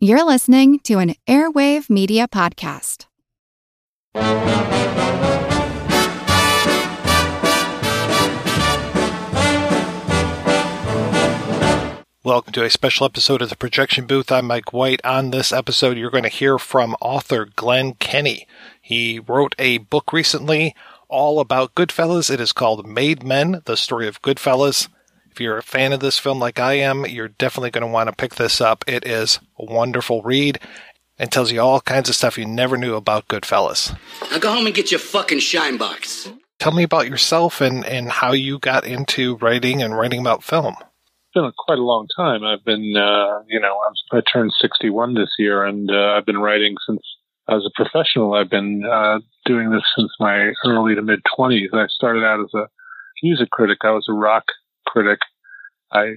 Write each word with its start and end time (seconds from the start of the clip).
You're 0.00 0.24
listening 0.24 0.78
to 0.84 1.00
an 1.00 1.16
Airwave 1.26 1.90
Media 1.90 2.28
Podcast. 2.28 3.06
Welcome 12.22 12.52
to 12.52 12.62
a 12.62 12.70
special 12.70 13.06
episode 13.06 13.42
of 13.42 13.50
the 13.50 13.56
Projection 13.56 14.06
Booth. 14.06 14.30
I'm 14.30 14.46
Mike 14.46 14.72
White. 14.72 15.00
On 15.04 15.32
this 15.32 15.52
episode, 15.52 15.98
you're 15.98 16.12
going 16.12 16.22
to 16.22 16.28
hear 16.28 16.58
from 16.58 16.94
author 17.00 17.48
Glenn 17.56 17.94
Kenny. 17.94 18.46
He 18.80 19.18
wrote 19.18 19.56
a 19.58 19.78
book 19.78 20.12
recently 20.12 20.76
all 21.08 21.40
about 21.40 21.74
Goodfellas. 21.74 22.30
It 22.30 22.38
is 22.38 22.52
called 22.52 22.86
Made 22.86 23.24
Men, 23.24 23.62
the 23.64 23.76
story 23.76 24.06
of 24.06 24.22
Goodfellas. 24.22 24.86
If 25.38 25.42
you're 25.42 25.58
a 25.58 25.62
fan 25.62 25.92
of 25.92 26.00
this 26.00 26.18
film 26.18 26.40
like 26.40 26.58
I 26.58 26.72
am, 26.78 27.06
you're 27.06 27.28
definitely 27.28 27.70
going 27.70 27.86
to 27.86 27.92
want 27.92 28.08
to 28.08 28.12
pick 28.12 28.34
this 28.34 28.60
up. 28.60 28.84
It 28.88 29.06
is 29.06 29.38
a 29.56 29.72
wonderful 29.72 30.20
read 30.22 30.58
and 31.16 31.30
tells 31.30 31.52
you 31.52 31.60
all 31.60 31.80
kinds 31.80 32.08
of 32.08 32.16
stuff 32.16 32.36
you 32.36 32.44
never 32.44 32.76
knew 32.76 32.96
about 32.96 33.28
Goodfellas. 33.28 33.96
Now 34.32 34.38
go 34.40 34.52
home 34.52 34.66
and 34.66 34.74
get 34.74 34.90
your 34.90 34.98
fucking 34.98 35.38
shine 35.38 35.76
box. 35.76 36.28
Tell 36.58 36.72
me 36.72 36.82
about 36.82 37.08
yourself 37.08 37.60
and, 37.60 37.84
and 37.84 38.10
how 38.10 38.32
you 38.32 38.58
got 38.58 38.84
into 38.84 39.36
writing 39.36 39.80
and 39.80 39.96
writing 39.96 40.18
about 40.18 40.42
film. 40.42 40.74
It's 40.80 41.34
been 41.34 41.52
quite 41.56 41.78
a 41.78 41.84
long 41.84 42.08
time. 42.16 42.42
I've 42.42 42.64
been, 42.64 42.96
uh, 42.96 43.44
you 43.46 43.60
know, 43.60 43.78
I 44.10 44.22
turned 44.32 44.50
61 44.60 45.14
this 45.14 45.30
year, 45.38 45.64
and 45.64 45.88
uh, 45.88 46.16
I've 46.16 46.26
been 46.26 46.38
writing 46.38 46.74
since 46.84 47.02
as 47.48 47.62
a 47.64 47.70
professional. 47.80 48.34
I've 48.34 48.50
been 48.50 48.82
uh, 48.84 49.20
doing 49.44 49.70
this 49.70 49.84
since 49.96 50.10
my 50.18 50.50
early 50.66 50.96
to 50.96 51.02
mid 51.02 51.20
20s. 51.38 51.72
I 51.74 51.86
started 51.86 52.24
out 52.24 52.40
as 52.40 52.52
a 52.54 52.66
music 53.22 53.50
critic. 53.50 53.78
I 53.84 53.92
was 53.92 54.06
a 54.08 54.12
rock 54.12 54.42
critic. 54.92 55.20
I 55.92 56.14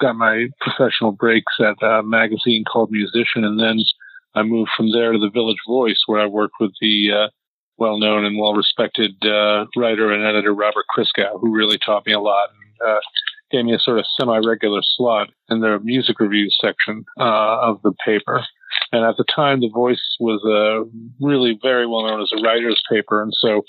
got 0.00 0.14
my 0.14 0.46
professional 0.60 1.12
breaks 1.12 1.54
at 1.60 1.82
a 1.82 2.02
magazine 2.02 2.64
called 2.70 2.90
Musician, 2.90 3.42
and 3.44 3.58
then 3.58 3.78
I 4.34 4.42
moved 4.42 4.70
from 4.76 4.92
there 4.92 5.12
to 5.12 5.18
the 5.18 5.30
Village 5.30 5.62
Voice, 5.66 6.00
where 6.06 6.20
I 6.20 6.26
worked 6.26 6.54
with 6.60 6.72
the 6.80 6.96
uh, 7.12 7.28
well-known 7.78 8.24
and 8.24 8.38
well-respected 8.38 9.12
uh, 9.24 9.64
writer 9.76 10.12
and 10.12 10.24
editor 10.24 10.54
Robert 10.54 10.84
Christgau, 10.94 11.40
who 11.40 11.54
really 11.54 11.78
taught 11.78 12.06
me 12.06 12.12
a 12.12 12.20
lot 12.20 12.48
and 12.50 12.90
uh, 12.90 13.00
gave 13.50 13.64
me 13.64 13.74
a 13.74 13.78
sort 13.78 13.98
of 13.98 14.04
semi-regular 14.18 14.82
slot 14.96 15.28
in 15.48 15.60
the 15.60 15.78
music 15.82 16.20
reviews 16.20 16.56
section 16.60 17.04
uh, 17.18 17.58
of 17.60 17.80
the 17.82 17.92
paper. 18.04 18.44
And 18.92 19.04
at 19.04 19.16
the 19.16 19.24
time, 19.34 19.60
The 19.60 19.70
Voice 19.72 20.16
was 20.20 20.40
really 21.20 21.58
very 21.60 21.86
well 21.86 22.06
known 22.06 22.20
as 22.22 22.30
a 22.32 22.42
writer's 22.42 22.80
paper, 22.90 23.22
and 23.22 23.32
so 23.34 23.62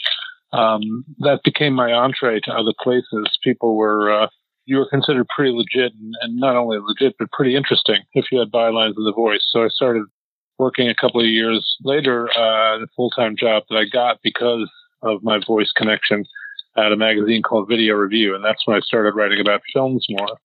um, 0.52 1.06
that 1.20 1.42
became 1.44 1.73
my 1.73 1.92
entree 1.92 2.40
to 2.42 2.52
other 2.52 2.73
places. 2.82 3.26
People 3.44 3.76
were 3.76 4.12
uh, 4.12 4.28
you 4.70 4.78
were 4.78 4.88
considered 4.88 5.28
pretty 5.36 5.52
legit, 5.52 5.94
and, 5.94 6.14
and, 6.22 6.38
not 6.38 6.56
only 6.56 6.78
legit 6.80 7.16
but 7.17 7.31
pretty 7.31 7.56
interesting 7.56 8.03
if 8.14 8.25
you 8.31 8.38
had 8.39 8.52
bylines 8.52 8.94
in 8.95 9.03
The 9.03 9.14
Voice. 9.14 9.42
So 9.50 9.64
I 9.64 9.67
started 9.70 10.03
working 10.59 10.88
a 10.88 10.95
couple 10.95 11.22
of 11.22 11.28
years 11.28 11.66
later 11.84 12.30
uh, 12.38 12.78
a 12.78 12.88
full 12.95 13.09
time 13.09 13.36
job 13.36 13.64
that 13.70 13.78
I 13.78 13.86
got 13.92 14.20
because 14.23 14.70
of 15.02 15.23
my 15.23 15.39
voice 15.45 15.72
connection 15.76 16.23
at 16.78 16.92
a 16.92 16.98
magazine 16.98 17.42
called 17.42 17.67
Video 17.67 17.95
Review, 17.95 18.36
and 18.36 18.45
that's 18.45 18.61
when 18.66 18.78
I 18.78 18.81
started 18.81 19.16
writing 19.16 19.39
about 19.42 19.61
films 19.73 20.06
more. 20.08 20.38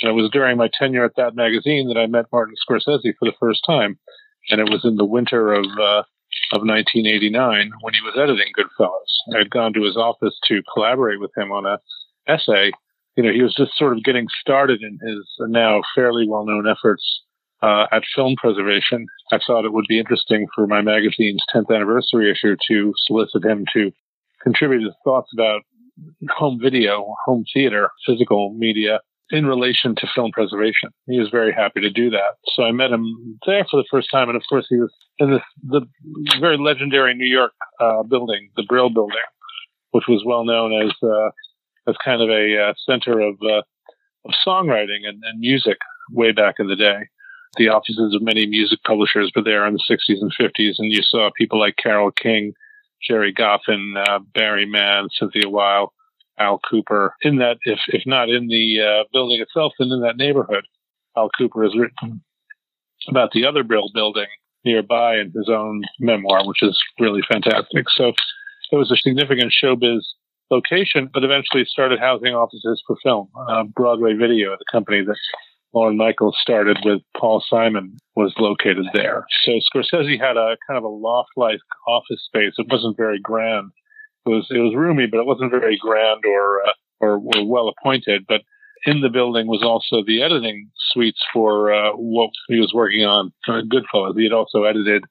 And 0.00 0.10
it 0.10 0.14
was 0.14 0.30
during 0.30 0.56
my 0.56 0.70
tenure 0.78 1.04
at 1.04 1.16
that 1.16 1.34
magazine 1.34 1.88
that 1.88 1.98
I 1.98 2.06
met 2.06 2.26
Martin 2.30 2.54
Scorsese 2.54 3.14
for 3.18 3.24
the 3.24 3.34
first 3.40 3.62
time, 3.66 3.98
and 4.48 4.60
it 4.60 4.70
was 4.70 4.84
in 4.84 4.94
the 4.94 5.04
winter 5.04 5.52
of 5.52 5.64
uh, 5.64 6.02
of 6.52 6.62
1989 6.62 7.72
when 7.80 7.94
he 7.94 8.00
was 8.02 8.14
editing 8.16 8.52
Goodfellas. 8.56 9.34
I 9.34 9.38
had 9.38 9.50
gone 9.50 9.72
to 9.72 9.82
his 9.82 9.96
office 9.96 10.38
to 10.48 10.62
collaborate 10.72 11.20
with 11.20 11.32
him 11.36 11.50
on 11.50 11.66
a 11.66 11.78
essay. 12.28 12.70
You 13.16 13.24
know, 13.24 13.32
he 13.32 13.42
was 13.42 13.54
just 13.54 13.76
sort 13.76 13.96
of 13.96 14.04
getting 14.04 14.26
started 14.40 14.82
in 14.82 14.98
his 15.06 15.26
now 15.40 15.82
fairly 15.94 16.26
well-known 16.28 16.66
efforts 16.66 17.04
uh, 17.62 17.86
at 17.92 18.02
film 18.14 18.36
preservation. 18.36 19.06
I 19.32 19.38
thought 19.46 19.64
it 19.64 19.72
would 19.72 19.86
be 19.88 19.98
interesting 19.98 20.46
for 20.54 20.66
my 20.66 20.80
magazine's 20.80 21.44
10th 21.54 21.74
anniversary 21.74 22.30
issue 22.30 22.56
to 22.68 22.94
solicit 23.06 23.44
him 23.44 23.64
to 23.74 23.92
contribute 24.42 24.82
his 24.82 24.94
thoughts 25.04 25.30
about 25.32 25.62
home 26.30 26.58
video, 26.60 27.14
home 27.26 27.44
theater, 27.52 27.90
physical 28.06 28.54
media 28.56 29.00
in 29.30 29.46
relation 29.46 29.94
to 29.96 30.06
film 30.14 30.30
preservation. 30.32 30.90
He 31.06 31.18
was 31.18 31.30
very 31.30 31.52
happy 31.52 31.80
to 31.80 31.90
do 31.90 32.10
that. 32.10 32.36
So 32.54 32.64
I 32.64 32.72
met 32.72 32.90
him 32.90 33.38
there 33.46 33.64
for 33.70 33.78
the 33.78 33.86
first 33.90 34.08
time, 34.10 34.28
and 34.28 34.36
of 34.36 34.42
course 34.48 34.66
he 34.68 34.76
was 34.76 34.92
in 35.18 35.30
this 35.30 35.42
the 35.62 35.86
very 36.40 36.58
legendary 36.58 37.14
New 37.14 37.32
York 37.32 37.52
uh, 37.80 38.02
building, 38.02 38.50
the 38.56 38.64
Brill 38.68 38.90
Building, 38.90 39.16
which 39.92 40.04
was 40.08 40.22
well 40.26 40.44
known 40.44 40.72
as 40.82 40.92
uh, 41.02 41.30
as 41.88 41.96
kind 42.04 42.22
of 42.22 42.28
a 42.28 42.68
uh, 42.68 42.74
center 42.86 43.20
of 43.20 43.36
uh, 43.42 43.62
of 44.24 44.32
songwriting 44.46 45.06
and, 45.06 45.22
and 45.24 45.40
music 45.40 45.78
way 46.10 46.32
back 46.32 46.56
in 46.58 46.68
the 46.68 46.76
day. 46.76 47.08
The 47.56 47.68
offices 47.68 48.14
of 48.14 48.22
many 48.22 48.46
music 48.46 48.78
publishers 48.86 49.30
were 49.34 49.42
there 49.42 49.66
in 49.66 49.74
the 49.74 49.84
60s 49.90 50.22
and 50.22 50.32
50s, 50.40 50.74
and 50.78 50.90
you 50.90 51.02
saw 51.02 51.30
people 51.36 51.58
like 51.58 51.76
Carole 51.76 52.10
King, 52.10 52.54
Gerry 53.06 53.34
Goffin, 53.34 53.94
uh, 54.08 54.20
Barry 54.32 54.64
Mann, 54.64 55.08
Cynthia 55.18 55.50
Weil, 55.50 55.92
Al 56.38 56.60
Kooper 56.60 57.10
In 57.22 57.36
that, 57.38 57.58
if 57.64 57.78
if 57.88 58.02
not 58.06 58.30
in 58.30 58.48
the 58.48 58.80
uh, 58.80 59.04
building 59.12 59.40
itself, 59.40 59.72
then 59.78 59.90
in 59.92 60.00
that 60.02 60.16
neighborhood, 60.16 60.64
Al 61.16 61.30
Kooper 61.38 61.64
has 61.64 61.76
written 61.76 62.22
about 63.08 63.32
the 63.32 63.44
other 63.44 63.64
Brill 63.64 63.90
building 63.92 64.26
nearby 64.64 65.16
in 65.16 65.32
his 65.34 65.48
own 65.48 65.82
memoir, 65.98 66.46
which 66.46 66.62
is 66.62 66.78
really 66.98 67.20
fantastic. 67.30 67.86
So 67.90 68.12
it 68.70 68.76
was 68.76 68.90
a 68.90 68.96
significant 68.96 69.52
showbiz 69.52 70.00
location, 70.50 71.08
but 71.12 71.24
eventually 71.24 71.64
started 71.64 71.98
housing 71.98 72.34
offices 72.34 72.82
for 72.86 72.96
film. 73.02 73.28
Uh, 73.48 73.64
Broadway 73.64 74.14
Video, 74.14 74.52
the 74.58 74.64
company 74.70 75.02
that 75.04 75.16
Lorne 75.74 75.96
Michaels 75.96 76.36
started 76.40 76.78
with 76.84 77.00
Paul 77.16 77.42
Simon, 77.48 77.96
was 78.14 78.34
located 78.38 78.86
there. 78.92 79.24
So 79.44 79.52
Scorsese 79.52 80.20
had 80.20 80.36
a 80.36 80.56
kind 80.66 80.76
of 80.76 80.84
a 80.84 80.88
loft-like 80.88 81.60
office 81.88 82.22
space. 82.26 82.52
It 82.58 82.66
wasn't 82.70 82.96
very 82.96 83.18
grand. 83.20 83.70
It 84.26 84.28
was 84.28 84.46
it 84.50 84.58
was 84.58 84.74
roomy, 84.76 85.06
but 85.10 85.18
it 85.18 85.26
wasn't 85.26 85.50
very 85.50 85.78
grand 85.78 86.24
or 86.24 86.62
uh, 86.62 86.72
or, 87.00 87.14
or 87.16 87.46
well 87.46 87.68
appointed. 87.68 88.24
But 88.28 88.42
in 88.84 89.00
the 89.00 89.08
building 89.08 89.46
was 89.46 89.62
also 89.62 90.04
the 90.04 90.22
editing 90.22 90.70
suites 90.90 91.22
for 91.32 91.72
uh, 91.72 91.92
what 91.92 92.30
he 92.48 92.60
was 92.60 92.72
working 92.74 93.04
on, 93.04 93.32
uh, 93.48 93.62
Goodfellas. 93.62 94.16
He 94.16 94.24
had 94.24 94.32
also 94.32 94.64
edited 94.64 95.04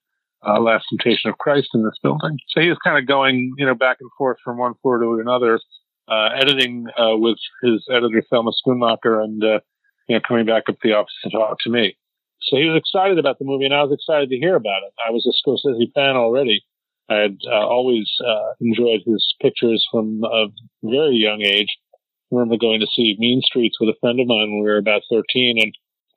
uh, 0.46 0.60
Last 0.60 0.86
Temptation 0.90 1.30
of 1.30 1.38
Christ 1.38 1.70
in 1.74 1.84
this 1.84 1.98
building. 2.02 2.38
So 2.50 2.62
he 2.62 2.70
was 2.70 2.78
kind 2.84 2.98
of 2.98 3.08
going, 3.08 3.54
you 3.58 3.66
know, 3.66 3.76
back 3.76 3.98
and 4.00 4.10
forth 4.18 4.38
from 4.44 4.58
one 4.58 4.74
floor 4.82 5.00
to 5.00 5.20
another, 5.20 5.60
uh, 6.08 6.30
editing 6.36 6.88
uh, 6.98 7.18
with 7.18 7.38
his 7.64 7.86
editor 7.90 8.24
Thelma 8.30 8.52
Schoonmaker, 8.66 9.24
and 9.24 9.44
uh, 9.44 9.60
you 10.08 10.16
know, 10.16 10.22
coming 10.28 10.46
back 10.46 10.64
up 10.68 10.80
to 10.80 10.88
the 10.88 10.94
office 10.94 11.14
to 11.24 11.30
talk 11.30 11.58
to 11.62 11.70
me. 11.70 11.96
So 12.42 12.58
he 12.58 12.66
was 12.66 12.78
excited 12.78 13.20
about 13.20 13.38
the 13.40 13.46
movie, 13.46 13.66
and 13.66 13.74
I 13.74 13.84
was 13.84 13.94
excited 13.94 14.30
to 14.30 14.38
hear 14.38 14.56
about 14.56 14.82
it. 14.84 14.94
I 15.08 15.12
was 15.12 15.26
a 15.26 15.34
Scorsese 15.38 15.94
fan 15.94 16.16
already. 16.16 16.64
I 17.10 17.16
had 17.16 17.38
uh, 17.46 17.68
always 17.68 18.10
uh, 18.26 18.54
enjoyed 18.60 19.02
his 19.06 19.36
pictures 19.42 19.86
from 19.92 20.24
a 20.24 20.48
very 20.84 21.16
young 21.16 21.42
age. 21.42 21.70
I 21.94 22.36
remember 22.36 22.58
going 22.58 22.80
to 22.80 22.88
see 22.88 23.16
Mean 23.20 23.42
Streets 23.44 23.78
with 23.80 23.90
a 23.90 24.00
friend 24.00 24.20
of 24.20 24.28
mine 24.28 24.50
when 24.50 24.64
we 24.64 24.70
were 24.70 24.78
about 24.78 25.02
13, 25.12 25.58
and 25.62 25.74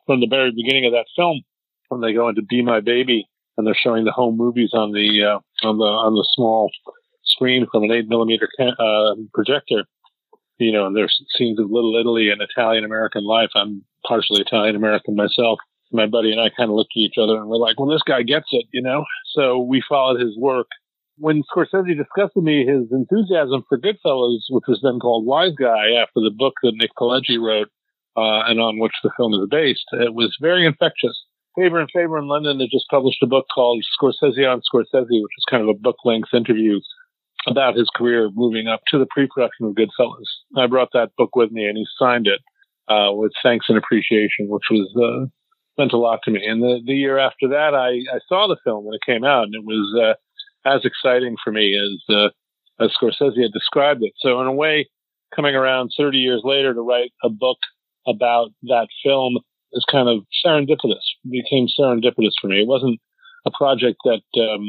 from 0.07 0.21
the 0.21 0.29
very 0.29 0.51
beginning 0.51 0.87
of 0.87 0.93
that 0.93 1.07
film, 1.17 1.43
when 1.89 2.01
they 2.01 2.13
go 2.13 2.29
into 2.29 2.43
Be 2.43 2.63
My 2.63 2.81
Baby, 2.81 3.29
and 3.57 3.67
they're 3.67 3.75
showing 3.75 4.05
the 4.05 4.13
home 4.13 4.37
movies 4.37 4.71
on 4.73 4.93
the 4.93 5.25
uh, 5.25 5.67
on 5.67 5.79
the 5.79 5.85
on 5.85 6.15
the 6.15 6.27
small 6.35 6.71
screen 7.25 7.67
from 7.71 7.85
an 7.85 7.93
eight 7.93 8.09
millimeter 8.09 8.49
uh, 8.61 9.15
projector. 9.33 9.85
You 10.59 10.73
know, 10.73 10.87
and 10.87 10.97
there's 10.97 11.17
scenes 11.37 11.59
of 11.59 11.71
Little 11.71 11.97
Italy 11.99 12.31
and 12.31 12.41
Italian 12.41 12.85
American 12.85 13.25
life. 13.25 13.51
I'm 13.57 13.83
partially 14.07 14.41
Italian 14.41 14.77
American 14.77 15.17
myself. 15.17 15.59
My 15.93 16.07
buddy 16.07 16.33
and 16.33 16.41
I 16.41 16.51
kind 16.57 16.71
of 16.71 16.77
looked 16.77 16.93
at 16.97 17.01
each 17.01 17.19
other 17.21 17.37
and 17.37 17.49
we're 17.49 17.57
like, 17.57 17.79
"Well, 17.79 17.89
this 17.89 18.03
guy 18.07 18.23
gets 18.23 18.47
it," 18.53 18.67
you 18.73 18.83
know. 18.83 19.05
So 19.35 19.59
we 19.59 19.83
followed 19.89 20.21
his 20.21 20.37
work. 20.39 20.67
When 21.17 21.43
Scorsese 21.45 21.97
discussed 21.97 22.35
with 22.35 22.45
me 22.45 22.67
his 22.67 22.91
enthusiasm 22.91 23.65
for 23.69 23.79
Goodfellas, 23.79 24.43
which 24.51 24.65
was 24.67 24.81
then 24.83 24.99
called 24.99 25.27
Wise 25.27 25.55
Guy 25.57 25.93
after 26.03 26.21
the 26.21 26.35
book 26.37 26.55
that 26.63 26.75
Nick 26.75 26.91
Pileggi 26.99 27.39
wrote 27.39 27.69
uh, 28.17 28.43
and 28.51 28.61
on 28.61 28.81
which 28.81 28.95
the 29.05 29.11
film 29.17 29.33
is 29.35 29.47
based, 29.49 29.87
it 29.93 30.15
was 30.15 30.37
very 30.41 30.67
infectious 30.67 31.25
Faber 31.57 31.79
and 31.79 31.91
Faber 31.93 32.19
in 32.19 32.27
London 32.27 32.61
had 32.61 32.71
just 32.73 32.89
published 32.91 33.23
a 33.23 33.27
book 33.27 33.47
called 33.55 33.85
Scorsese 34.01 34.51
on 34.51 34.61
Scorsese, 34.61 35.23
which 35.23 35.39
is 35.39 35.45
kind 35.49 35.63
of 35.63 35.69
a 35.69 35.79
book 35.79 35.97
length 36.05 36.35
interview 36.35 36.81
about 37.47 37.77
his 37.77 37.89
career 37.95 38.31
moving 38.35 38.67
up 38.69 38.81
to 38.89 38.99
the 38.99 39.07
pre-production 39.11 39.67
of 39.67 39.75
Goodfellas. 39.75 40.27
I 40.57 40.67
brought 40.67 40.91
that 40.95 41.11
book 41.17 41.37
with 41.37 41.53
me, 41.53 41.67
and 41.67 41.77
he 41.77 41.85
signed 41.99 42.27
it 42.27 42.41
uh, 42.89 43.13
with 43.13 43.33
thanks 43.43 43.67
and 43.69 43.79
appreciation, 43.79 44.49
which 44.49 44.65
was 44.71 44.91
uh, 44.97 45.27
meant 45.79 45.93
a 45.93 45.99
lot 45.99 46.21
to 46.25 46.31
me. 46.31 46.45
And 46.45 46.63
the, 46.63 46.81
the 46.85 46.95
year 46.95 47.19
after 47.19 47.49
that, 47.49 47.75
I, 47.75 48.15
I 48.15 48.21
saw 48.29 48.49
the 48.49 48.57
film 48.65 48.85
when 48.85 48.95
it 48.95 49.07
came 49.07 49.25
out, 49.25 49.45
and 49.45 49.55
it 49.55 49.65
was 49.65 50.01
uh, 50.03 50.69
as 50.69 50.85
exciting 50.85 51.37
for 51.43 51.53
me 51.53 51.79
as 51.79 52.15
uh, 52.15 52.29
as 52.81 52.91
Scorsese 53.01 53.41
had 53.41 53.53
described 53.53 54.03
it. 54.03 54.13
So 54.19 54.41
in 54.41 54.47
a 54.47 54.53
way, 54.53 54.89
coming 55.35 55.55
around 55.55 55.93
30 55.97 56.19
years 56.19 56.43
later 56.45 56.75
to 56.75 56.81
write 56.81 57.13
a 57.23 57.29
book 57.29 57.59
about 58.07 58.51
that 58.65 58.89
film 59.05 59.39
is 59.75 59.85
kind 59.91 60.09
of 60.09 60.25
serendipitous. 60.45 61.05
It 61.25 61.31
became 61.31 61.67
serendipitous 61.69 62.35
for 62.41 62.49
me. 62.49 62.63
It 62.63 62.69
wasn't 62.69 63.01
a 63.47 63.51
project 63.51 63.99
that 64.05 64.23
um, 64.41 64.67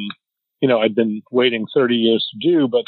you 0.62 0.68
know 0.68 0.80
I'd 0.80 0.96
been 0.96 1.22
waiting 1.32 1.66
30 1.74 1.96
years 1.96 2.28
to 2.32 2.50
do, 2.52 2.68
but 2.68 2.86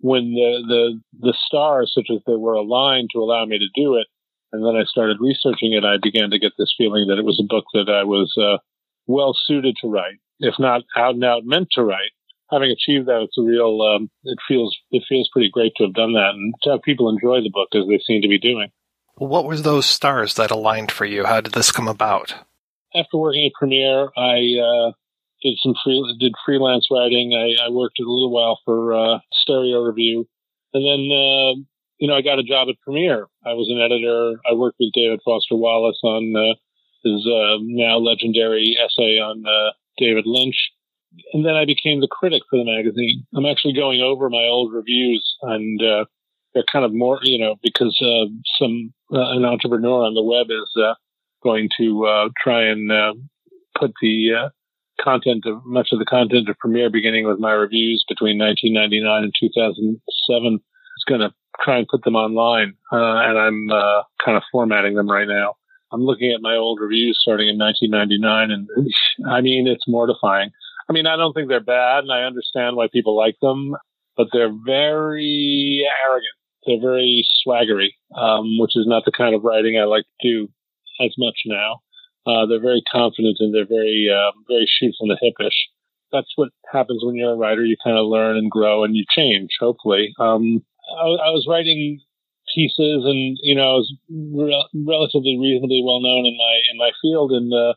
when 0.00 0.32
the 0.32 0.62
the 0.66 1.00
the 1.28 1.34
stars, 1.46 1.92
such 1.94 2.08
as 2.10 2.22
they 2.26 2.36
were, 2.36 2.54
aligned 2.54 3.10
to 3.12 3.20
allow 3.20 3.44
me 3.44 3.58
to 3.58 3.80
do 3.80 3.96
it, 3.96 4.06
and 4.52 4.64
then 4.64 4.76
I 4.76 4.84
started 4.84 5.18
researching 5.20 5.72
it, 5.72 5.84
I 5.84 5.96
began 6.02 6.30
to 6.30 6.38
get 6.38 6.52
this 6.58 6.74
feeling 6.76 7.06
that 7.08 7.18
it 7.18 7.24
was 7.24 7.40
a 7.40 7.48
book 7.48 7.64
that 7.74 7.88
I 7.88 8.04
was 8.04 8.32
uh, 8.40 8.58
well 9.06 9.34
suited 9.46 9.76
to 9.80 9.88
write, 9.88 10.18
if 10.40 10.54
not 10.58 10.82
out 10.96 11.14
and 11.14 11.24
out 11.24 11.42
meant 11.44 11.68
to 11.72 11.84
write. 11.84 12.12
Having 12.50 12.72
achieved 12.72 13.06
that, 13.06 13.22
it's 13.22 13.38
a 13.38 13.42
real. 13.42 13.80
Um, 13.82 14.10
it 14.24 14.38
feels 14.48 14.76
it 14.90 15.04
feels 15.08 15.28
pretty 15.32 15.50
great 15.50 15.72
to 15.76 15.84
have 15.84 15.94
done 15.94 16.14
that 16.14 16.30
and 16.34 16.54
to 16.62 16.70
have 16.70 16.82
people 16.82 17.08
enjoy 17.08 17.40
the 17.40 17.52
book 17.52 17.68
as 17.74 17.86
they 17.86 18.00
seem 18.04 18.22
to 18.22 18.28
be 18.28 18.38
doing. 18.38 18.70
What 19.20 19.44
were 19.44 19.58
those 19.58 19.84
stars 19.84 20.32
that 20.36 20.50
aligned 20.50 20.90
for 20.90 21.04
you? 21.04 21.26
How 21.26 21.42
did 21.42 21.52
this 21.52 21.70
come 21.70 21.86
about? 21.86 22.32
After 22.94 23.18
working 23.18 23.44
at 23.44 23.52
Premiere, 23.52 24.08
I 24.16 24.56
uh, 24.56 24.92
did 25.42 25.58
some 25.62 25.74
free 25.84 26.16
did 26.18 26.32
freelance 26.42 26.86
writing. 26.90 27.34
I, 27.34 27.66
I 27.66 27.68
worked 27.68 28.00
a 28.00 28.02
little 28.02 28.30
while 28.30 28.58
for 28.64 28.94
uh, 28.94 29.18
Stereo 29.30 29.82
Review, 29.82 30.26
and 30.72 30.82
then 30.82 31.12
uh, 31.12 31.52
you 31.98 32.08
know 32.08 32.14
I 32.14 32.22
got 32.22 32.38
a 32.38 32.42
job 32.42 32.68
at 32.70 32.80
Premiere. 32.80 33.26
I 33.44 33.52
was 33.52 33.68
an 33.68 33.78
editor. 33.78 34.40
I 34.50 34.54
worked 34.54 34.78
with 34.80 34.94
David 34.94 35.20
Foster 35.22 35.54
Wallace 35.54 36.00
on 36.02 36.34
uh, 36.34 36.54
his 37.04 37.20
uh, 37.26 37.58
now 37.60 37.98
legendary 37.98 38.78
essay 38.82 39.18
on 39.18 39.44
uh, 39.46 39.72
David 39.98 40.24
Lynch, 40.24 40.70
and 41.34 41.44
then 41.44 41.56
I 41.56 41.66
became 41.66 42.00
the 42.00 42.08
critic 42.10 42.40
for 42.48 42.58
the 42.58 42.64
magazine. 42.64 43.26
I'm 43.36 43.44
actually 43.44 43.74
going 43.74 44.00
over 44.00 44.30
my 44.30 44.46
old 44.46 44.72
reviews, 44.72 45.36
and 45.42 46.06
they're 46.54 46.64
kind 46.70 46.84
of 46.84 46.92
more 46.92 47.18
you 47.22 47.38
know 47.38 47.56
because 47.62 47.96
uh, 48.02 48.26
some 48.58 48.92
uh, 49.12 49.30
an 49.36 49.44
entrepreneur 49.44 50.04
on 50.04 50.14
the 50.14 50.22
web 50.22 50.46
is 50.50 50.70
uh, 50.82 50.94
going 51.42 51.68
to 51.78 52.30
try 52.42 52.64
and 52.64 52.90
put 53.78 53.92
the 54.02 54.50
content 55.02 55.44
of 55.46 55.64
much 55.64 55.88
of 55.92 55.98
the 55.98 56.04
content 56.04 56.48
of 56.48 56.58
Premiere, 56.58 56.90
beginning 56.90 57.26
with 57.26 57.38
my 57.38 57.52
reviews 57.52 58.04
between 58.08 58.38
1999 58.38 59.24
and 59.24 59.34
2007, 59.38 60.54
is 60.54 61.04
going 61.08 61.20
to 61.20 61.32
try 61.62 61.78
and 61.78 61.88
put 61.88 62.04
them 62.04 62.16
online, 62.16 62.74
uh, 62.92 62.96
and 62.96 63.38
I'm 63.38 63.70
uh, 63.70 64.02
kind 64.24 64.36
of 64.36 64.42
formatting 64.52 64.94
them 64.94 65.10
right 65.10 65.28
now. 65.28 65.54
I'm 65.92 66.02
looking 66.02 66.32
at 66.32 66.42
my 66.42 66.54
old 66.54 66.78
reviews 66.80 67.18
starting 67.20 67.48
in 67.48 67.58
1999, 67.58 68.50
and 68.50 68.68
I 69.30 69.40
mean 69.40 69.66
it's 69.66 69.88
mortifying. 69.88 70.50
I 70.88 70.92
mean 70.92 71.06
I 71.06 71.16
don't 71.16 71.32
think 71.32 71.48
they're 71.48 71.60
bad, 71.60 72.04
and 72.04 72.12
I 72.12 72.22
understand 72.22 72.76
why 72.76 72.88
people 72.92 73.16
like 73.16 73.36
them, 73.42 73.74
but 74.16 74.28
they're 74.32 74.52
very 74.64 75.86
arrogant. 76.06 76.39
They're 76.66 76.80
very 76.80 77.26
swaggery, 77.40 77.96
um, 78.16 78.58
which 78.58 78.76
is 78.76 78.86
not 78.86 79.04
the 79.04 79.12
kind 79.12 79.34
of 79.34 79.44
writing 79.44 79.78
I 79.78 79.84
like 79.84 80.04
to 80.20 80.28
do 80.28 80.48
as 81.00 81.14
much 81.18 81.38
now. 81.46 81.80
Uh, 82.26 82.46
they're 82.46 82.60
very 82.60 82.82
confident 82.92 83.38
and 83.40 83.54
they're 83.54 83.66
very, 83.66 84.08
uh, 84.12 84.32
very 84.48 84.68
shoot 84.68 84.94
from 84.98 85.08
the 85.08 85.18
hipish. 85.22 85.56
That's 86.12 86.30
what 86.36 86.50
happens 86.70 87.02
when 87.04 87.16
you're 87.16 87.32
a 87.32 87.36
writer. 87.36 87.64
You 87.64 87.76
kind 87.82 87.96
of 87.96 88.06
learn 88.06 88.36
and 88.36 88.50
grow 88.50 88.84
and 88.84 88.94
you 88.94 89.04
change, 89.08 89.50
hopefully. 89.58 90.12
Um, 90.18 90.62
I, 90.98 91.06
I, 91.06 91.30
was 91.30 91.46
writing 91.48 92.00
pieces 92.54 93.04
and, 93.06 93.38
you 93.42 93.54
know, 93.54 93.62
I 93.62 93.74
was 93.80 93.94
re- 94.10 94.68
relatively 94.74 95.38
reasonably 95.40 95.82
well 95.84 96.02
known 96.02 96.26
in 96.26 96.36
my, 96.36 96.54
in 96.72 96.78
my 96.78 96.90
field. 97.00 97.32
And, 97.32 97.52
uh, 97.54 97.74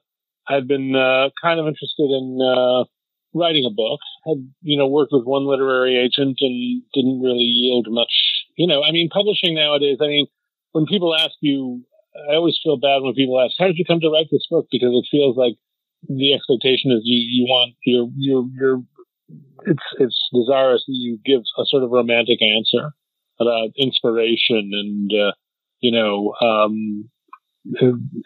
I'd 0.50 0.68
been, 0.68 0.94
uh, 0.96 1.30
kind 1.42 1.60
of 1.60 1.68
interested 1.68 2.10
in, 2.10 2.40
uh, 2.42 2.84
writing 3.34 3.66
a 3.66 3.74
book. 3.74 4.00
Had, 4.26 4.50
you 4.62 4.78
know, 4.78 4.88
worked 4.88 5.12
with 5.12 5.26
one 5.26 5.46
literary 5.46 5.98
agent 5.98 6.38
and 6.42 6.84
didn't 6.94 7.22
really 7.22 7.48
yield 7.48 7.88
much, 7.90 8.12
you 8.58 8.68
know, 8.68 8.84
I 8.84 8.92
mean, 8.92 9.10
publishing 9.10 9.56
nowadays, 9.56 9.98
I 10.02 10.08
mean, 10.08 10.28
when 10.72 10.86
people 10.86 11.16
ask 11.16 11.34
you, 11.42 11.84
I 12.30 12.36
always 12.36 12.60
feel 12.64 12.78
bad 12.78 13.02
when 13.02 13.14
people 13.14 13.40
ask, 13.40 13.56
"How 13.58 13.68
did 13.68 13.78
you 13.78 13.86
come 13.86 14.00
to 14.02 14.10
write 14.10 14.28
this 14.32 14.46
book?" 14.50 14.68
Because 14.72 14.94
it 14.94 15.08
feels 15.10 15.38
like 15.38 15.56
the 16.08 16.34
expectation 16.34 16.92
is 16.92 17.02
you 17.04 17.18
you 17.18 17.46
want 17.46 17.76
your 17.86 18.10
your 18.16 18.46
your 18.54 18.84
it's 19.66 19.88
it's 20.00 20.30
desirous 20.34 20.84
that 20.86 20.94
you 20.94 21.20
give 21.26 21.42
a 21.58 21.66
sort 21.66 21.84
of 21.84 21.92
romantic 21.92 22.40
answer 22.42 22.92
about 23.40 23.70
inspiration 23.78 24.72
and 24.74 25.12
uh, 25.12 25.32
you 25.80 25.92
know 25.92 26.34
um, 26.42 27.10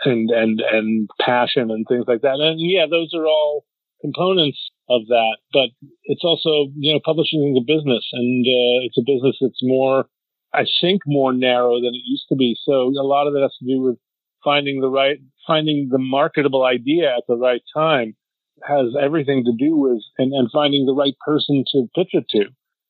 and 0.06 0.30
and 0.30 0.62
and 0.62 1.10
passion 1.22 1.72
and 1.72 1.86
things 1.88 2.06
like 2.08 2.22
that. 2.22 2.40
And 2.40 2.60
yeah, 2.60 2.86
those 2.90 3.14
are 3.14 3.26
all 3.26 3.66
components 4.02 4.58
of 4.90 5.06
that. 5.08 5.38
But 5.54 5.70
it's 6.06 6.24
also 6.24 6.72
you 6.76 6.94
know 6.94 7.00
publishing 7.04 7.54
is 7.54 7.62
a 7.62 7.66
business, 7.66 8.06
and 8.14 8.46
uh, 8.46 8.86
it's 8.86 8.98
a 8.98 9.06
business 9.06 9.38
that's 9.42 9.62
more 9.62 10.06
I 10.54 10.66
think, 10.82 11.02
more 11.06 11.34
narrow 11.34 11.76
than 11.76 11.94
it 11.94 12.02
used 12.06 12.26
to 12.30 12.36
be. 12.36 12.56
So 12.64 12.88
a 13.00 13.04
lot 13.04 13.28
of 13.28 13.36
it 13.36 13.42
has 13.42 13.56
to 13.60 13.66
do 13.66 13.82
with 13.82 13.98
finding 14.44 14.82
the 14.82 14.90
right, 14.90 15.20
finding 15.46 15.90
the 15.92 15.98
marketable 15.98 16.64
idea 16.64 17.16
at 17.16 17.24
the 17.28 17.38
right 17.38 17.62
time 17.76 18.16
has 18.64 18.96
everything 19.00 19.44
to 19.46 19.54
do 19.58 19.76
with, 19.76 20.02
and, 20.18 20.34
and 20.34 20.50
finding 20.52 20.86
the 20.86 20.94
right 20.94 21.16
person 21.26 21.64
to 21.74 21.88
pitch 21.96 22.10
it 22.14 22.26
to 22.32 22.46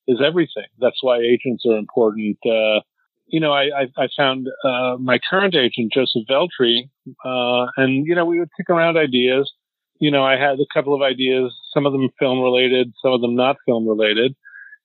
is 0.07 0.21
everything. 0.25 0.67
That's 0.79 1.01
why 1.01 1.17
agents 1.19 1.65
are 1.65 1.77
important. 1.77 2.37
Uh, 2.45 2.81
you 3.27 3.41
know, 3.41 3.51
I, 3.51 3.63
I, 3.63 4.03
I 4.03 4.07
found 4.15 4.47
uh, 4.63 4.95
my 4.99 5.19
current 5.29 5.55
agent, 5.55 5.91
Joseph 5.93 6.23
Veltre, 6.29 6.89
uh, 7.25 7.71
and, 7.75 8.05
you 8.07 8.15
know, 8.15 8.23
we 8.23 8.39
would 8.39 8.49
kick 8.55 8.69
around 8.69 8.97
ideas. 8.97 9.51
You 9.99 10.11
know, 10.11 10.23
I 10.23 10.37
had 10.37 10.59
a 10.59 10.73
couple 10.73 10.95
of 10.95 11.01
ideas, 11.01 11.53
some 11.73 11.85
of 11.85 11.91
them 11.91 12.09
film 12.19 12.39
related, 12.39 12.93
some 13.01 13.11
of 13.11 13.19
them 13.19 13.35
not 13.35 13.57
film 13.65 13.87
related. 13.87 14.33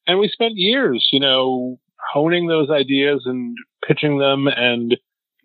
And 0.07 0.19
we 0.19 0.29
spent 0.29 0.55
years, 0.57 1.07
you 1.13 1.21
know, 1.21 1.79
honing 2.13 2.47
those 2.47 2.71
ideas 2.71 3.23
and 3.27 3.57
pitching 3.87 4.19
them 4.19 4.47
and 4.47 4.97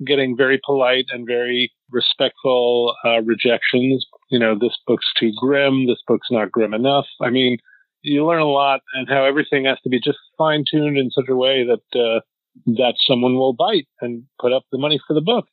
getting 0.06 0.38
very 0.38 0.60
polite 0.64 1.06
and 1.10 1.26
very 1.26 1.72
respectful 1.92 2.94
uh, 3.06 3.22
rejections. 3.22 4.06
You 4.30 4.40
know, 4.40 4.56
this 4.60 4.78
book's 4.86 5.12
too 5.20 5.32
grim. 5.38 5.88
This 5.88 6.02
book's 6.08 6.28
not 6.30 6.52
grim 6.52 6.74
enough. 6.74 7.06
I 7.22 7.30
mean, 7.30 7.58
you 8.02 8.26
learn 8.26 8.42
a 8.42 8.46
lot 8.46 8.82
and 8.94 9.08
how 9.10 9.26
everything 9.26 9.66
has 9.66 9.80
to 9.84 9.90
be 9.90 10.00
just 10.00 10.20
fine 10.38 10.64
tuned 10.70 10.98
in 10.98 11.10
such 11.12 11.30
a 11.30 11.36
way 11.36 11.66
that 11.66 12.00
uh, 12.00 12.20
that 12.66 12.96
someone 13.08 13.36
will 13.36 13.54
bite 13.54 13.88
and 14.02 14.24
put 14.40 14.54
up 14.54 14.64
the 14.72 14.78
money 14.78 15.00
for 15.08 15.14
the 15.14 15.22
book. 15.22 15.46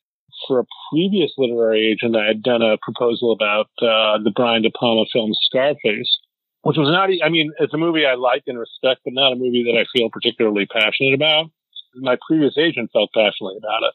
For 0.47 0.59
a 0.59 0.65
previous 0.91 1.31
literary 1.37 1.91
agent, 1.91 2.15
I 2.15 2.25
had 2.25 2.43
done 2.43 2.61
a 2.61 2.77
proposal 2.81 3.31
about 3.31 3.67
uh, 3.81 4.21
the 4.23 4.33
Brian 4.35 4.63
De 4.63 4.69
Palma 4.69 5.05
film 5.11 5.31
Scarface, 5.33 6.19
which 6.65 6.77
was 6.77 6.89
not, 6.89 7.13
I 7.23 7.29
mean, 7.29 7.53
it's 7.59 7.75
a 7.75 7.77
movie 7.77 8.07
I 8.07 8.15
like 8.15 8.41
and 8.47 8.57
respect, 8.57 9.01
but 9.05 9.13
not 9.13 9.31
a 9.31 9.35
movie 9.35 9.69
that 9.69 9.77
I 9.77 9.85
feel 9.93 10.09
particularly 10.09 10.65
passionate 10.65 11.13
about. 11.13 11.51
My 11.93 12.17
previous 12.27 12.57
agent 12.57 12.89
felt 12.91 13.11
passionately 13.13 13.61
about 13.61 13.85
it. 13.85 13.93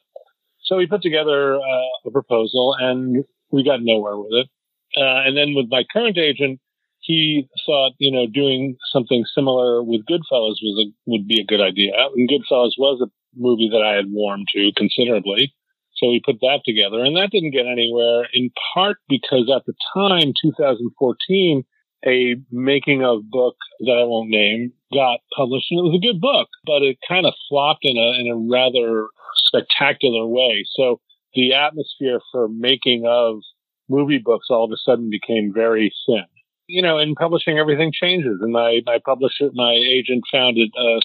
So 0.63 0.77
we 0.77 0.87
put 0.87 1.01
together 1.01 1.57
uh, 1.59 2.07
a 2.07 2.11
proposal 2.11 2.73
and 2.79 3.25
we 3.51 3.65
got 3.65 3.83
nowhere 3.83 4.15
with 4.15 4.31
it. 4.31 4.47
Uh, 4.95 5.27
and 5.27 5.35
then 5.35 5.53
with 5.53 5.65
my 5.69 5.83
current 5.91 6.17
agent, 6.17 6.61
he 7.01 7.49
thought, 7.65 7.91
you 7.97 8.09
know, 8.09 8.25
doing 8.25 8.77
something 8.93 9.25
similar 9.35 9.83
with 9.83 10.05
Goodfellas 10.05 10.63
was 10.63 10.87
a, 10.87 11.11
would 11.11 11.27
be 11.27 11.41
a 11.41 11.45
good 11.45 11.59
idea. 11.59 11.91
And 12.15 12.29
Goodfellas 12.29 12.79
was 12.79 13.01
a 13.03 13.11
movie 13.35 13.69
that 13.73 13.83
I 13.83 13.95
had 13.95 14.05
warmed 14.07 14.47
to 14.55 14.71
considerably. 14.77 15.53
So 15.97 16.07
we 16.07 16.21
put 16.23 16.39
that 16.39 16.61
together 16.63 17.03
and 17.03 17.17
that 17.17 17.31
didn't 17.31 17.51
get 17.51 17.65
anywhere 17.67 18.29
in 18.33 18.49
part 18.73 18.95
because 19.09 19.51
at 19.53 19.65
the 19.65 19.73
time, 19.93 20.31
2014, 20.41 21.65
a 22.05 22.35
making 22.51 23.03
of 23.03 23.29
book 23.29 23.55
that 23.81 23.99
I 23.99 24.05
won't 24.05 24.29
name 24.29 24.73
got 24.93 25.19
published, 25.35 25.67
and 25.71 25.79
it 25.79 25.83
was 25.83 25.95
a 25.95 26.05
good 26.05 26.19
book, 26.19 26.49
but 26.65 26.81
it 26.81 26.97
kind 27.07 27.25
of 27.25 27.33
flopped 27.49 27.83
in 27.83 27.97
a 27.97 28.19
in 28.19 28.27
a 28.27 28.51
rather 28.51 29.07
spectacular 29.47 30.25
way. 30.25 30.65
So 30.75 30.99
the 31.33 31.53
atmosphere 31.53 32.19
for 32.31 32.47
making 32.49 33.05
of 33.07 33.41
movie 33.89 34.21
books 34.23 34.47
all 34.49 34.65
of 34.65 34.71
a 34.71 34.77
sudden 34.77 35.09
became 35.09 35.51
very 35.53 35.93
thin. 36.05 36.25
You 36.67 36.81
know, 36.81 36.97
in 36.97 37.15
publishing, 37.15 37.57
everything 37.57 37.91
changes, 37.93 38.39
and 38.41 38.51
my 38.51 38.81
my 38.85 38.99
publisher, 39.03 39.49
my 39.53 39.73
agent, 39.73 40.23
founded 40.31 40.71
uh, 40.77 40.99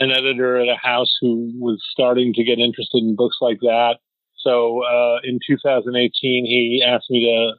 an 0.00 0.10
editor 0.10 0.58
at 0.58 0.68
a 0.68 0.76
house 0.76 1.14
who 1.20 1.52
was 1.58 1.82
starting 1.90 2.32
to 2.34 2.44
get 2.44 2.58
interested 2.58 3.02
in 3.02 3.16
books 3.16 3.36
like 3.40 3.60
that. 3.60 3.98
So 4.38 4.82
uh, 4.84 5.18
in 5.24 5.40
2018, 5.46 6.12
he 6.44 6.84
asked 6.86 7.10
me 7.10 7.24
to 7.24 7.58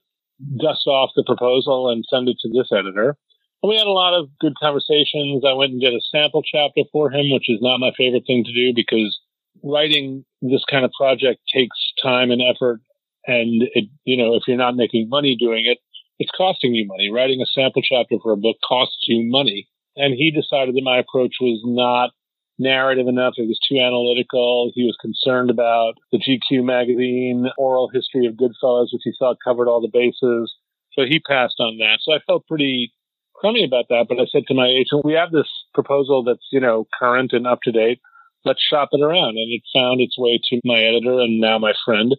dust 0.57 0.87
off 0.87 1.11
the 1.15 1.23
proposal 1.23 1.89
and 1.89 2.05
send 2.09 2.29
it 2.29 2.37
to 2.41 2.49
this 2.49 2.71
editor. 2.71 3.17
And 3.61 3.69
we 3.69 3.77
had 3.77 3.87
a 3.87 3.91
lot 3.91 4.13
of 4.13 4.29
good 4.39 4.53
conversations. 4.61 5.43
I 5.45 5.53
went 5.53 5.73
and 5.73 5.81
did 5.81 5.93
a 5.93 6.01
sample 6.11 6.43
chapter 6.43 6.81
for 6.91 7.11
him, 7.11 7.31
which 7.31 7.49
is 7.49 7.59
not 7.61 7.79
my 7.79 7.91
favorite 7.97 8.23
thing 8.25 8.43
to 8.45 8.53
do 8.53 8.73
because 8.73 9.19
writing 9.63 10.23
this 10.41 10.63
kind 10.69 10.85
of 10.85 10.91
project 10.97 11.41
takes 11.53 11.77
time 12.01 12.31
and 12.31 12.41
effort. 12.41 12.79
And 13.27 13.63
it, 13.73 13.85
you 14.05 14.17
know, 14.17 14.35
if 14.35 14.43
you're 14.47 14.57
not 14.57 14.75
making 14.75 15.09
money 15.09 15.35
doing 15.35 15.65
it, 15.65 15.77
it's 16.19 16.31
costing 16.35 16.73
you 16.73 16.87
money. 16.87 17.09
Writing 17.11 17.41
a 17.41 17.45
sample 17.45 17.81
chapter 17.81 18.15
for 18.21 18.31
a 18.31 18.37
book 18.37 18.57
costs 18.65 19.05
you 19.07 19.29
money. 19.29 19.67
And 19.95 20.13
he 20.13 20.31
decided 20.31 20.75
that 20.75 20.83
my 20.83 20.99
approach 20.99 21.35
was 21.41 21.61
not 21.65 22.11
narrative 22.59 23.07
enough. 23.07 23.33
It 23.37 23.47
was 23.47 23.59
too 23.67 23.79
analytical. 23.79 24.71
He 24.75 24.85
was 24.85 24.97
concerned 25.01 25.49
about 25.49 25.93
the 26.11 26.19
GQ 26.19 26.63
magazine 26.63 27.47
oral 27.57 27.89
history 27.91 28.25
of 28.25 28.35
Goodfellas, 28.35 28.87
which 28.91 29.03
he 29.03 29.13
thought 29.17 29.37
covered 29.43 29.67
all 29.67 29.81
the 29.81 29.89
bases. 29.91 30.53
So 30.93 31.03
he 31.07 31.19
passed 31.19 31.59
on 31.59 31.77
that. 31.77 31.99
So 32.01 32.13
I 32.13 32.19
felt 32.27 32.47
pretty 32.47 32.93
crummy 33.33 33.63
about 33.63 33.85
that. 33.89 34.05
But 34.09 34.19
I 34.19 34.25
said 34.31 34.43
to 34.47 34.53
my 34.53 34.67
agent, 34.67 35.05
we 35.05 35.13
have 35.13 35.31
this 35.31 35.47
proposal 35.73 36.23
that's, 36.23 36.45
you 36.51 36.59
know, 36.59 36.87
current 36.99 37.31
and 37.33 37.47
up 37.47 37.59
to 37.63 37.71
date. 37.71 37.99
Let's 38.45 38.61
shop 38.61 38.89
it 38.91 39.01
around. 39.01 39.37
And 39.37 39.51
it 39.51 39.61
found 39.73 40.01
its 40.01 40.17
way 40.17 40.39
to 40.49 40.61
my 40.63 40.79
editor 40.79 41.19
and 41.19 41.39
now 41.39 41.57
my 41.57 41.73
friend, 41.85 42.15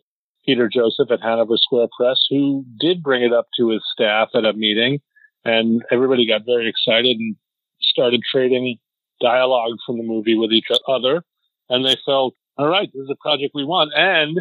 Peter 0.46 0.68
Joseph 0.72 1.10
at 1.10 1.20
Hanover 1.20 1.56
Square 1.56 1.88
Press, 1.96 2.18
who 2.30 2.64
did 2.78 3.02
bring 3.02 3.22
it 3.22 3.32
up 3.32 3.46
to 3.58 3.70
his 3.70 3.82
staff 3.92 4.30
at 4.34 4.44
a 4.44 4.54
meeting. 4.54 5.00
And 5.44 5.82
everybody 5.90 6.26
got 6.26 6.42
very 6.46 6.68
excited 6.68 7.16
and 7.18 7.36
started 7.80 8.22
trading 8.30 8.78
dialogue 9.20 9.76
from 9.86 9.98
the 9.98 10.04
movie 10.04 10.36
with 10.36 10.52
each 10.52 10.68
other. 10.88 11.22
And 11.68 11.84
they 11.84 11.96
felt, 12.04 12.34
all 12.56 12.66
right, 12.66 12.90
this 12.92 13.02
is 13.02 13.10
a 13.10 13.22
project 13.22 13.52
we 13.54 13.64
want. 13.64 13.92
And 13.94 14.40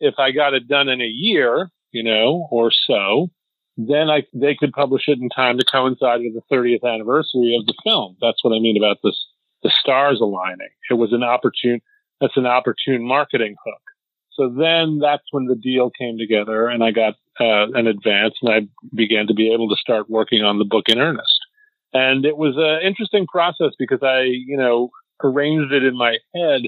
if 0.00 0.14
I 0.18 0.30
got 0.30 0.54
it 0.54 0.68
done 0.68 0.88
in 0.88 1.00
a 1.00 1.12
year, 1.12 1.70
you 1.92 2.02
know, 2.02 2.48
or 2.50 2.70
so, 2.70 3.28
then 3.76 4.10
I 4.10 4.22
they 4.34 4.54
could 4.54 4.72
publish 4.72 5.04
it 5.08 5.18
in 5.18 5.28
time 5.28 5.58
to 5.58 5.64
coincide 5.64 6.20
with 6.20 6.34
the 6.34 6.54
30th 6.54 6.84
anniversary 6.84 7.56
of 7.58 7.66
the 7.66 7.74
film. 7.84 8.16
That's 8.20 8.42
what 8.42 8.54
I 8.54 8.60
mean 8.60 8.76
about 8.76 8.98
this 9.02 9.18
the 9.62 9.70
stars 9.80 10.20
aligning. 10.20 10.70
It 10.90 10.94
was 10.94 11.12
an 11.12 11.22
opportune 11.22 11.80
that's 12.20 12.36
an 12.36 12.46
opportune 12.46 13.06
marketing 13.06 13.56
hook. 13.64 13.80
So 14.32 14.48
then 14.48 14.98
that's 15.00 15.24
when 15.32 15.46
the 15.46 15.56
deal 15.56 15.90
came 15.90 16.18
together 16.18 16.68
and 16.68 16.84
I 16.84 16.92
got 16.92 17.14
uh, 17.40 17.72
an 17.74 17.86
advance 17.86 18.34
and 18.42 18.52
I 18.52 18.60
began 18.94 19.26
to 19.26 19.34
be 19.34 19.52
able 19.52 19.68
to 19.68 19.76
start 19.76 20.08
working 20.08 20.42
on 20.42 20.58
the 20.58 20.64
book 20.64 20.88
in 20.88 20.98
earnest. 20.98 21.39
And 21.92 22.24
it 22.24 22.36
was 22.36 22.54
an 22.56 22.86
interesting 22.86 23.26
process 23.26 23.72
because 23.78 24.00
I, 24.02 24.22
you 24.22 24.56
know, 24.56 24.90
arranged 25.22 25.72
it 25.72 25.82
in 25.82 25.96
my 25.96 26.16
head 26.34 26.62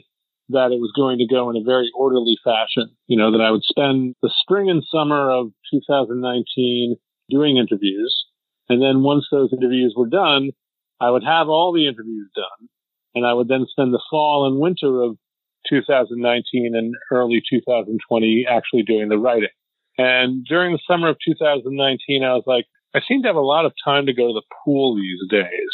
that 0.49 0.73
it 0.73 0.81
was 0.81 0.93
going 0.95 1.19
to 1.19 1.27
go 1.33 1.49
in 1.51 1.57
a 1.57 1.65
very 1.65 1.91
orderly 1.97 2.37
fashion. 2.45 2.91
You 3.07 3.17
know, 3.17 3.31
that 3.33 3.41
I 3.41 3.51
would 3.51 3.65
spend 3.65 4.17
the 4.23 4.33
spring 4.41 4.69
and 4.69 4.83
summer 4.91 5.31
of 5.31 5.53
2019 5.73 6.97
doing 7.31 7.57
interviews. 7.57 8.25
And 8.69 8.83
then 8.83 9.03
once 9.03 9.27
those 9.31 9.53
interviews 9.53 9.95
were 9.97 10.09
done, 10.09 10.51
I 11.01 11.11
would 11.11 11.25
have 11.25 11.49
all 11.49 11.73
the 11.73 11.87
interviews 11.87 12.31
done. 12.35 12.69
And 13.15 13.27
I 13.27 13.35
would 13.35 13.49
then 13.49 13.67
spend 13.71 13.93
the 13.93 14.03
fall 14.11 14.47
and 14.47 14.61
winter 14.61 15.03
of 15.03 15.17
2019 15.69 16.75
and 16.75 16.95
early 17.11 17.43
2020 17.49 18.47
actually 18.49 18.83
doing 18.83 19.09
the 19.09 19.19
writing. 19.19 19.49
And 19.99 20.45
during 20.47 20.73
the 20.73 20.81
summer 20.87 21.11
of 21.11 21.17
2019, 21.25 22.25
I 22.25 22.33
was 22.33 22.45
like, 22.47 22.67
I 22.95 23.01
seem 23.07 23.23
to 23.23 23.29
have 23.29 23.37
a 23.37 23.41
lot 23.41 23.65
of 23.65 23.73
time 23.85 24.07
to 24.07 24.13
go 24.13 24.29
to 24.29 24.35
the 24.35 24.55
pool 24.65 24.97
these 24.97 25.21
days. 25.31 25.71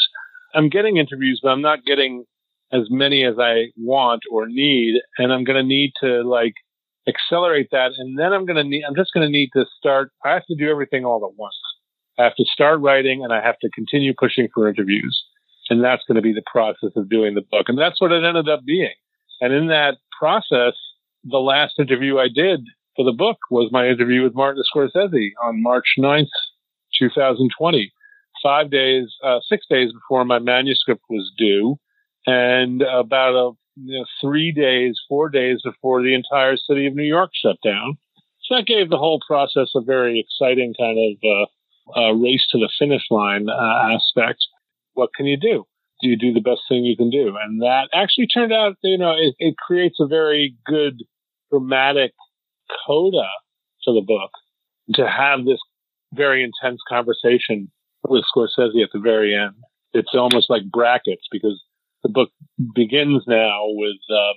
I'm 0.53 0.69
getting 0.69 0.97
interviews, 0.97 1.39
but 1.43 1.49
I'm 1.49 1.61
not 1.61 1.85
getting 1.85 2.25
as 2.71 2.83
many 2.89 3.25
as 3.25 3.35
I 3.39 3.71
want 3.77 4.21
or 4.31 4.47
need. 4.47 5.01
And 5.17 5.33
I'm 5.33 5.43
going 5.43 5.57
to 5.57 5.67
need 5.67 5.91
to 6.01 6.21
like 6.23 6.53
accelerate 7.07 7.69
that. 7.71 7.91
And 7.97 8.17
then 8.17 8.33
I'm 8.33 8.45
going 8.45 8.57
to 8.57 8.63
need, 8.63 8.83
I'm 8.87 8.95
just 8.95 9.13
going 9.13 9.25
to 9.25 9.31
need 9.31 9.49
to 9.53 9.65
start. 9.77 10.11
I 10.23 10.31
have 10.33 10.45
to 10.47 10.55
do 10.55 10.69
everything 10.69 11.05
all 11.05 11.25
at 11.25 11.37
once. 11.37 11.55
I 12.17 12.23
have 12.23 12.35
to 12.35 12.45
start 12.51 12.81
writing 12.81 13.23
and 13.23 13.33
I 13.33 13.41
have 13.41 13.59
to 13.59 13.69
continue 13.73 14.13
pushing 14.17 14.47
for 14.53 14.67
interviews. 14.67 15.23
And 15.69 15.83
that's 15.83 16.03
going 16.07 16.15
to 16.15 16.21
be 16.21 16.33
the 16.33 16.43
process 16.51 16.91
of 16.95 17.09
doing 17.09 17.35
the 17.35 17.45
book. 17.51 17.65
And 17.67 17.77
that's 17.77 18.01
what 18.01 18.11
it 18.11 18.23
ended 18.23 18.49
up 18.49 18.65
being. 18.65 18.93
And 19.41 19.53
in 19.53 19.67
that 19.67 19.97
process, 20.19 20.73
the 21.23 21.37
last 21.37 21.75
interview 21.79 22.17
I 22.17 22.27
did 22.27 22.61
for 22.95 23.05
the 23.05 23.15
book 23.15 23.37
was 23.49 23.69
my 23.71 23.87
interview 23.87 24.23
with 24.23 24.35
Martin 24.35 24.63
Scorsese 24.73 25.29
on 25.43 25.61
March 25.61 25.95
9th, 25.97 26.27
2020, 26.99 27.91
five 28.43 28.69
days, 28.69 29.05
uh, 29.23 29.39
six 29.47 29.65
days 29.69 29.91
before 29.93 30.25
my 30.25 30.39
manuscript 30.39 31.01
was 31.09 31.31
due, 31.37 31.77
and 32.27 32.81
about 32.81 33.35
a 33.35 33.51
you 33.81 33.99
know, 33.99 34.05
three 34.21 34.51
days, 34.51 34.99
four 35.07 35.29
days 35.29 35.61
before 35.63 36.01
the 36.01 36.13
entire 36.13 36.57
city 36.57 36.85
of 36.85 36.95
New 36.95 37.03
York 37.03 37.31
shut 37.33 37.57
down. 37.63 37.97
So 38.43 38.55
that 38.55 38.65
gave 38.65 38.89
the 38.89 38.97
whole 38.97 39.19
process 39.25 39.69
a 39.75 39.81
very 39.81 40.19
exciting 40.19 40.73
kind 40.79 40.97
of 40.97 41.17
uh, 41.23 41.99
uh, 41.99 42.11
race 42.13 42.45
to 42.51 42.57
the 42.57 42.69
finish 42.79 43.03
line 43.09 43.47
uh, 43.49 43.95
aspect. 43.95 44.39
What 44.93 45.11
can 45.15 45.25
you 45.25 45.37
do? 45.37 45.65
Do 46.01 46.07
you 46.07 46.17
do 46.17 46.33
the 46.33 46.41
best 46.41 46.61
thing 46.67 46.83
you 46.83 46.97
can 46.97 47.09
do? 47.09 47.35
And 47.41 47.61
that 47.61 47.89
actually 47.93 48.27
turned 48.27 48.53
out, 48.53 48.77
you 48.83 48.97
know, 48.97 49.11
it, 49.11 49.35
it 49.37 49.55
creates 49.57 49.97
a 49.99 50.07
very 50.07 50.55
good 50.65 51.03
dramatic 51.51 52.13
coda 52.85 53.27
to 53.83 53.93
the 53.93 54.01
book 54.01 54.31
to 54.95 55.07
have 55.07 55.45
this 55.45 55.59
very 56.13 56.43
intense 56.43 56.79
conversation 56.87 57.71
with 58.07 58.23
Scorsese 58.35 58.83
at 58.83 58.89
the 58.93 58.99
very 58.99 59.35
end. 59.35 59.55
It's 59.93 60.13
almost 60.13 60.49
like 60.49 60.63
brackets 60.71 61.27
because 61.31 61.61
the 62.03 62.09
book 62.09 62.29
begins 62.75 63.23
now 63.27 63.65
with 63.67 63.97
um, 64.11 64.35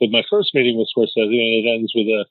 with 0.00 0.10
my 0.10 0.22
first 0.30 0.54
meeting 0.54 0.78
with 0.78 0.88
Scorsese 0.96 1.16
and 1.16 1.66
it 1.66 1.68
ends 1.68 1.92
with 1.94 2.06
a 2.06 2.24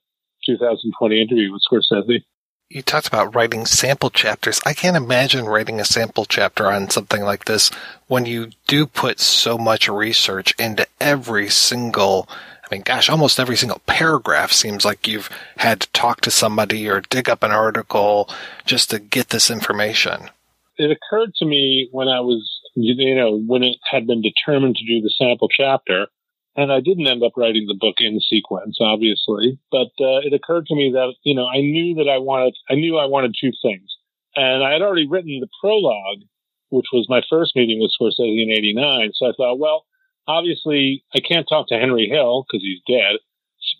2020 0.45 1.21
interview 1.21 1.51
with 1.51 1.61
Scorsese. 1.69 2.23
You 2.69 2.81
talked 2.81 3.07
about 3.07 3.35
writing 3.35 3.65
sample 3.65 4.09
chapters. 4.09 4.59
I 4.65 4.73
can't 4.73 4.97
imagine 4.97 5.45
writing 5.45 5.79
a 5.79 5.85
sample 5.85 6.25
chapter 6.25 6.71
on 6.71 6.89
something 6.89 7.21
like 7.21 7.45
this 7.45 7.69
when 8.07 8.25
you 8.25 8.49
do 8.67 8.87
put 8.87 9.19
so 9.19 9.57
much 9.57 9.87
research 9.87 10.55
into 10.57 10.87
every 10.99 11.49
single 11.49 12.27
mean, 12.73 12.81
gosh, 12.83 13.09
almost 13.09 13.39
every 13.39 13.55
single 13.55 13.81
paragraph 13.85 14.51
seems 14.51 14.85
like 14.85 15.07
you've 15.07 15.29
had 15.57 15.81
to 15.81 15.91
talk 15.91 16.21
to 16.21 16.31
somebody 16.31 16.89
or 16.89 17.01
dig 17.01 17.29
up 17.29 17.43
an 17.43 17.51
article 17.51 18.29
just 18.65 18.89
to 18.89 18.99
get 18.99 19.29
this 19.29 19.49
information. 19.49 20.29
It 20.77 20.91
occurred 20.91 21.33
to 21.35 21.45
me 21.45 21.89
when 21.91 22.07
I 22.07 22.19
was, 22.19 22.59
you 22.75 23.15
know, 23.15 23.37
when 23.37 23.63
it 23.63 23.77
had 23.89 24.07
been 24.07 24.21
determined 24.21 24.75
to 24.75 24.85
do 24.85 25.01
the 25.01 25.13
sample 25.17 25.49
chapter, 25.49 26.07
and 26.55 26.71
I 26.71 26.81
didn't 26.81 27.07
end 27.07 27.23
up 27.23 27.33
writing 27.35 27.65
the 27.67 27.77
book 27.79 27.95
in 27.99 28.19
sequence, 28.19 28.77
obviously, 28.79 29.59
but 29.71 29.93
uh, 29.99 30.21
it 30.21 30.33
occurred 30.33 30.67
to 30.67 30.75
me 30.75 30.91
that, 30.93 31.13
you 31.23 31.35
know, 31.35 31.47
I 31.47 31.61
knew 31.61 31.95
that 31.95 32.09
I 32.09 32.17
wanted, 32.17 32.55
I 32.69 32.75
knew 32.75 32.97
I 32.97 33.05
wanted 33.05 33.35
two 33.39 33.51
things. 33.61 33.89
And 34.35 34.63
I 34.63 34.71
had 34.71 34.81
already 34.81 35.07
written 35.07 35.39
the 35.39 35.47
prologue, 35.61 36.21
which 36.69 36.87
was 36.91 37.07
my 37.07 37.21
first 37.29 37.55
meeting 37.55 37.79
with 37.79 37.91
Scorsese 37.93 38.43
in 38.43 38.51
89. 38.51 39.11
So 39.13 39.27
I 39.27 39.33
thought, 39.37 39.59
well, 39.59 39.85
obviously 40.27 41.03
I 41.15 41.19
can't 41.19 41.47
talk 41.47 41.67
to 41.69 41.79
Henry 41.79 42.07
Hill 42.07 42.45
because 42.45 42.63
he's 42.63 42.81
dead, 42.87 43.17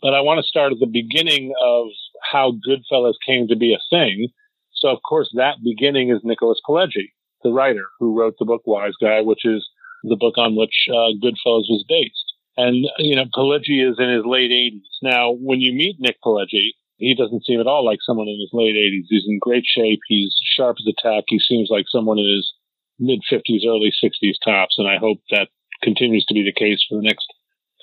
but 0.02 0.14
I 0.14 0.22
want 0.22 0.40
to 0.40 0.48
start 0.48 0.72
at 0.72 0.80
the 0.80 0.88
beginning 0.92 1.54
of 1.62 1.88
how 2.32 2.54
Goodfellas 2.68 3.16
came 3.26 3.48
to 3.48 3.56
be 3.56 3.74
a 3.74 3.82
thing. 3.90 4.30
So 4.74 4.90
of 4.90 5.00
course 5.08 5.32
that 5.36 5.64
beginning 5.64 6.10
is 6.10 6.22
Nicholas 6.24 6.60
Pileggi, 6.68 7.12
the 7.44 7.52
writer 7.52 7.86
who 8.00 8.18
wrote 8.18 8.36
the 8.40 8.46
book 8.46 8.64
Wise 8.66 8.94
Guy, 9.02 9.22
which 9.22 9.46
is 9.46 9.68
the 10.04 10.18
book 10.18 10.38
on 10.38 10.56
which 10.56 10.88
uh, 10.90 11.16
Goodfellas 11.24 11.72
was 11.72 11.86
based. 11.88 12.34
And, 12.56 12.86
you 13.00 13.16
know, 13.16 13.26
Pileggi 13.34 13.82
is 13.82 13.98
in 13.98 14.10
his 14.10 14.26
late 14.26 14.52
80s. 14.52 14.86
Now, 15.02 15.32
when 15.32 15.60
you 15.60 15.74
meet 15.74 15.98
Nick 16.00 16.18
Pileggi, 16.24 16.76
he 16.98 17.16
doesn't 17.16 17.46
seem 17.46 17.60
at 17.60 17.68
all 17.68 17.84
like 17.86 18.00
someone 18.02 18.28
in 18.28 18.40
his 18.40 18.52
late 18.54 18.76
80s. 18.76 19.08
He's 19.10 19.26
in 19.28 19.40
great 19.42 19.66
shape. 19.66 20.00
He's 20.08 20.36
sharp 20.56 20.78
as 20.80 20.88
a 20.88 21.02
tack. 21.02 21.24
He 21.28 21.40
seems 21.40 21.70
like 21.72 21.86
someone 21.90 22.20
in 22.20 22.30
his 22.30 22.54
mid 23.00 23.22
50s, 23.32 23.66
early 23.66 23.92
60s 23.92 24.36
tops. 24.44 24.76
And 24.78 24.88
I 24.88 24.98
hope 24.98 25.20
that 25.32 25.50
continues 25.84 26.26
to 26.26 26.34
be 26.34 26.44
the 26.44 26.58
case 26.58 26.84
for 26.88 26.96
the 26.96 27.08
next 27.08 27.28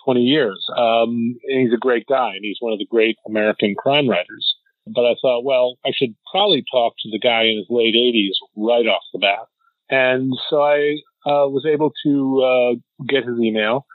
20 0.05 0.21
years. 0.21 0.67
Um, 0.77 1.37
he's 1.43 1.73
a 1.73 1.79
great 1.79 2.07
guy 2.07 2.31
and 2.35 2.43
he's 2.43 2.57
one 2.61 2.73
of 2.73 2.79
the 2.79 2.87
great 2.91 3.17
American 3.27 3.75
crime 3.77 4.09
writers. 4.09 4.57
But 4.87 5.03
I 5.03 5.15
thought, 5.21 5.45
well, 5.45 5.77
I 5.85 5.91
should 5.95 6.15
probably 6.33 6.65
talk 6.73 6.95
to 7.01 7.11
the 7.11 7.19
guy 7.19 7.43
in 7.45 7.59
his 7.59 7.67
late 7.69 7.95
80s 7.95 8.35
right 8.57 8.87
off 8.87 9.03
the 9.13 9.19
bat. 9.19 9.47
And 9.91 10.33
so 10.49 10.63
I 10.63 10.97
uh, 11.27 11.47
was 11.49 11.67
able 11.71 11.93
to 12.05 12.43
uh, 12.43 13.05
get 13.07 13.29
his 13.29 13.39
email. 13.39 13.87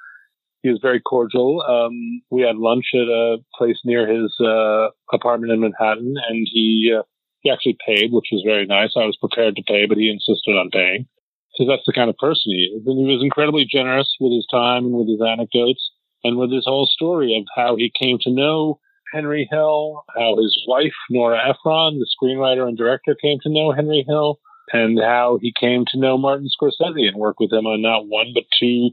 He 0.61 0.69
was 0.69 0.79
very 0.81 0.99
cordial. 0.99 1.61
Um, 1.61 2.21
we 2.31 2.41
had 2.41 2.57
lunch 2.57 2.85
at 2.93 3.07
a 3.07 3.37
place 3.57 3.77
near 3.83 4.07
his 4.07 4.33
uh, 4.39 4.89
apartment 5.11 5.51
in 5.51 5.61
Manhattan, 5.61 6.15
and 6.27 6.47
he 6.51 6.93
uh, 6.97 7.03
he 7.41 7.51
actually 7.51 7.77
paid, 7.85 8.11
which 8.11 8.29
was 8.31 8.43
very 8.43 8.65
nice. 8.65 8.93
I 8.95 9.05
was 9.05 9.17
prepared 9.17 9.55
to 9.55 9.63
pay, 9.63 9.85
but 9.85 9.97
he 9.97 10.09
insisted 10.09 10.57
on 10.57 10.71
paying 10.71 11.07
because 11.55 11.71
that's 11.71 11.85
the 11.85 11.93
kind 11.93 12.09
of 12.09 12.17
person 12.17 12.51
he 12.51 12.75
is. 12.75 12.85
And 12.85 12.99
he 12.99 13.13
was 13.13 13.23
incredibly 13.23 13.65
generous 13.65 14.13
with 14.19 14.33
his 14.33 14.45
time 14.51 14.85
and 14.85 14.93
with 14.93 15.07
his 15.07 15.21
anecdotes 15.21 15.91
and 16.23 16.37
with 16.37 16.51
his 16.51 16.65
whole 16.65 16.87
story 16.87 17.37
of 17.37 17.45
how 17.55 17.75
he 17.75 17.91
came 17.97 18.17
to 18.21 18.31
know 18.31 18.79
Henry 19.13 19.47
Hill, 19.49 20.03
how 20.15 20.35
his 20.35 20.57
wife, 20.67 20.93
Nora 21.09 21.39
Ephron, 21.49 21.99
the 21.99 22.07
screenwriter 22.11 22.67
and 22.67 22.77
director, 22.77 23.15
came 23.15 23.37
to 23.43 23.49
know 23.49 23.71
Henry 23.71 24.03
Hill, 24.07 24.39
and 24.73 24.99
how 24.99 25.37
he 25.41 25.53
came 25.57 25.85
to 25.91 25.99
know 25.99 26.17
Martin 26.17 26.49
Scorsese 26.49 27.07
and 27.07 27.15
work 27.15 27.39
with 27.39 27.53
him 27.53 27.65
on 27.65 27.81
not 27.81 28.07
one 28.07 28.31
but 28.33 28.43
two 28.59 28.89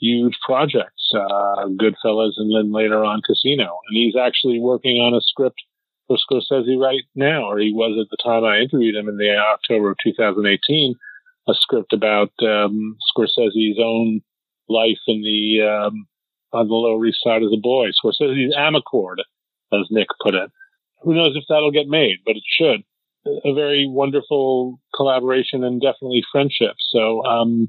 huge 0.00 0.38
projects, 0.44 1.10
uh, 1.14 1.66
Goodfellas 1.66 2.34
and 2.36 2.54
then 2.54 2.72
later 2.72 3.04
on 3.04 3.22
Casino. 3.26 3.80
And 3.88 3.96
he's 3.96 4.14
actually 4.16 4.60
working 4.60 4.98
on 4.98 5.14
a 5.14 5.20
script 5.20 5.60
for 6.06 6.16
Scorsese 6.16 6.78
right 6.78 7.02
now, 7.14 7.50
or 7.50 7.58
he 7.58 7.72
was 7.72 7.98
at 8.00 8.08
the 8.10 8.22
time 8.22 8.44
I 8.44 8.58
interviewed 8.60 8.94
him 8.94 9.08
in 9.08 9.16
the 9.16 9.36
October 9.36 9.90
of 9.90 9.96
2018 10.04 10.94
a 11.48 11.54
script 11.54 11.92
about 11.92 12.30
um, 12.42 12.96
Scorsese's 13.16 13.78
own 13.82 14.20
life 14.68 14.98
in 15.06 15.22
the 15.22 15.66
um, 15.66 16.06
on 16.52 16.68
the 16.68 16.74
Lower 16.74 17.04
East 17.06 17.18
Side 17.22 17.42
as 17.42 17.52
a 17.52 17.60
boy. 17.60 17.86
Scorsese's 17.88 18.54
Amarcord, 18.56 19.18
as 19.72 19.86
Nick 19.90 20.08
put 20.22 20.34
it. 20.34 20.50
Who 21.02 21.14
knows 21.14 21.36
if 21.36 21.44
that'll 21.48 21.70
get 21.70 21.88
made, 21.88 22.18
but 22.24 22.36
it 22.36 22.42
should. 22.46 22.82
A 23.44 23.54
very 23.54 23.86
wonderful 23.88 24.80
collaboration 24.94 25.64
and 25.64 25.80
definitely 25.80 26.22
friendship. 26.30 26.76
So, 26.78 27.24
um, 27.24 27.68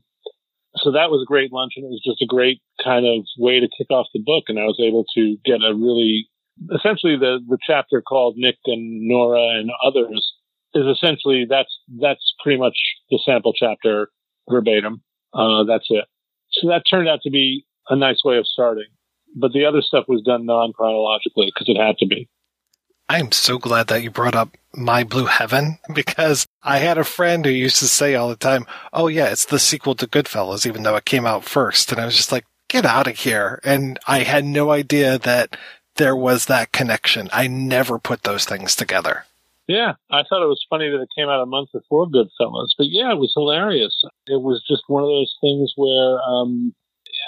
so 0.75 0.91
that 0.91 1.09
was 1.09 1.23
a 1.23 1.25
great 1.25 1.51
lunch, 1.51 1.73
and 1.75 1.85
it 1.85 1.89
was 1.89 2.03
just 2.05 2.21
a 2.21 2.27
great 2.27 2.61
kind 2.83 3.05
of 3.05 3.25
way 3.37 3.59
to 3.59 3.67
kick 3.77 3.89
off 3.89 4.07
the 4.13 4.21
book. 4.23 4.45
And 4.47 4.59
I 4.59 4.63
was 4.63 4.79
able 4.79 5.05
to 5.15 5.37
get 5.45 5.65
a 5.65 5.73
really, 5.73 6.29
essentially, 6.73 7.17
the 7.17 7.39
the 7.47 7.57
chapter 7.65 8.01
called 8.01 8.35
Nick 8.37 8.57
and 8.65 9.07
Nora 9.07 9.59
and 9.59 9.69
others 9.83 10.33
is 10.73 10.85
essentially 10.85 11.45
that's 11.49 11.73
that's 11.99 12.33
pretty 12.43 12.59
much 12.59 12.77
the 13.09 13.19
sample 13.23 13.53
chapter 13.53 14.09
verbatim. 14.49 15.01
Uh, 15.33 15.63
that's 15.63 15.85
it. 15.89 16.05
So 16.51 16.69
that 16.69 16.83
turned 16.89 17.07
out 17.07 17.21
to 17.23 17.29
be 17.29 17.65
a 17.89 17.95
nice 17.95 18.23
way 18.23 18.37
of 18.37 18.47
starting. 18.47 18.87
But 19.35 19.53
the 19.53 19.65
other 19.65 19.81
stuff 19.81 20.05
was 20.07 20.21
done 20.23 20.45
non 20.45 20.73
chronologically 20.73 21.51
because 21.53 21.69
it 21.69 21.77
had 21.79 21.97
to 21.99 22.07
be. 22.07 22.29
I'm 23.09 23.31
so 23.31 23.57
glad 23.57 23.87
that 23.87 24.03
you 24.03 24.11
brought 24.11 24.35
up 24.35 24.57
My 24.73 25.03
Blue 25.03 25.25
Heaven 25.25 25.79
because 25.93 26.45
I 26.61 26.79
had 26.79 26.97
a 26.97 27.03
friend 27.03 27.45
who 27.45 27.51
used 27.51 27.77
to 27.77 27.87
say 27.87 28.15
all 28.15 28.29
the 28.29 28.35
time, 28.35 28.65
Oh, 28.91 29.07
yeah, 29.07 29.27
it's 29.27 29.45
the 29.45 29.59
sequel 29.59 29.95
to 29.95 30.07
Goodfellas, 30.07 30.65
even 30.65 30.83
though 30.83 30.95
it 30.95 31.05
came 31.05 31.25
out 31.25 31.45
first. 31.45 31.91
And 31.91 32.01
I 32.01 32.05
was 32.05 32.15
just 32.15 32.31
like, 32.31 32.45
Get 32.69 32.85
out 32.85 33.07
of 33.07 33.15
here. 33.15 33.61
And 33.63 33.97
I 34.07 34.19
had 34.19 34.43
no 34.43 34.71
idea 34.71 35.17
that 35.19 35.55
there 35.95 36.15
was 36.15 36.45
that 36.45 36.73
connection. 36.73 37.29
I 37.31 37.47
never 37.47 37.97
put 37.97 38.23
those 38.23 38.43
things 38.43 38.75
together. 38.75 39.23
Yeah, 39.67 39.93
I 40.09 40.23
thought 40.23 40.43
it 40.43 40.47
was 40.47 40.65
funny 40.69 40.89
that 40.89 41.01
it 41.01 41.09
came 41.17 41.27
out 41.27 41.43
a 41.43 41.45
month 41.45 41.69
before 41.73 42.07
Goodfellas, 42.07 42.71
but 42.77 42.87
yeah, 42.87 43.11
it 43.11 43.19
was 43.19 43.33
hilarious. 43.35 44.01
It 44.25 44.41
was 44.41 44.63
just 44.67 44.83
one 44.87 45.03
of 45.03 45.09
those 45.09 45.35
things 45.41 45.73
where, 45.75 46.21
um, 46.23 46.73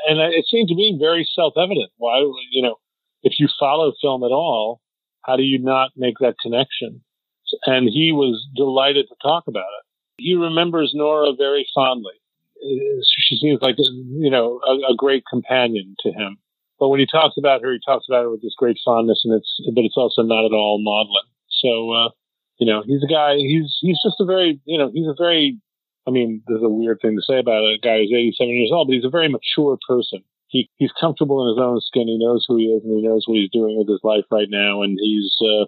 and 0.08 0.20
it 0.20 0.46
seemed 0.48 0.70
to 0.70 0.76
me 0.76 0.98
very 0.98 1.28
self-evident. 1.36 1.92
Why, 1.98 2.20
you 2.52 2.62
know, 2.64 2.76
if 3.24 3.40
you 3.40 3.50
follow 3.60 3.92
film 4.02 4.24
at 4.24 4.32
all, 4.32 4.80
how 5.26 5.36
do 5.36 5.44
you 5.44 5.60
not 5.60 5.92
make 5.98 6.16
that 6.22 6.36
connection? 6.42 7.04
And 7.66 7.90
he 7.90 8.14
was 8.14 8.48
delighted 8.56 9.08
to 9.10 9.16
talk 9.22 9.44
about 9.48 9.68
it. 9.80 9.86
He 10.24 10.36
remembers 10.36 10.94
Nora 10.96 11.34
very 11.38 11.68
fondly. 11.76 12.14
She 13.28 13.38
seems 13.38 13.62
like, 13.62 13.76
you 13.78 14.30
know, 14.30 14.62
a, 14.66 14.94
a 14.94 14.96
great 14.96 15.24
companion 15.30 15.96
to 16.02 16.12
him. 16.12 16.38
But 16.80 16.88
when 16.88 17.02
he 17.02 17.06
talks 17.06 17.36
about 17.38 17.62
her, 17.64 17.74
he 17.74 17.80
talks 17.86 18.06
about 18.08 18.24
her 18.24 18.32
with 18.32 18.42
this 18.42 18.56
great 18.58 18.78
fondness, 18.86 19.22
and 19.26 19.34
it's, 19.34 19.60
but 19.76 19.84
it's 19.84 19.98
also 19.98 20.22
not 20.22 20.46
at 20.46 20.56
all 20.56 20.80
maudlin. 20.82 21.28
So, 21.50 21.92
uh, 21.92 22.10
you 22.60 22.68
know, 22.68 22.84
he's 22.86 23.04
a 23.04 23.08
guy, 23.08 23.38
he's, 23.38 23.78
he's 23.82 24.00
just 24.04 24.20
a 24.20 24.26
very, 24.26 24.60
you 24.66 24.78
know, 24.78 24.92
he's 24.94 25.08
a 25.08 25.16
very, 25.18 25.58
I 26.08 26.12
mean, 26.12 26.44
there's 26.48 26.64
a 26.64 26.70
weird 26.70 27.00
thing 27.02 27.16
to 27.16 27.24
say 27.24 27.40
about 27.40 27.64
a 27.64 27.78
guy 27.82 28.00
who's 28.00 28.14
87 28.14 28.54
years 28.54 28.72
old, 28.72 28.88
but 28.88 28.96
he's 28.96 29.06
a 29.06 29.10
very 29.10 29.30
mature 29.30 29.78
person. 29.88 30.20
He, 30.48 30.70
he's 30.76 30.92
comfortable 31.00 31.46
in 31.46 31.56
his 31.56 31.64
own 31.64 31.80
skin. 31.80 32.08
He 32.08 32.18
knows 32.20 32.46
who 32.48 32.58
he 32.58 32.66
is 32.66 32.84
and 32.84 33.00
he 33.00 33.08
knows 33.08 33.24
what 33.26 33.38
he's 33.38 33.52
doing 33.52 33.78
with 33.78 33.88
his 33.88 34.02
life 34.04 34.26
right 34.32 34.50
now. 34.50 34.82
And 34.82 34.98
he's, 35.00 35.36
uh, 35.42 35.66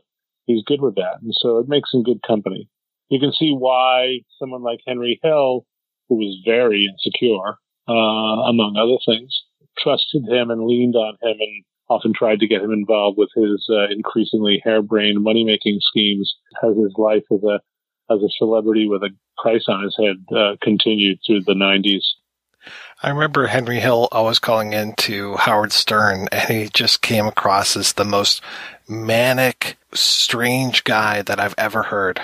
he's 0.47 0.63
good 0.65 0.81
with 0.81 0.95
that. 0.95 1.21
And 1.21 1.31
so 1.39 1.59
it 1.59 1.69
makes 1.69 1.93
him 1.93 2.03
good 2.03 2.21
company. 2.25 2.67
You 3.09 3.19
can 3.19 3.31
see 3.31 3.51
why 3.51 4.21
someone 4.39 4.63
like 4.63 4.79
Henry 4.85 5.19
Hill, 5.23 5.65
who 6.09 6.15
was 6.15 6.41
very 6.45 6.89
insecure, 6.89 7.55
uh, 7.87 8.49
among 8.49 8.75
other 8.75 8.99
things, 9.05 9.43
trusted 9.77 10.23
him 10.27 10.49
and 10.49 10.65
leaned 10.65 10.95
on 10.95 11.13
him 11.21 11.37
and 11.39 11.63
often 11.91 12.13
tried 12.13 12.39
to 12.39 12.47
get 12.47 12.61
him 12.61 12.71
involved 12.71 13.17
with 13.17 13.29
his 13.35 13.67
uh, 13.69 13.89
increasingly 13.91 14.61
harebrained 14.63 15.21
money 15.21 15.43
making 15.43 15.79
schemes 15.81 16.35
as 16.63 16.75
his 16.77 16.93
life 16.97 17.23
as 17.31 17.43
a 17.43 17.59
as 18.09 18.21
a 18.21 18.29
celebrity 18.37 18.87
with 18.87 19.03
a 19.03 19.09
price 19.37 19.65
on 19.67 19.83
his 19.83 19.95
head 19.97 20.37
uh, 20.37 20.55
continued 20.61 21.19
through 21.25 21.41
the 21.41 21.53
90s. 21.53 22.03
I 23.01 23.09
remember 23.09 23.47
Henry 23.47 23.79
Hill 23.79 24.09
always 24.11 24.37
calling 24.37 24.73
in 24.73 24.93
to 24.97 25.35
Howard 25.37 25.71
Stern, 25.71 26.27
and 26.31 26.49
he 26.49 26.69
just 26.69 27.01
came 27.01 27.25
across 27.25 27.75
as 27.75 27.93
the 27.93 28.05
most 28.05 28.41
manic, 28.87 29.77
strange 29.93 30.83
guy 30.83 31.21
that 31.23 31.39
I've 31.39 31.55
ever 31.57 31.83
heard. 31.83 32.21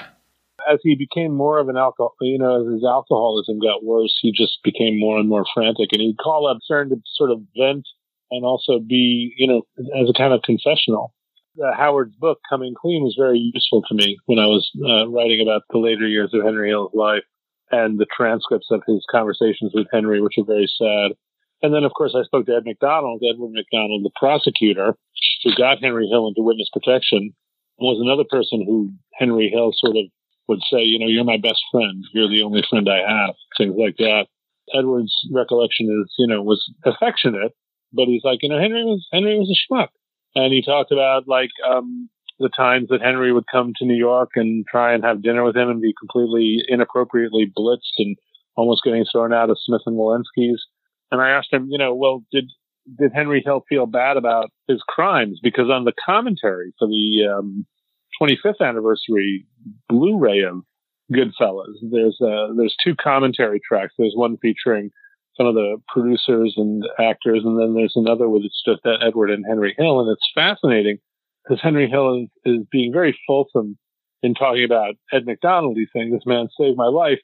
As 0.70 0.80
he 0.84 0.96
became 0.96 1.34
more 1.34 1.58
of 1.60 1.70
an 1.70 1.78
alcohol, 1.78 2.14
you 2.22 2.38
know, 2.38 2.62
as 2.62 2.74
his 2.74 2.84
alcoholism 2.84 3.60
got 3.60 3.84
worse, 3.84 4.16
he 4.22 4.32
just 4.32 4.60
became 4.64 5.00
more 5.00 5.18
and 5.18 5.30
more 5.30 5.46
frantic, 5.54 5.90
and 5.94 6.02
he'd 6.02 6.18
call 6.18 6.48
up 6.48 6.58
Stern 6.62 6.90
to 6.90 6.98
sort 7.16 7.32
of 7.32 7.42
vent 7.58 7.88
and 8.32 8.46
also 8.46 8.80
be, 8.80 9.34
you 9.38 9.48
know, 9.48 9.62
as 10.00 10.10
a 10.10 10.18
kind 10.18 10.34
of 10.34 10.42
confessional. 10.44 11.14
Uh, 11.58 11.76
Howard's 11.76 12.16
book, 12.16 12.40
Coming 12.50 12.76
Clean, 12.80 13.02
was 13.02 13.16
very 13.18 13.52
useful 13.54 13.82
to 13.88 13.96
me 13.96 14.18
when 14.26 14.38
I 14.38 14.46
was 14.46 14.70
uh, 14.78 15.08
writing 15.10 15.42
about 15.42 15.64
the 15.72 15.80
later 15.80 16.08
years 16.08 16.30
of 16.34 16.44
Henry 16.44 16.70
Hill's 16.70 16.92
life 16.94 17.24
and 17.72 18.00
the 18.00 18.06
transcripts 18.16 18.68
of 18.70 18.84
his 18.88 19.04
conversations 19.10 19.72
with 19.74 19.88
Henry, 19.92 20.22
which 20.22 20.38
are 20.38 20.46
very 20.46 20.72
sad. 20.78 21.14
And 21.64 21.74
then, 21.74 21.84
of 21.84 21.94
course, 21.94 22.16
I 22.16 22.24
spoke 22.24 22.46
to 22.46 22.56
Ed 22.56 22.66
McDonald, 22.66 23.24
Edward 23.28 23.52
McDonald, 23.54 24.06
the 24.06 24.12
prosecutor 24.16 24.96
who 25.44 25.56
got 25.56 25.82
Henry 25.82 26.08
Hill 26.08 26.28
into 26.28 26.44
witness 26.44 26.70
protection, 26.72 27.34
was 27.80 28.00
another 28.02 28.24
person 28.30 28.64
who 28.66 28.92
Henry 29.14 29.50
Hill 29.50 29.72
sort 29.74 29.98
of 29.98 30.06
would 30.48 30.62
say, 30.72 30.82
you 30.82 31.00
know, 31.00 31.08
you're 31.08 31.24
my 31.24 31.38
best 31.38 31.62
friend. 31.72 32.04
You're 32.14 32.30
the 32.30 32.44
only 32.44 32.64
friend 32.70 32.88
I 32.90 33.00
have, 33.08 33.36
things 33.58 33.76
like 33.78 33.98
that. 33.98 34.28
Edward's 34.74 35.14
recollection 35.32 35.88
is, 35.88 36.14
you 36.18 36.28
know, 36.28 36.42
was 36.42 36.64
affectionate, 36.86 37.54
but 37.94 38.08
he's 38.08 38.24
like, 38.24 38.39
you 38.41 38.50
know, 38.50 38.60
Henry 38.60 38.84
was 38.84 39.08
Henry 39.12 39.38
was 39.38 39.50
a 39.50 39.74
schmuck, 39.74 39.89
and 40.36 40.53
he 40.53 40.62
talked 40.62 40.91
about 40.91 41.27
like 41.27 41.51
um, 41.67 42.10
the 42.39 42.50
times 42.50 42.89
that 42.89 43.01
Henry 43.01 43.34
would 43.34 43.46
come 43.51 43.74
to 43.77 43.86
New 43.86 43.98
York 43.98 44.32
and 44.36 44.65
try 44.70 44.94
and 44.94 45.03
have 45.03 45.24
dinner 45.24 45.44
with 45.44 45.56
him 45.56 45.70
and 45.70 45.82
be 45.82 45.94
completely 46.00 46.63
inappropriately 46.67 47.51
blitzed 47.58 47.98
and 47.98 48.15
almost 48.56 48.84
getting 48.84 49.06
thrown 49.12 49.34
out 49.34 49.50
of 49.50 49.58
Smith 49.60 49.82
and 49.86 49.98
Wollensky's. 49.98 50.65
And 51.12 51.21
I 51.21 51.30
asked 51.30 51.54
him, 51.54 51.67
you 51.69 51.78
know, 51.78 51.95
well, 51.95 52.23
did 52.32 52.45
did 53.00 53.12
Henry 53.13 53.41
Hill 53.43 53.63
feel 53.67 53.86
bad 53.86 54.17
about 54.17 54.50
his 54.67 54.82
crimes? 54.88 55.39
Because 55.41 55.69
on 55.69 55.86
the 55.86 55.93
commentary 56.06 56.73
for 56.80 56.88
the 56.88 57.28
um, 57.38 57.65
25th 58.21 58.62
anniversary 58.62 59.45
Blu-ray 59.89 60.41
of 60.41 60.62
Goodfellas, 61.12 61.76
there's 61.82 62.17
uh, 62.21 62.54
there's 62.58 62.76
two 62.84 62.95
commentary 62.95 63.60
tracks. 63.65 63.93
There's 63.97 64.15
one 64.15 64.38
featuring 64.41 64.91
some 65.38 65.47
of 65.47 65.54
the 65.54 65.78
producers 65.88 66.56
and 66.58 66.84
actors, 67.00 67.41
and 67.45 67.60
then 67.60 67.76
there's 67.76 67.93
another 67.95 68.28
with 68.28 68.43
it's 68.43 68.62
just 68.65 68.82
Edward 68.86 69.30
and 69.30 69.45
Henry 69.47 69.76
Hill, 69.78 70.00
and 70.00 70.12
it's 70.12 70.32
fascinating 70.34 70.97
because 71.43 71.62
Henry 71.62 71.89
Hill 71.89 72.23
is, 72.23 72.30
is 72.45 72.65
being 72.71 72.91
very 72.91 73.17
fulsome 73.26 73.78
in 74.23 74.34
talking 74.34 74.65
about 74.65 74.95
Ed 75.13 75.26
McDonald. 75.26 75.78
He's 75.78 75.89
saying 75.93 76.12
this 76.12 76.26
man 76.26 76.47
saved 76.60 76.78
my 76.78 76.88
life. 76.88 77.19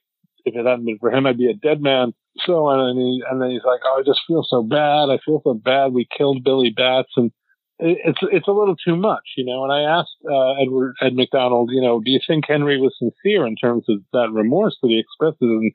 If 0.46 0.56
it 0.56 0.66
hadn't 0.66 0.86
been 0.86 1.00
for 1.00 1.12
him, 1.12 1.26
I'd 1.26 1.38
be 1.38 1.50
a 1.50 1.54
dead 1.54 1.82
man. 1.82 2.14
So 2.46 2.66
on, 2.66 2.80
and, 2.80 3.00
he, 3.00 3.24
and 3.30 3.42
then 3.42 3.52
he's 3.52 3.66
like, 3.66 3.82
"Oh, 3.86 4.00
I 4.00 4.04
just 4.04 4.22
feel 4.28 4.46
so 4.48 4.64
bad. 4.64 5.10
I 5.10 5.20
feel 5.26 5.42
so 5.44 5.54
bad. 5.54 5.94
We 5.94 6.08
killed 6.18 6.44
Billy 6.44 6.72
Batts, 6.76 7.12
and 7.16 7.32
it's 7.80 8.20
it's 8.22 8.48
a 8.48 8.52
little 8.52 8.76
too 8.76 8.96
much, 8.96 9.24
you 9.38 9.46
know." 9.46 9.64
And 9.64 9.72
I 9.72 9.82
asked 9.82 10.18
uh, 10.30 10.62
Edward 10.62 10.96
Ed 11.02 11.14
McDonald, 11.14 11.70
you 11.72 11.82
know, 11.82 12.02
do 12.04 12.12
you 12.12 12.20
think 12.26 12.46
Henry 12.48 12.80
was 12.80 12.96
sincere 12.98 13.46
in 13.46 13.56
terms 13.56 13.86
of 13.88 14.00
that 14.14 14.30
remorse 14.32 14.78
that 14.82 14.90
he 14.90 15.00
expresses? 15.00 15.38
And 15.42 15.72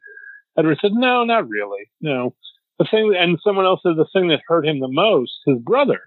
Edward 0.58 0.78
said, 0.80 0.92
no, 0.92 1.24
not 1.24 1.48
really. 1.48 1.90
No. 2.00 2.34
The 2.78 2.86
thing, 2.90 3.14
and 3.16 3.38
someone 3.42 3.64
else 3.64 3.80
said 3.82 3.96
the 3.96 4.08
thing 4.12 4.28
that 4.28 4.40
hurt 4.46 4.66
him 4.66 4.80
the 4.80 4.88
most, 4.88 5.32
his 5.46 5.58
brother, 5.58 6.00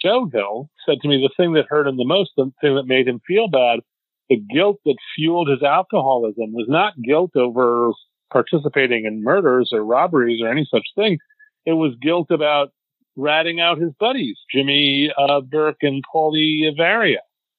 Joe 0.00 0.28
Hill, 0.32 0.70
said 0.86 0.98
to 1.00 1.08
me 1.08 1.16
the 1.16 1.34
thing 1.36 1.54
that 1.54 1.66
hurt 1.68 1.88
him 1.88 1.96
the 1.96 2.04
most, 2.04 2.30
the 2.36 2.52
thing 2.60 2.76
that 2.76 2.86
made 2.86 3.08
him 3.08 3.20
feel 3.26 3.48
bad, 3.48 3.80
the 4.28 4.36
guilt 4.36 4.78
that 4.84 4.96
fueled 5.14 5.48
his 5.48 5.62
alcoholism 5.62 6.52
was 6.52 6.66
not 6.68 7.00
guilt 7.02 7.36
over 7.36 7.90
participating 8.32 9.04
in 9.06 9.22
murders 9.22 9.70
or 9.72 9.84
robberies 9.84 10.40
or 10.42 10.48
any 10.48 10.66
such 10.70 10.86
thing. 10.94 11.18
It 11.64 11.72
was 11.72 11.94
guilt 12.00 12.30
about 12.30 12.70
ratting 13.16 13.60
out 13.60 13.78
his 13.78 13.92
buddies, 13.98 14.36
Jimmy 14.52 15.10
uh, 15.16 15.40
Burke 15.40 15.82
and 15.82 16.04
Paulie 16.12 16.76
Vario. 16.78 17.18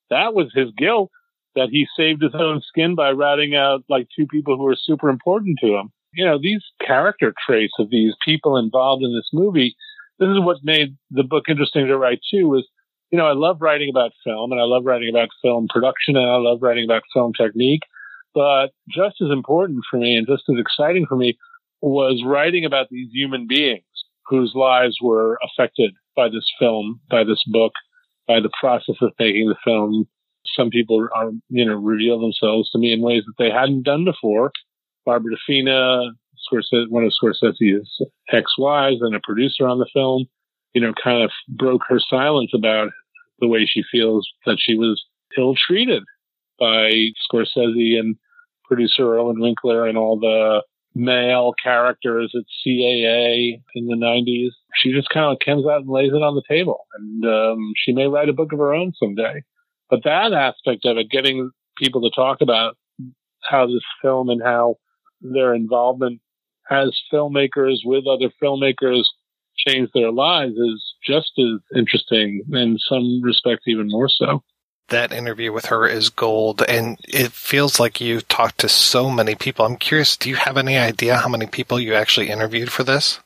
That 0.09 0.33
was 0.33 0.51
his 0.53 0.69
guilt 0.77 1.11
that 1.55 1.69
he 1.71 1.87
saved 1.97 2.21
his 2.21 2.35
own 2.35 2.61
skin 2.61 2.95
by 2.95 3.09
ratting 3.11 3.55
out 3.55 3.83
like 3.89 4.07
two 4.15 4.27
people 4.27 4.57
who 4.57 4.63
were 4.63 4.77
super 4.79 5.09
important 5.09 5.57
to 5.61 5.75
him 5.75 5.91
you 6.17 6.25
know, 6.25 6.39
these 6.41 6.63
character 6.85 7.31
traits 7.45 7.73
of 7.77 7.91
these 7.91 8.13
people 8.25 8.57
involved 8.57 9.03
in 9.03 9.13
this 9.13 9.29
movie, 9.31 9.75
this 10.17 10.29
is 10.29 10.39
what 10.39 10.57
made 10.63 10.97
the 11.11 11.23
book 11.23 11.43
interesting 11.47 11.85
to 11.85 11.97
write 11.97 12.19
too, 12.33 12.47
was, 12.47 12.67
you 13.11 13.19
know, 13.19 13.27
I 13.27 13.33
love 13.33 13.57
writing 13.61 13.89
about 13.91 14.11
film 14.23 14.51
and 14.51 14.59
I 14.59 14.63
love 14.63 14.83
writing 14.83 15.09
about 15.09 15.29
film 15.43 15.67
production 15.69 16.17
and 16.17 16.25
I 16.25 16.37
love 16.37 16.57
writing 16.59 16.85
about 16.85 17.03
film 17.13 17.33
technique. 17.39 17.83
But 18.33 18.69
just 18.89 19.21
as 19.21 19.29
important 19.31 19.81
for 19.89 19.97
me 19.97 20.15
and 20.15 20.25
just 20.25 20.43
as 20.49 20.55
exciting 20.59 21.05
for 21.07 21.15
me 21.15 21.37
was 21.81 22.23
writing 22.25 22.65
about 22.65 22.87
these 22.89 23.09
human 23.13 23.45
beings 23.47 23.83
whose 24.25 24.53
lives 24.55 24.97
were 24.99 25.37
affected 25.43 25.93
by 26.15 26.29
this 26.29 26.49
film, 26.59 26.99
by 27.11 27.23
this 27.23 27.43
book, 27.45 27.73
by 28.27 28.39
the 28.39 28.49
process 28.59 28.95
of 29.01 29.11
making 29.19 29.49
the 29.49 29.55
film. 29.63 30.07
Some 30.55 30.71
people 30.71 31.07
are, 31.15 31.29
you 31.49 31.65
know, 31.65 31.75
reveal 31.75 32.19
themselves 32.19 32.71
to 32.71 32.79
me 32.79 32.91
in 32.91 33.01
ways 33.01 33.21
that 33.27 33.35
they 33.37 33.51
hadn't 33.51 33.83
done 33.83 34.03
before. 34.03 34.51
Barbara 35.07 35.31
DeFina, 35.49 36.09
Scorsese, 36.51 36.89
one 36.89 37.05
of 37.05 37.13
Scorsese's 37.13 38.05
ex-wives 38.31 38.97
and 38.99 39.15
a 39.15 39.21
producer 39.23 39.65
on 39.65 39.79
the 39.79 39.87
film, 39.93 40.25
you 40.73 40.81
know, 40.81 40.91
kind 41.01 41.23
of 41.23 41.31
broke 41.47 41.83
her 41.87 41.99
silence 41.99 42.51
about 42.53 42.89
the 43.39 43.47
way 43.47 43.65
she 43.65 43.83
feels 43.89 44.27
that 44.45 44.57
she 44.59 44.75
was 44.75 45.01
ill-treated 45.37 46.03
by 46.59 46.91
Scorsese 47.31 47.97
and 47.97 48.17
producer 48.65 49.17
Irwin 49.17 49.39
Winkler 49.39 49.87
and 49.87 49.97
all 49.97 50.19
the 50.19 50.61
male 50.93 51.53
characters 51.63 52.33
at 52.35 52.43
CAA 52.65 53.61
in 53.75 53.87
the 53.87 53.95
90s. 53.95 54.49
She 54.75 54.91
just 54.91 55.07
kind 55.07 55.31
of 55.31 55.37
comes 55.39 55.65
out 55.65 55.81
and 55.81 55.89
lays 55.89 56.11
it 56.11 56.21
on 56.21 56.35
the 56.35 56.43
table. 56.49 56.85
And 56.97 57.23
um, 57.23 57.71
she 57.77 57.93
may 57.93 58.07
write 58.07 58.27
a 58.27 58.33
book 58.33 58.51
of 58.51 58.59
her 58.59 58.73
own 58.73 58.91
someday. 58.99 59.43
But 59.89 60.03
that 60.03 60.33
aspect 60.33 60.83
of 60.83 60.97
it, 60.97 61.09
getting 61.09 61.51
people 61.77 62.01
to 62.01 62.13
talk 62.13 62.41
about 62.41 62.75
how 63.43 63.67
this 63.67 63.83
film 64.01 64.29
and 64.29 64.41
how 64.43 64.75
their 65.21 65.53
involvement 65.53 66.21
as 66.69 66.97
filmmakers 67.11 67.77
with 67.85 68.05
other 68.07 68.31
filmmakers 68.41 69.03
change 69.67 69.89
their 69.93 70.11
lives 70.11 70.53
is 70.53 70.95
just 71.05 71.31
as 71.39 71.59
interesting, 71.75 72.43
in 72.51 72.77
some 72.87 73.21
respects, 73.21 73.63
even 73.67 73.87
more 73.87 74.09
so. 74.09 74.43
That 74.89 75.11
interview 75.11 75.51
with 75.51 75.65
her 75.65 75.85
is 75.87 76.09
gold, 76.09 76.63
and 76.67 76.97
it 77.03 77.31
feels 77.31 77.79
like 77.79 77.99
you 77.99 78.21
talked 78.21 78.59
to 78.59 78.69
so 78.69 79.09
many 79.09 79.35
people. 79.35 79.65
I'm 79.65 79.75
curious, 79.75 80.15
do 80.15 80.29
you 80.29 80.35
have 80.35 80.57
any 80.57 80.77
idea 80.77 81.17
how 81.17 81.27
many 81.27 81.45
people 81.45 81.79
you 81.79 81.93
actually 81.93 82.29
interviewed 82.29 82.71
for 82.71 82.83
this? 82.83 83.19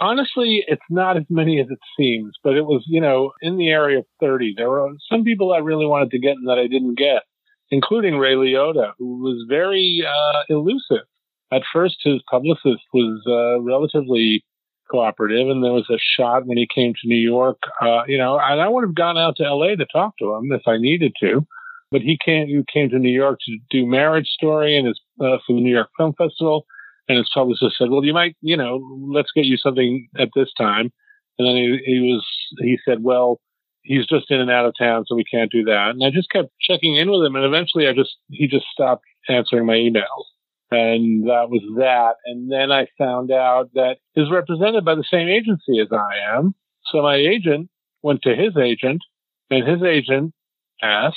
Honestly, 0.00 0.64
it's 0.66 0.82
not 0.90 1.16
as 1.16 1.22
many 1.30 1.60
as 1.60 1.68
it 1.70 1.78
seems, 1.96 2.34
but 2.42 2.54
it 2.54 2.66
was, 2.66 2.84
you 2.86 3.00
know, 3.00 3.32
in 3.40 3.56
the 3.56 3.68
area 3.68 4.00
of 4.00 4.06
30. 4.20 4.54
There 4.56 4.68
were 4.68 4.90
some 5.08 5.24
people 5.24 5.52
I 5.52 5.58
really 5.58 5.86
wanted 5.86 6.10
to 6.10 6.18
get 6.18 6.36
and 6.36 6.48
that 6.48 6.58
I 6.58 6.66
didn't 6.66 6.98
get, 6.98 7.22
including 7.70 8.18
Ray 8.18 8.34
Liotta, 8.34 8.92
who 8.98 9.22
was 9.22 9.46
very 9.48 10.04
uh, 10.06 10.42
elusive 10.50 11.06
at 11.52 11.62
first 11.72 11.96
his 12.02 12.22
publicist 12.30 12.82
was 12.92 13.22
uh, 13.26 13.60
relatively 13.62 14.44
cooperative, 14.90 15.48
and 15.48 15.62
there 15.62 15.72
was 15.72 15.88
a 15.90 15.98
shot 15.98 16.46
when 16.46 16.58
he 16.58 16.68
came 16.72 16.92
to 16.94 17.08
New 17.08 17.16
York. 17.16 17.58
Uh, 17.80 18.02
you 18.06 18.18
know, 18.18 18.38
and 18.38 18.60
I 18.60 18.68
would 18.68 18.84
have 18.84 18.94
gone 18.94 19.18
out 19.18 19.36
to 19.36 19.44
L.A. 19.44 19.76
to 19.76 19.86
talk 19.86 20.14
to 20.18 20.34
him 20.34 20.52
if 20.52 20.62
I 20.66 20.78
needed 20.78 21.12
to, 21.20 21.46
But 21.90 22.02
he 22.02 22.18
came, 22.24 22.46
he 22.46 22.62
came 22.72 22.90
to 22.90 22.98
New 22.98 23.12
York 23.12 23.38
to 23.46 23.58
do 23.70 23.86
Marriage 23.86 24.28
Story 24.28 24.76
and 24.76 24.86
his, 24.86 25.00
uh, 25.20 25.38
for 25.46 25.54
the 25.54 25.60
New 25.60 25.74
York 25.74 25.88
Film 25.96 26.14
Festival. 26.16 26.66
And 27.08 27.18
his 27.18 27.30
publicist 27.32 27.78
said, 27.78 27.90
well, 27.90 28.04
you 28.04 28.12
might, 28.12 28.36
you 28.40 28.56
know, 28.56 28.80
let's 29.12 29.30
get 29.32 29.44
you 29.44 29.56
something 29.56 30.08
at 30.18 30.30
this 30.34 30.48
time. 30.58 30.92
And 31.38 31.46
then 31.46 31.56
he, 31.56 31.78
he 31.84 32.12
was, 32.12 32.26
he 32.58 32.78
said, 32.84 33.02
well, 33.02 33.40
he's 33.82 34.06
just 34.06 34.30
in 34.30 34.40
and 34.40 34.50
out 34.50 34.66
of 34.66 34.74
town, 34.76 35.04
so 35.06 35.14
we 35.14 35.22
can't 35.22 35.52
do 35.52 35.62
that. 35.64 35.90
And 35.90 36.04
I 36.04 36.10
just 36.10 36.30
kept 36.30 36.48
checking 36.60 36.96
in 36.96 37.10
with 37.10 37.24
him. 37.24 37.36
And 37.36 37.44
eventually 37.44 37.86
I 37.86 37.92
just, 37.92 38.16
he 38.30 38.48
just 38.48 38.66
stopped 38.72 39.04
answering 39.28 39.66
my 39.66 39.74
emails. 39.74 40.24
And 40.70 41.28
that 41.28 41.48
was 41.48 41.62
that. 41.76 42.16
And 42.24 42.50
then 42.50 42.72
I 42.72 42.86
found 42.98 43.30
out 43.30 43.70
that 43.74 43.98
he's 44.14 44.30
represented 44.30 44.84
by 44.84 44.94
the 44.94 45.04
same 45.08 45.28
agency 45.28 45.80
as 45.80 45.88
I 45.92 46.36
am. 46.36 46.54
So 46.90 47.02
my 47.02 47.16
agent 47.16 47.68
went 48.02 48.22
to 48.22 48.34
his 48.34 48.56
agent 48.56 49.02
and 49.50 49.66
his 49.66 49.82
agent 49.82 50.34
asked 50.82 51.16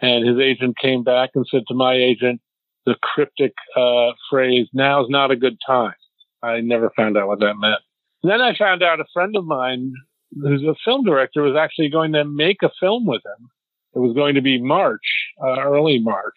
and 0.00 0.26
his 0.26 0.38
agent 0.38 0.76
came 0.80 1.02
back 1.02 1.30
and 1.34 1.46
said 1.50 1.62
to 1.68 1.74
my 1.74 1.94
agent 1.94 2.40
the 2.84 2.96
cryptic 3.02 3.54
uh, 3.76 4.12
phrase, 4.30 4.68
now's 4.72 5.08
not 5.08 5.30
a 5.30 5.36
good 5.36 5.56
time. 5.66 5.94
I 6.42 6.60
never 6.60 6.90
found 6.96 7.16
out 7.16 7.26
what 7.26 7.40
that 7.40 7.54
meant. 7.58 7.80
Then 8.22 8.40
I 8.40 8.56
found 8.56 8.82
out 8.82 9.00
a 9.00 9.04
friend 9.12 9.34
of 9.36 9.44
mine 9.44 9.92
who's 10.32 10.62
a 10.62 10.74
film 10.84 11.04
director 11.04 11.42
was 11.42 11.56
actually 11.56 11.90
going 11.90 12.12
to 12.12 12.24
make 12.24 12.58
a 12.62 12.70
film 12.80 13.06
with 13.06 13.22
him. 13.24 13.48
It 13.94 14.00
was 14.00 14.14
going 14.14 14.34
to 14.34 14.42
be 14.42 14.60
March, 14.60 15.00
uh, 15.42 15.60
early 15.60 15.98
March. 15.98 16.34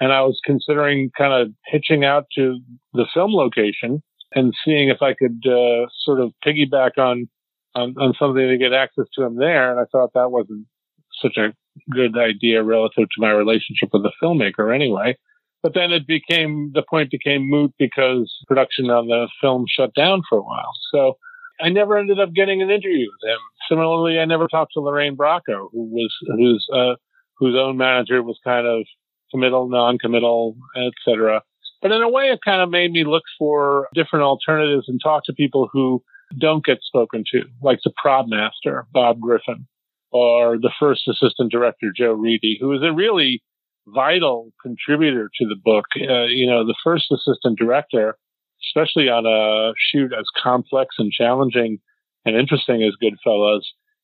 And 0.00 0.12
I 0.12 0.22
was 0.22 0.38
considering 0.44 1.10
kind 1.16 1.32
of 1.32 1.54
hitching 1.66 2.04
out 2.04 2.26
to 2.36 2.58
the 2.92 3.06
film 3.14 3.32
location 3.32 4.02
and 4.34 4.52
seeing 4.64 4.88
if 4.88 5.00
I 5.00 5.14
could 5.14 5.42
uh, 5.46 5.86
sort 6.04 6.20
of 6.20 6.32
piggyback 6.44 6.98
on, 6.98 7.28
on, 7.74 7.94
on 7.98 8.14
something 8.18 8.46
to 8.46 8.58
get 8.58 8.72
access 8.72 9.06
to 9.14 9.24
him 9.24 9.36
there. 9.36 9.70
And 9.70 9.80
I 9.80 9.84
thought 9.90 10.12
that 10.14 10.30
wasn't 10.30 10.66
such 11.22 11.36
a 11.38 11.54
good 11.90 12.18
idea 12.18 12.62
relative 12.62 13.04
to 13.04 13.20
my 13.20 13.30
relationship 13.30 13.90
with 13.92 14.02
the 14.02 14.12
filmmaker 14.22 14.74
anyway. 14.74 15.16
But 15.62 15.72
then 15.74 15.90
it 15.92 16.06
became, 16.06 16.72
the 16.74 16.82
point 16.88 17.10
became 17.10 17.48
moot 17.48 17.72
because 17.78 18.32
production 18.46 18.90
on 18.90 19.06
the 19.06 19.28
film 19.40 19.64
shut 19.68 19.94
down 19.94 20.22
for 20.28 20.38
a 20.38 20.42
while. 20.42 20.72
So 20.92 21.16
I 21.60 21.70
never 21.70 21.96
ended 21.96 22.20
up 22.20 22.34
getting 22.34 22.60
an 22.60 22.70
interview 22.70 23.06
with 23.10 23.30
him. 23.30 23.38
Similarly, 23.68 24.18
I 24.18 24.26
never 24.26 24.46
talked 24.46 24.72
to 24.74 24.80
Lorraine 24.80 25.16
Bracco, 25.16 25.68
who 25.72 25.88
was, 25.90 26.14
whose, 26.26 26.66
uh, 26.72 26.96
whose 27.38 27.56
own 27.58 27.78
manager 27.78 28.22
was 28.22 28.38
kind 28.44 28.66
of 28.66 28.84
committal, 29.30 29.68
non-committal, 29.68 30.56
etc. 30.76 31.42
But 31.82 31.92
in 31.92 32.02
a 32.02 32.08
way, 32.08 32.24
it 32.24 32.40
kind 32.44 32.62
of 32.62 32.70
made 32.70 32.92
me 32.92 33.04
look 33.04 33.24
for 33.38 33.88
different 33.94 34.24
alternatives 34.24 34.88
and 34.88 35.00
talk 35.02 35.24
to 35.24 35.32
people 35.32 35.68
who 35.72 36.02
don't 36.38 36.64
get 36.64 36.78
spoken 36.82 37.24
to, 37.32 37.42
like 37.62 37.78
the 37.84 37.92
prop 38.00 38.26
master, 38.28 38.86
Bob 38.92 39.20
Griffin, 39.20 39.66
or 40.10 40.58
the 40.58 40.72
first 40.80 41.02
assistant 41.08 41.52
director, 41.52 41.92
Joe 41.94 42.12
Reidy, 42.12 42.58
who 42.60 42.72
is 42.72 42.82
a 42.82 42.92
really 42.92 43.42
vital 43.86 44.52
contributor 44.62 45.30
to 45.38 45.46
the 45.46 45.56
book. 45.62 45.84
Uh, 45.96 46.24
you 46.24 46.46
know, 46.46 46.66
the 46.66 46.74
first 46.82 47.06
assistant 47.12 47.58
director, 47.58 48.16
especially 48.68 49.08
on 49.08 49.26
a 49.26 49.72
shoot 49.78 50.12
as 50.12 50.26
complex 50.42 50.96
and 50.98 51.12
challenging 51.12 51.78
and 52.24 52.36
interesting 52.36 52.82
as 52.82 52.94
Goodfellas, 53.00 53.62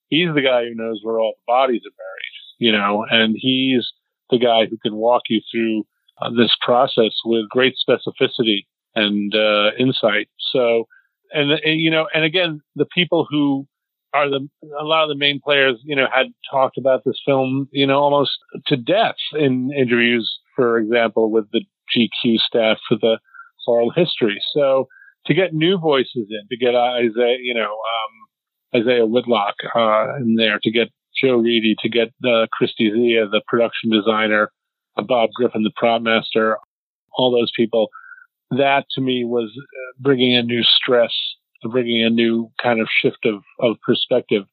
he's 0.09 0.33
the 0.35 0.43
guy 0.43 0.65
who 0.65 0.75
knows 0.75 1.01
where 1.03 1.19
all 1.19 1.35
the 1.37 1.53
bodies 1.53 1.83
are 1.85 1.97
buried, 1.97 2.59
you 2.59 2.73
know, 2.73 3.05
and 3.11 3.35
he's 3.37 3.91
the 4.33 4.39
guy 4.39 4.67
who 4.69 4.77
can 4.79 4.97
walk 4.97 5.23
you 5.29 5.41
through 5.53 5.85
uh, 6.21 6.31
this 6.31 6.57
process 6.61 7.13
with 7.25 7.49
great 7.49 7.75
specificity 7.89 8.67
and 8.97 9.35
uh, 9.35 9.71
insight. 9.79 10.29
So, 10.53 10.89
and, 11.33 11.53
and, 11.53 11.81
you 11.81 11.91
know, 11.91 12.09
and 12.13 12.25
again, 12.25 12.61
the 12.75 12.87
people 12.87 13.27
who 13.31 13.67
are 14.15 14.29
the 14.29 14.49
a 14.79 14.85
lot 14.85 15.05
of 15.05 15.09
the 15.09 15.17
main 15.17 15.41
players, 15.43 15.79
you 15.85 15.97
know, 15.97 16.07
had 16.13 16.27
talked 16.51 16.77
about 16.77 17.03
this 17.05 17.21
film, 17.25 17.69
you 17.73 17.87
know, 17.87 17.99
almost 17.99 18.33
to 18.67 18.77
death 18.77 19.15
in 19.39 19.73
interviews, 19.73 20.31
for 20.57 20.79
example, 20.79 21.31
with 21.31 21.47
the 21.53 21.65
GQ 21.97 22.39
staff 22.39 22.79
for 22.89 22.99
the 23.01 23.19
oral 23.67 23.91
history. 23.95 24.43
So 24.55 24.89
to 25.27 25.35
get 25.35 25.55
new 25.55 25.79
voices 25.79 26.27
in, 26.29 26.47
to 26.51 26.57
get 26.57 26.75
Isiah, 26.75 27.37
you 27.41 27.55
know, 27.55 27.71
um, 27.71 28.81
Isiah 28.81 29.07
Whitlock 29.07 29.55
uh, 29.75 30.17
in 30.17 30.35
there, 30.37 30.59
to 30.63 30.71
get 30.71 30.89
Joe 31.21 31.37
Reidy, 31.37 31.77
to 31.81 31.89
get 31.89 32.09
uh, 32.25 32.47
Kristi 32.61 32.93
Zea, 32.93 33.25
the 33.31 33.43
production 33.47 33.91
designer, 33.91 34.51
uh, 34.97 35.03
Bob 35.03 35.31
Griffin, 35.35 35.63
the 35.63 35.73
prop 35.77 36.03
master, 36.03 36.59
all 37.17 37.31
those 37.31 37.53
people. 37.57 37.89
That 38.51 38.85
to 38.95 39.01
me 39.01 39.25
was 39.25 39.51
uh, 39.57 39.93
bringing 40.01 40.37
a 40.37 40.43
new 40.43 40.63
stress 40.63 41.13
bringing 41.69 42.05
a 42.05 42.11
new 42.11 42.51
kind 42.63 42.81
of 42.81 42.89
shift 43.01 43.25
of, 43.25 43.43
of 43.61 43.77
perspective 43.83 44.45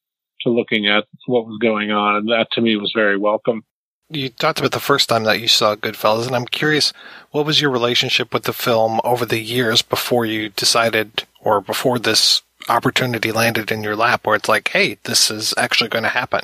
to 0.41 0.49
looking 0.49 0.87
at 0.87 1.05
what 1.25 1.45
was 1.45 1.57
going 1.61 1.91
on. 1.91 2.15
And 2.15 2.29
that 2.29 2.47
to 2.53 2.61
me 2.61 2.75
was 2.77 2.91
very 2.95 3.17
welcome. 3.17 3.63
You 4.11 4.29
talked 4.29 4.59
about 4.59 4.71
the 4.71 4.79
first 4.79 5.09
time 5.09 5.23
that 5.25 5.39
you 5.39 5.47
saw 5.47 5.75
Goodfellas, 5.75 6.25
and 6.25 6.35
I'm 6.35 6.47
curious, 6.47 6.93
what 7.29 7.45
was 7.45 7.61
your 7.61 7.69
relationship 7.69 8.33
with 8.33 8.43
the 8.43 8.53
film 8.53 8.99
over 9.03 9.23
the 9.23 9.39
years 9.39 9.83
before 9.83 10.25
you 10.25 10.49
decided, 10.49 11.25
or 11.41 11.61
before 11.61 11.99
this 11.99 12.41
opportunity 12.67 13.31
landed 13.31 13.71
in 13.71 13.83
your 13.83 13.95
lap, 13.95 14.25
where 14.25 14.35
it's 14.35 14.49
like, 14.49 14.67
hey, 14.69 14.97
this 15.03 15.31
is 15.31 15.53
actually 15.57 15.89
going 15.89 16.03
to 16.03 16.09
happen? 16.09 16.41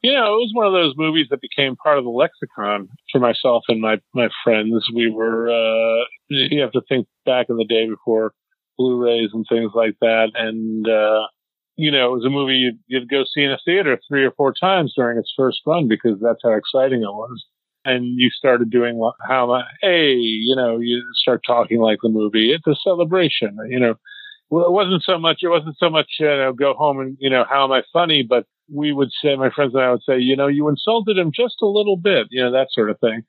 You 0.00 0.12
know, 0.12 0.34
it 0.34 0.38
was 0.38 0.52
one 0.54 0.66
of 0.66 0.72
those 0.72 0.94
movies 0.96 1.26
that 1.30 1.40
became 1.40 1.74
part 1.74 1.98
of 1.98 2.04
the 2.04 2.10
lexicon 2.10 2.88
for 3.10 3.18
myself 3.18 3.64
and 3.66 3.80
my, 3.80 3.96
my 4.14 4.28
friends. 4.44 4.88
We 4.94 5.10
were, 5.10 5.48
uh, 5.48 6.04
you 6.28 6.60
have 6.60 6.70
to 6.72 6.82
think 6.88 7.08
back 7.26 7.46
in 7.48 7.56
the 7.56 7.64
day 7.64 7.88
before 7.88 8.32
Blu-rays 8.78 9.30
and 9.32 9.44
things 9.48 9.72
like 9.74 9.96
that. 10.00 10.28
And, 10.36 10.88
uh, 10.88 11.26
you 11.74 11.90
know, 11.90 12.12
it 12.12 12.14
was 12.14 12.24
a 12.24 12.30
movie 12.30 12.54
you'd, 12.54 12.78
you'd 12.86 13.10
go 13.10 13.24
see 13.24 13.42
in 13.42 13.50
a 13.50 13.58
theater 13.64 13.98
three 14.08 14.24
or 14.24 14.30
four 14.30 14.54
times 14.54 14.92
during 14.96 15.18
its 15.18 15.32
first 15.36 15.62
run 15.66 15.88
because 15.88 16.20
that's 16.22 16.42
how 16.44 16.52
exciting 16.52 17.02
it 17.02 17.12
was. 17.12 17.44
And 17.84 18.04
you 18.18 18.30
started 18.30 18.70
doing 18.70 19.00
how, 19.26 19.62
hey, 19.80 20.12
you 20.12 20.54
know, 20.54 20.78
you 20.78 21.02
start 21.14 21.40
talking 21.44 21.80
like 21.80 21.98
the 22.02 22.08
movie. 22.08 22.52
It's 22.52 22.66
a 22.68 22.76
celebration, 22.84 23.56
you 23.68 23.80
know. 23.80 23.94
Well, 24.50 24.66
it 24.66 24.72
wasn't 24.72 25.02
so 25.02 25.18
much, 25.18 25.38
it 25.42 25.48
wasn't 25.48 25.76
so 25.78 25.90
much, 25.90 26.06
you 26.18 26.26
know, 26.26 26.52
go 26.52 26.74
home 26.74 27.00
and, 27.00 27.16
you 27.20 27.28
know, 27.28 27.44
how 27.48 27.64
am 27.64 27.72
I 27.72 27.82
funny? 27.92 28.22
But 28.26 28.46
we 28.72 28.92
would 28.92 29.10
say, 29.22 29.36
my 29.36 29.50
friends 29.50 29.74
and 29.74 29.82
I 29.82 29.90
would 29.90 30.02
say, 30.08 30.18
you 30.18 30.36
know, 30.36 30.46
you 30.46 30.68
insulted 30.68 31.18
him 31.18 31.32
just 31.34 31.56
a 31.62 31.66
little 31.66 31.96
bit, 31.96 32.28
you 32.30 32.42
know, 32.42 32.52
that 32.52 32.68
sort 32.72 32.90
of 32.90 32.98
thing. 33.00 33.22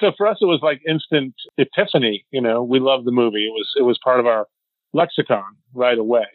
So 0.00 0.12
for 0.16 0.26
us, 0.26 0.38
it 0.40 0.46
was 0.46 0.60
like 0.62 0.80
instant 0.88 1.34
epiphany. 1.58 2.24
You 2.30 2.40
know, 2.40 2.62
we 2.62 2.80
loved 2.80 3.06
the 3.06 3.12
movie. 3.12 3.46
It 3.46 3.50
was, 3.52 3.68
it 3.76 3.82
was 3.82 3.98
part 4.02 4.20
of 4.20 4.26
our 4.26 4.46
lexicon 4.94 5.44
right 5.74 5.98
away. 5.98 6.26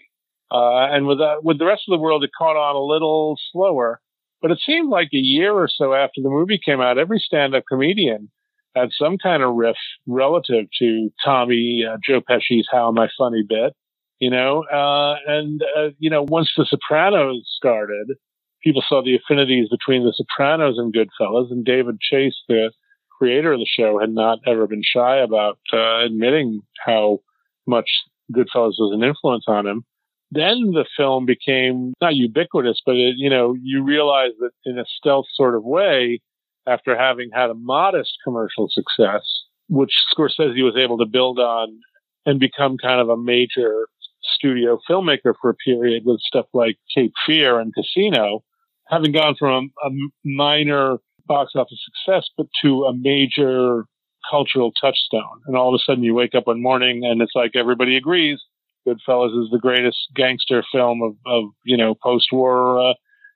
Uh, 0.52 0.86
and 0.92 1.08
with, 1.08 1.20
uh, 1.20 1.38
with 1.44 1.58
the 1.60 1.66
rest 1.66 1.84
of 1.88 1.92
the 1.92 2.02
world, 2.02 2.24
it 2.24 2.32
caught 2.38 2.56
on 2.56 2.76
a 2.76 2.80
little 2.80 3.36
slower. 3.52 4.00
But 4.42 4.52
it 4.52 4.60
seemed 4.66 4.90
like 4.90 5.10
a 5.14 5.18
year 5.18 5.54
or 5.54 5.68
so 5.68 5.94
after 5.94 6.22
the 6.22 6.30
movie 6.30 6.60
came 6.64 6.82
out, 6.82 6.98
every 6.98 7.20
stand-up 7.20 7.64
comedian 7.68 8.30
had 8.76 8.90
some 8.98 9.18
kind 9.18 9.44
of 9.44 9.56
riff 9.56 9.76
relative 10.08 10.66
to 10.80 11.10
Tommy, 11.24 11.84
uh, 11.88 11.98
Joe 12.08 12.22
Pesci's 12.22 12.68
"How 12.72 12.88
Am 12.88 13.00
I 13.00 13.10
Funny" 13.18 13.44
bit, 13.48 13.74
you 14.20 14.30
know. 14.30 14.64
Uh, 14.64 15.16
and 15.28 15.62
uh, 15.78 15.90
you 16.00 16.10
know, 16.10 16.26
once 16.28 16.52
The 16.56 16.66
Sopranos 16.66 17.50
started, 17.58 18.16
people 18.64 18.84
saw 18.88 19.04
the 19.04 19.16
affinities 19.16 19.70
between 19.70 20.04
The 20.04 20.14
Sopranos 20.14 20.78
and 20.78 20.94
Goodfellas. 20.94 21.52
And 21.52 21.66
David 21.66 22.00
Chase, 22.00 22.36
the 22.48 22.72
creator 23.18 23.54
of 23.54 23.60
the 23.60 23.66
show, 23.66 24.00
had 24.00 24.12
not 24.12 24.40
ever 24.46 24.68
been 24.68 24.84
shy 24.84 25.18
about 25.18 25.60
uh, 25.74 26.06
admitting 26.06 26.62
how 26.86 27.20
much 27.68 27.90
Goodfellas 28.32 28.78
was 28.78 28.94
an 28.94 29.04
influence 29.04 29.46
on 29.48 29.66
him. 29.66 29.84
Then 30.32 30.72
the 30.74 30.86
film 30.96 31.26
became 31.26 31.94
not 32.00 32.16
ubiquitous, 32.16 32.82
but 32.86 32.96
it, 32.96 33.16
you 33.18 33.32
know, 33.32 33.56
you 33.60 33.84
realize 33.84 34.32
that 34.40 34.52
in 34.64 34.78
a 34.78 34.86
stealth 34.98 35.26
sort 35.34 35.56
of 35.56 35.64
way, 35.64 36.22
after 36.68 36.96
having 36.96 37.32
had 37.34 37.50
a 37.50 37.56
modest 37.56 38.12
commercial 38.24 38.70
success, 38.70 39.24
which 39.70 39.92
Scorsese 40.14 40.64
was 40.64 40.78
able 40.78 41.00
to 41.00 41.06
build 41.06 41.40
on 41.40 41.80
and 42.26 42.40
become 42.40 42.78
kind 42.78 43.02
of 43.02 43.10
a 43.10 43.18
major 43.18 43.88
studio 44.36 44.80
filmmaker 44.90 45.34
for 45.42 45.50
a 45.50 45.56
period 45.56 46.04
with 46.06 46.20
stuff 46.22 46.46
like 46.54 46.78
Cape 46.96 47.14
Fear 47.26 47.60
and 47.60 47.74
Casino, 47.74 48.44
having 48.88 49.12
gone 49.12 49.36
from 49.38 49.72
a, 49.84 49.88
a 49.88 49.92
minor 50.24 50.98
box 51.26 51.54
office 51.56 51.84
success, 51.86 52.28
but 52.38 52.48
to 52.62 52.86
a 52.86 52.94
major 52.96 53.86
cultural 54.30 54.72
touchstone. 54.80 55.42
And 55.46 55.56
all 55.56 55.74
of 55.74 55.80
a 55.80 55.84
sudden 55.84 56.04
you 56.04 56.14
wake 56.14 56.36
up 56.36 56.48
one 56.48 56.62
morning 56.62 57.06
and 57.06 57.22
it's 57.22 57.36
like 57.36 57.52
everybody 57.56 57.96
agrees 57.96 58.40
Goodfellas 58.88 59.44
is 59.44 59.50
the 59.52 59.60
greatest 59.60 59.98
gangster 60.16 60.64
film 60.72 61.02
of, 61.02 61.16
of 61.26 61.50
you 61.64 61.78
know, 61.78 61.96
post-war 61.96 62.92
uh, 62.92 62.94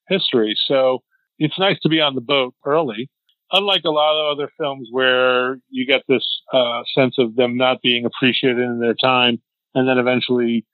history. 0.07 0.55
So 0.67 0.99
it's 1.37 1.59
nice 1.59 1.79
to 1.81 1.89
be 1.89 2.01
on 2.01 2.15
the 2.15 2.21
boat 2.21 2.53
early. 2.65 3.09
Unlike 3.51 3.83
a 3.85 3.91
lot 3.91 4.19
of 4.19 4.37
other 4.37 4.49
films 4.59 4.87
where 4.91 5.57
you 5.69 5.85
get 5.85 6.01
this 6.07 6.25
uh, 6.51 6.81
sense 6.97 7.15
of 7.19 7.35
them 7.35 7.55
not 7.57 7.81
being 7.83 8.05
appreciated 8.05 8.59
in 8.59 8.79
their 8.79 8.95
time, 8.95 9.41
and 9.75 9.87
then 9.87 9.97
eventually 9.97 10.65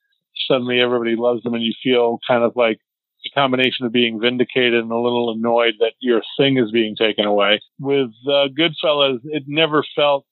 suddenly 0.49 0.81
everybody 0.81 1.15
loves 1.15 1.43
them, 1.43 1.53
and 1.53 1.63
you 1.63 1.73
feel 1.83 2.19
kind 2.27 2.43
of 2.43 2.53
like 2.55 2.79
a 3.25 3.29
combination 3.39 3.85
of 3.85 3.91
being 3.91 4.19
vindicated 4.19 4.81
and 4.81 4.91
a 4.91 4.95
little 4.95 5.31
annoyed 5.31 5.75
that 5.79 5.93
your 5.99 6.21
thing 6.37 6.57
is 6.57 6.71
being 6.71 6.95
taken 6.95 7.25
away. 7.25 7.59
With 7.79 8.11
uh, 8.27 8.47
Goodfellas, 8.57 9.19
it 9.23 9.43
never 9.47 9.83
felt 9.95 10.25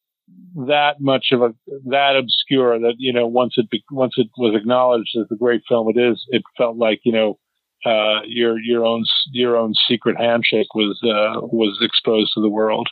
that 0.56 0.96
much 1.00 1.28
of 1.32 1.42
a 1.42 1.54
that 1.86 2.16
obscure 2.18 2.80
that 2.80 2.96
you 2.98 3.14
know 3.14 3.28
once 3.28 3.54
it 3.58 3.70
be, 3.70 3.84
once 3.92 4.14
it 4.18 4.28
was 4.38 4.56
acknowledged 4.60 5.16
as 5.20 5.28
the 5.30 5.38
great 5.38 5.62
film 5.68 5.90
it 5.90 6.00
is, 6.00 6.26
it 6.30 6.44
felt 6.58 6.78
like 6.78 7.00
you 7.04 7.12
know 7.12 7.40
uh, 7.86 8.22
your 8.26 8.60
your 8.60 8.86
own 8.86 9.04
your 9.32 9.56
own 9.56 9.74
secret 9.88 10.18
handshake 10.18 10.74
was 10.76 11.00
uh, 11.04 11.40
was 11.48 11.78
exposed 11.82 12.32
to 12.34 12.42
the 12.42 12.50
world. 12.50 12.90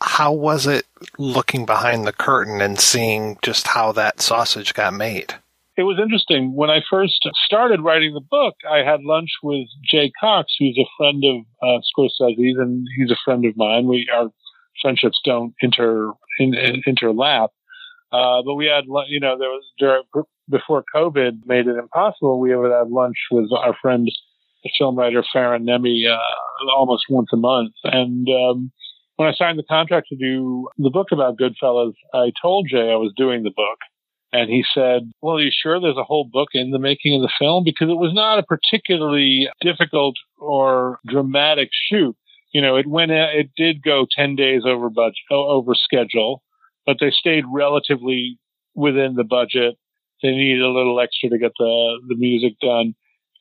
How 0.00 0.32
was 0.32 0.66
it 0.66 0.86
looking 1.18 1.66
behind 1.66 2.06
the 2.06 2.12
curtain 2.12 2.60
and 2.60 2.78
seeing 2.78 3.36
just 3.42 3.66
how 3.68 3.90
that 3.92 4.20
sausage 4.20 4.72
got 4.72 4.94
made? 4.94 5.34
It 5.78 5.84
was 5.84 6.00
interesting. 6.02 6.56
When 6.56 6.70
I 6.70 6.80
first 6.90 7.24
started 7.46 7.84
writing 7.84 8.12
the 8.12 8.20
book, 8.20 8.56
I 8.68 8.78
had 8.78 9.04
lunch 9.04 9.30
with 9.44 9.68
Jay 9.88 10.10
Cocks, 10.20 10.52
who's 10.58 10.76
a 10.76 10.90
friend 10.98 11.22
of 11.24 11.36
uh, 11.62 11.80
Scorsese's, 11.86 12.58
and 12.58 12.84
he's 12.96 13.12
a 13.12 13.16
friend 13.24 13.46
of 13.46 13.56
mine. 13.56 13.86
We 13.86 14.10
our 14.12 14.28
friendships 14.82 15.20
don't 15.24 15.54
inter 15.60 16.10
in, 16.40 16.54
in, 16.54 16.82
interlap, 16.82 17.50
uh, 18.10 18.42
but 18.44 18.56
we 18.56 18.66
had 18.66 18.86
you 19.06 19.20
know 19.20 19.38
there 19.38 19.50
was 19.50 19.64
during, 19.78 20.02
before 20.50 20.82
COVID 20.92 21.46
made 21.46 21.68
it 21.68 21.76
impossible. 21.76 22.40
We 22.40 22.56
would 22.56 22.72
have 22.72 22.88
lunch 22.90 23.18
with 23.30 23.48
our 23.56 23.76
friend, 23.80 24.10
the 24.64 24.70
film 24.76 24.98
writer 24.98 25.22
Farran 25.32 25.64
Nehme, 25.64 26.12
uh, 26.12 26.72
almost 26.76 27.04
once 27.08 27.28
a 27.32 27.36
month, 27.36 27.74
and 27.84 28.26
um, 28.28 28.72
when 29.14 29.28
I 29.28 29.32
signed 29.32 29.60
the 29.60 29.64
contract 29.70 30.08
to 30.08 30.16
do 30.16 30.68
the 30.76 30.90
book 30.90 31.08
about 31.12 31.38
Goodfellas, 31.38 31.94
I 32.12 32.32
told 32.42 32.66
Jay 32.68 32.90
I 32.90 32.96
was 32.96 33.12
doing 33.16 33.44
the 33.44 33.50
book. 33.54 33.77
And 34.32 34.50
he 34.50 34.64
said, 34.74 35.10
Well, 35.22 35.36
are 35.36 35.40
you 35.40 35.50
sure 35.50 35.80
there's 35.80 35.96
a 35.96 36.04
whole 36.04 36.28
book 36.30 36.48
in 36.52 36.70
the 36.70 36.78
making 36.78 37.14
of 37.14 37.22
the 37.22 37.32
film? 37.38 37.64
Because 37.64 37.88
it 37.88 37.98
was 37.98 38.12
not 38.12 38.38
a 38.38 38.42
particularly 38.42 39.48
difficult 39.60 40.16
or 40.38 40.98
dramatic 41.06 41.70
shoot. 41.90 42.16
You 42.52 42.62
know, 42.62 42.76
it 42.76 42.86
went, 42.86 43.10
it 43.10 43.50
did 43.56 43.82
go 43.82 44.06
10 44.16 44.36
days 44.36 44.62
over 44.66 44.90
budget, 44.90 45.16
over 45.30 45.74
schedule, 45.74 46.42
but 46.86 46.96
they 47.00 47.10
stayed 47.10 47.44
relatively 47.52 48.38
within 48.74 49.14
the 49.14 49.24
budget. 49.24 49.76
They 50.22 50.30
needed 50.30 50.62
a 50.62 50.70
little 50.70 50.98
extra 51.00 51.28
to 51.30 51.38
get 51.38 51.52
the, 51.58 52.00
the 52.08 52.16
music 52.16 52.54
done. 52.60 52.94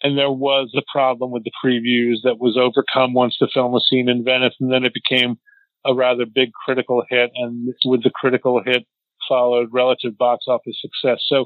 And 0.04 0.18
there 0.18 0.32
was 0.32 0.74
a 0.76 0.84
problem 0.92 1.32
with 1.32 1.44
the 1.44 1.52
previews 1.64 2.18
that 2.24 2.40
was 2.40 2.58
overcome 2.58 3.14
once 3.14 3.38
the 3.40 3.50
film 3.52 3.72
was 3.72 3.88
seen 3.90 4.10
in 4.10 4.24
Venice. 4.24 4.54
And 4.60 4.72
then 4.72 4.84
it 4.84 4.94
became 4.94 5.38
a 5.86 5.94
rather 5.94 6.26
big 6.26 6.52
critical 6.66 7.04
hit. 7.10 7.32
And 7.36 7.74
with 7.86 8.04
the 8.04 8.12
critical 8.12 8.62
hit 8.64 8.86
followed 9.28 9.70
relative 9.72 10.18
box 10.18 10.46
office 10.48 10.80
success. 10.82 11.24
So 11.28 11.46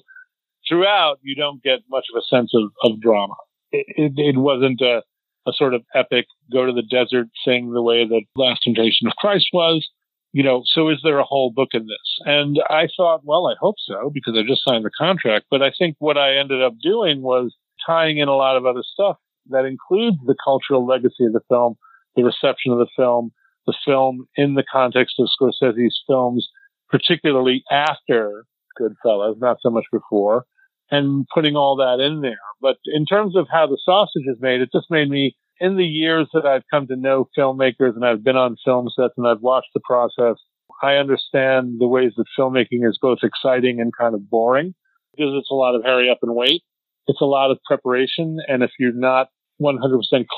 throughout, 0.67 1.17
you 1.22 1.36
don't 1.36 1.62
get 1.63 1.80
much 1.89 2.06
of 2.13 2.20
a 2.20 2.36
sense 2.36 2.52
of, 2.54 2.72
of 2.84 3.02
drama. 3.02 3.36
It, 3.72 3.86
it, 3.89 4.13
it 4.17 4.38
wasn't 4.38 4.82
a, 4.82 5.02
a 5.48 5.54
sort 5.54 5.74
of 5.74 5.84
epic 5.96 6.26
go 6.52 6.65
to 6.65 6.74
the 6.74 6.84
desert 6.84 7.28
thing 7.46 7.72
the 7.72 7.82
way 7.82 8.06
that 8.08 8.22
Last 8.36 8.62
Temptation 8.63 9.08
of 9.08 9.15
Christ 9.15 9.48
was. 9.54 9.88
You 10.34 10.44
know, 10.44 10.63
so 10.65 10.88
is 10.89 11.00
there 11.04 11.20
a 11.20 11.26
whole 11.26 11.52
book 11.52 11.70
in 11.74 11.82
this? 11.82 12.20
And 12.26 12.58
I 12.70 12.88
thought, 12.96 13.22
well, 13.26 13.48
I 13.48 13.56
hope 13.60 13.76
so 13.80 14.10
because 14.13 14.36
I 14.38 14.48
just 14.48 14.63
signed 14.63 14.86
the 14.86 14.91
contract. 14.98 15.48
But 15.52 15.62
I 15.62 15.72
think 15.78 15.98
what 16.00 16.17
I 16.17 16.38
ended 16.38 16.62
up 16.62 16.74
doing 16.82 17.22
was 17.22 17.54
tying 17.86 18.17
in 18.17 18.30
a 18.30 18.36
lot 18.36 18.56
of 18.56 18.65
other 18.65 18.84
stuff 18.94 19.17
that 19.50 19.65
includes 19.65 20.17
the 20.26 20.36
cultural 20.41 20.86
legacy 20.86 21.26
of 21.26 21.34
the 21.34 21.41
film, 21.50 21.76
the 22.15 22.24
reception 22.24 22.72
of 22.72 22.78
the 22.78 22.88
film, 22.96 23.32
the 23.67 23.74
film 23.86 24.28
in 24.36 24.54
the 24.56 24.63
context 24.72 25.15
of 25.20 25.28
Scorsese's 25.28 26.02
films, 26.08 26.48
particularly 26.91 27.63
after 27.71 28.45
Goodfellas, 28.80 29.39
not 29.39 29.58
so 29.62 29.69
much 29.69 29.86
before, 29.91 30.45
and 30.91 31.25
putting 31.34 31.56
all 31.56 31.77
that 31.77 32.04
in 32.04 32.21
there. 32.21 32.39
But 32.62 32.77
in 32.86 33.06
terms 33.06 33.36
of 33.36 33.47
how 33.51 33.67
the 33.67 33.80
sausage 33.84 34.25
is 34.27 34.38
made, 34.39 34.62
it 34.62 34.69
just 34.73 34.91
made 34.91 35.10
me, 35.10 35.36
in 35.60 35.77
the 35.77 35.86
years 35.86 36.27
that 36.34 36.45
I've 36.45 36.63
come 36.69 36.88
to 36.88 36.95
know 36.95 37.30
filmmakers 37.38 37.95
and 37.95 38.06
I've 38.06 38.23
been 38.23 38.36
on 38.36 38.58
film 38.63 38.89
sets 38.89 39.13
and 39.17 39.27
I've 39.27 39.41
watched 39.41 39.69
the 39.73 39.82
process, 39.84 40.36
I 40.84 40.95
understand 40.95 41.80
the 41.80 41.88
ways 41.88 42.13
that 42.17 42.25
filmmaking 42.38 42.88
is 42.88 42.97
both 43.01 43.19
exciting 43.23 43.80
and 43.80 43.95
kind 43.97 44.15
of 44.15 44.30
boring 44.30 44.73
because 45.12 45.34
it's 45.36 45.51
a 45.51 45.56
lot 45.56 45.75
of 45.75 45.84
hurry 45.84 46.10
up 46.10 46.19
and 46.21 46.36
wait. 46.36 46.63
It's 47.08 47.21
a 47.21 47.25
lot 47.25 47.51
of 47.51 47.60
preparation. 47.65 48.38
And 48.47 48.63
if 48.63 48.71
you're 48.80 48.93
not 48.93 49.27
100% 49.62 49.75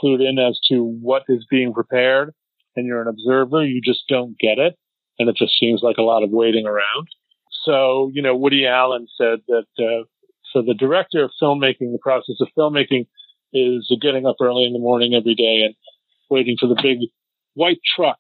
clued 0.04 0.22
in 0.22 0.38
as 0.40 0.60
to 0.70 0.84
what 0.84 1.24
is 1.30 1.46
being 1.50 1.74
prepared 1.74 2.34
and 2.76 2.86
you're 2.86 3.02
an 3.02 3.08
observer, 3.08 3.64
you 3.64 3.82
just 3.82 4.04
don't 4.10 4.38
get 4.38 4.58
it 4.58 4.76
and 5.20 5.30
it 5.30 5.36
just 5.36 5.54
seems 5.60 5.82
like 5.84 5.98
a 5.98 6.04
lot 6.04 6.24
of 6.24 6.30
waiting 6.32 6.66
around. 6.66 7.08
So, 7.66 8.10
you 8.14 8.22
know, 8.22 8.36
Woody 8.36 8.66
Allen 8.66 9.08
said 9.18 9.40
that 9.48 9.66
uh, 9.80 10.04
for 10.52 10.62
the 10.62 10.74
director 10.74 11.24
of 11.24 11.32
filmmaking, 11.42 11.92
the 11.92 12.00
process 12.02 12.36
of 12.42 12.48
filmmaking 12.58 13.08
is 13.54 13.96
getting 14.02 14.26
up 14.26 14.38
early 14.42 14.66
in 14.66 14.74
the 14.74 14.80
morning 14.80 15.14
every 15.14 15.36
day 15.36 15.62
and 15.66 15.76
waiting 16.30 16.58
for 16.60 16.68
the 16.68 16.80
big 16.82 16.98
white 17.54 17.80
truck 17.96 18.18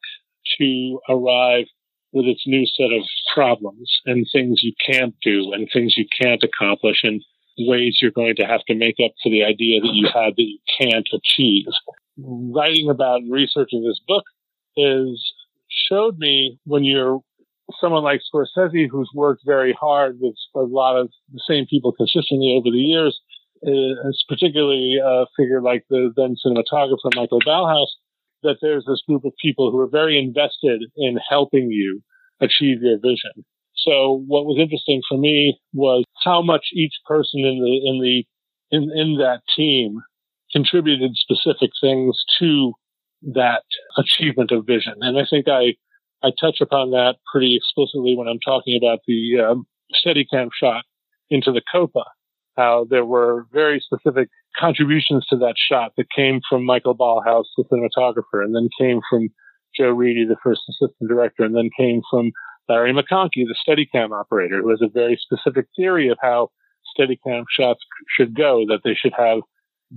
to 0.59 0.99
arrive 1.09 1.65
with 2.11 2.25
its 2.25 2.43
new 2.45 2.65
set 2.67 2.91
of 2.91 3.03
problems 3.33 4.01
and 4.05 4.27
things 4.31 4.61
you 4.61 4.73
can't 4.85 5.15
do 5.23 5.51
and 5.51 5.67
things 5.73 5.95
you 5.97 6.05
can't 6.21 6.43
accomplish 6.43 6.99
and 7.03 7.21
ways 7.57 7.97
you're 8.01 8.11
going 8.11 8.35
to 8.35 8.45
have 8.45 8.63
to 8.65 8.75
make 8.75 8.95
up 9.03 9.11
for 9.21 9.29
the 9.29 9.43
idea 9.43 9.81
that 9.81 9.93
you 9.93 10.07
had 10.07 10.33
that 10.35 10.43
you 10.43 10.59
can't 10.79 11.07
achieve. 11.11 11.65
Writing 12.17 12.89
about 12.89 13.21
and 13.21 13.31
researching 13.31 13.83
this 13.83 13.99
book 14.07 14.23
is 14.77 15.32
showed 15.93 16.17
me 16.17 16.59
when 16.65 16.83
you're 16.83 17.19
someone 17.79 18.03
like 18.03 18.21
Scorsese, 18.21 18.89
who's 18.89 19.09
worked 19.13 19.43
very 19.45 19.73
hard 19.73 20.17
with 20.19 20.35
a 20.55 20.59
lot 20.59 20.97
of 20.97 21.09
the 21.31 21.41
same 21.47 21.65
people 21.69 21.93
consistently 21.93 22.55
over 22.57 22.71
the 22.71 22.77
years, 22.77 23.19
uh, 23.65 24.09
is 24.09 24.23
particularly 24.27 24.97
a 25.03 25.25
figure 25.37 25.61
like 25.61 25.83
the 25.89 26.11
then 26.15 26.35
cinematographer 26.45 27.15
Michael 27.15 27.39
Ballhaus, 27.41 27.87
that 28.43 28.57
there's 28.61 28.85
this 28.85 29.01
group 29.07 29.23
of 29.23 29.31
people 29.41 29.71
who 29.71 29.79
are 29.79 29.89
very 29.89 30.19
invested 30.19 30.83
in 30.97 31.17
helping 31.29 31.71
you 31.71 32.01
achieve 32.41 32.81
your 32.81 32.99
vision. 32.99 33.45
So 33.75 34.23
what 34.27 34.45
was 34.45 34.59
interesting 34.59 35.01
for 35.07 35.17
me 35.17 35.59
was 35.73 36.03
how 36.23 36.41
much 36.41 36.67
each 36.73 36.93
person 37.05 37.41
in 37.41 37.59
the 37.59 37.89
in 37.89 38.01
the 38.01 38.25
in, 38.75 38.91
in 38.95 39.17
that 39.19 39.41
team 39.55 39.99
contributed 40.51 41.11
specific 41.15 41.71
things 41.81 42.21
to 42.39 42.73
that 43.33 43.63
achievement 43.97 44.51
of 44.51 44.65
vision. 44.65 44.93
And 45.01 45.17
I 45.17 45.25
think 45.29 45.47
I, 45.47 45.75
I 46.23 46.31
touch 46.39 46.61
upon 46.61 46.91
that 46.91 47.15
pretty 47.31 47.55
explicitly 47.57 48.15
when 48.15 48.27
I'm 48.27 48.39
talking 48.39 48.79
about 48.81 48.99
the 49.05 49.39
um, 49.39 49.67
Steadicam 49.93 50.49
shot 50.57 50.83
into 51.29 51.51
the 51.51 51.61
Copa, 51.71 52.05
how 52.55 52.85
there 52.89 53.05
were 53.05 53.45
very 53.51 53.81
specific 53.81 54.29
contributions 54.57 55.25
to 55.29 55.37
that 55.37 55.55
shot 55.57 55.91
that 55.97 56.05
came 56.15 56.39
from 56.49 56.65
Michael 56.65 56.95
Ballhaus, 56.95 57.45
the 57.57 57.65
cinematographer, 57.65 58.43
and 58.43 58.55
then 58.55 58.69
came 58.79 59.01
from 59.09 59.29
Joe 59.77 59.89
Reidy, 59.89 60.25
the 60.25 60.37
first 60.43 60.61
assistant 60.69 61.09
director, 61.09 61.43
and 61.43 61.55
then 61.55 61.69
came 61.77 62.01
from 62.09 62.31
Larry 62.69 62.93
McConkey, 62.93 63.45
the 63.45 63.55
Steadicam 63.67 64.17
operator, 64.17 64.61
who 64.61 64.69
has 64.69 64.81
a 64.81 64.87
very 64.87 65.19
specific 65.21 65.65
theory 65.75 66.09
of 66.09 66.17
how 66.21 66.49
Steadicam 66.97 67.43
shots 67.49 67.81
should 68.15 68.35
go, 68.35 68.63
that 68.67 68.81
they 68.83 68.93
should 68.93 69.13
have 69.17 69.39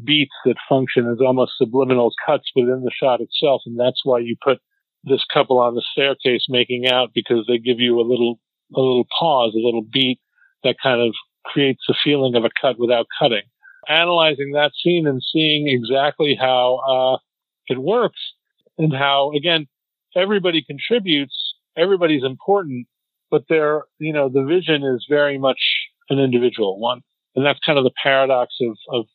beats 0.04 0.34
that 0.44 0.56
function 0.68 1.08
as 1.10 1.18
almost 1.20 1.52
subliminal 1.56 2.12
cuts 2.26 2.50
within 2.56 2.82
the 2.82 2.90
shot 2.90 3.20
itself. 3.20 3.62
And 3.66 3.78
that's 3.78 4.00
why 4.04 4.18
you 4.18 4.36
put 4.42 4.58
this 5.06 5.24
couple 5.32 5.58
on 5.58 5.74
the 5.74 5.84
staircase 5.92 6.46
making 6.48 6.86
out 6.88 7.10
because 7.14 7.46
they 7.48 7.58
give 7.58 7.80
you 7.80 7.98
a 8.00 8.02
little, 8.02 8.38
a 8.74 8.80
little 8.80 9.06
pause, 9.18 9.54
a 9.54 9.64
little 9.64 9.82
beat 9.82 10.20
that 10.64 10.76
kind 10.82 11.00
of 11.00 11.14
creates 11.44 11.82
a 11.88 11.94
feeling 12.04 12.34
of 12.34 12.44
a 12.44 12.50
cut 12.60 12.78
without 12.78 13.06
cutting. 13.18 13.42
Analyzing 13.88 14.52
that 14.52 14.72
scene 14.82 15.06
and 15.06 15.22
seeing 15.32 15.68
exactly 15.68 16.36
how, 16.38 16.76
uh, 16.76 17.18
it 17.68 17.78
works 17.78 18.20
and 18.78 18.92
how, 18.92 19.32
again, 19.36 19.66
everybody 20.16 20.62
contributes, 20.62 21.54
everybody's 21.76 22.24
important, 22.24 22.86
but 23.30 23.44
there, 23.48 23.82
you 23.98 24.12
know, 24.12 24.28
the 24.28 24.44
vision 24.44 24.82
is 24.82 25.06
very 25.08 25.38
much 25.38 25.58
an 26.10 26.18
individual 26.18 26.78
one. 26.78 27.00
And 27.34 27.44
that's 27.44 27.58
kind 27.64 27.78
of 27.78 27.84
the 27.84 27.92
paradox 28.02 28.54
of, 28.60 28.76
of 28.92 29.06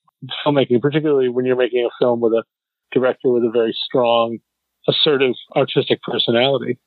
filmmaking, 0.45 0.82
particularly 0.82 1.30
when 1.30 1.45
you're 1.45 1.56
making 1.56 1.86
a 1.86 1.89
film 1.99 2.19
with 2.19 2.34
a 2.34 2.43
director 2.91 3.30
with 3.30 3.43
a 3.43 3.51
very 3.51 3.75
strong, 3.86 4.38
assertive 4.87 5.33
artistic 5.55 6.01
personality. 6.01 6.77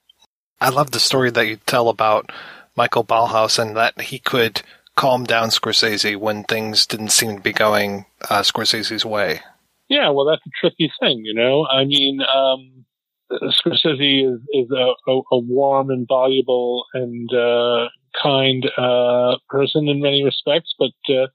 I 0.60 0.70
love 0.70 0.92
the 0.92 1.00
story 1.00 1.30
that 1.30 1.46
you 1.46 1.56
tell 1.66 1.88
about 1.88 2.30
Michael 2.76 3.04
Ballhaus 3.04 3.58
and 3.58 3.76
that 3.76 4.00
he 4.00 4.18
could 4.18 4.62
calm 4.96 5.24
down 5.24 5.48
Scorsese 5.48 6.16
when 6.16 6.44
things 6.44 6.86
didn't 6.86 7.10
seem 7.10 7.36
to 7.36 7.42
be 7.42 7.52
going 7.52 8.06
uh, 8.30 8.40
Scorsese's 8.40 9.04
way. 9.04 9.40
Yeah, 9.88 10.10
well, 10.10 10.24
that's 10.26 10.46
a 10.46 10.50
tricky 10.60 10.90
thing, 11.00 11.22
you 11.24 11.34
know. 11.34 11.66
I 11.66 11.84
mean, 11.84 12.20
um, 12.22 12.84
Scorsese 13.32 14.34
is, 14.34 14.40
is 14.52 14.70
a, 14.70 14.94
a, 15.10 15.20
a, 15.32 15.38
warm 15.38 15.90
and 15.90 16.06
voluble 16.08 16.84
and 16.94 17.32
uh, 17.32 17.88
kind 18.22 18.64
uh, 18.78 19.36
person 19.48 19.88
in 19.88 20.00
many 20.00 20.24
respects, 20.24 20.74
but 20.78 20.92
uh, 21.08 21.26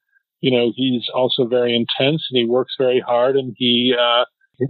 you 0.42 0.52
know, 0.52 0.72
he's 0.76 1.10
also 1.14 1.46
very 1.46 1.76
intense 1.76 2.26
and 2.30 2.38
he 2.38 2.46
works 2.46 2.74
very 2.78 3.02
hard 3.06 3.36
and 3.36 3.54
he, 3.58 3.94
uh, 4.00 4.26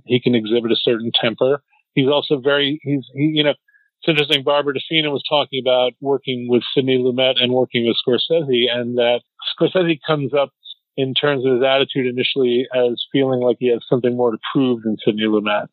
he 0.05 0.19
can 0.19 0.35
exhibit 0.35 0.71
a 0.71 0.75
certain 0.75 1.11
temper. 1.19 1.61
He's 1.93 2.07
also 2.07 2.39
very, 2.39 2.79
he's, 2.83 3.05
he, 3.13 3.31
you 3.35 3.43
know, 3.43 3.51
it's 3.51 4.07
interesting. 4.07 4.43
Barbara 4.43 4.73
DeFina 4.73 5.11
was 5.11 5.23
talking 5.27 5.61
about 5.61 5.93
working 5.99 6.47
with 6.49 6.63
Sidney 6.73 6.97
Lumet 6.97 7.41
and 7.41 7.51
working 7.51 7.85
with 7.85 7.97
Scorsese 7.97 8.65
and 8.71 8.97
that 8.97 9.21
Scorsese 9.59 9.99
comes 10.07 10.33
up 10.33 10.51
in 10.95 11.13
terms 11.13 11.45
of 11.45 11.53
his 11.55 11.63
attitude 11.63 12.07
initially 12.07 12.65
as 12.73 13.03
feeling 13.11 13.41
like 13.41 13.57
he 13.59 13.71
has 13.71 13.81
something 13.89 14.15
more 14.15 14.31
to 14.31 14.37
prove 14.53 14.83
than 14.83 14.97
Sidney 15.03 15.23
Lumet. 15.23 15.67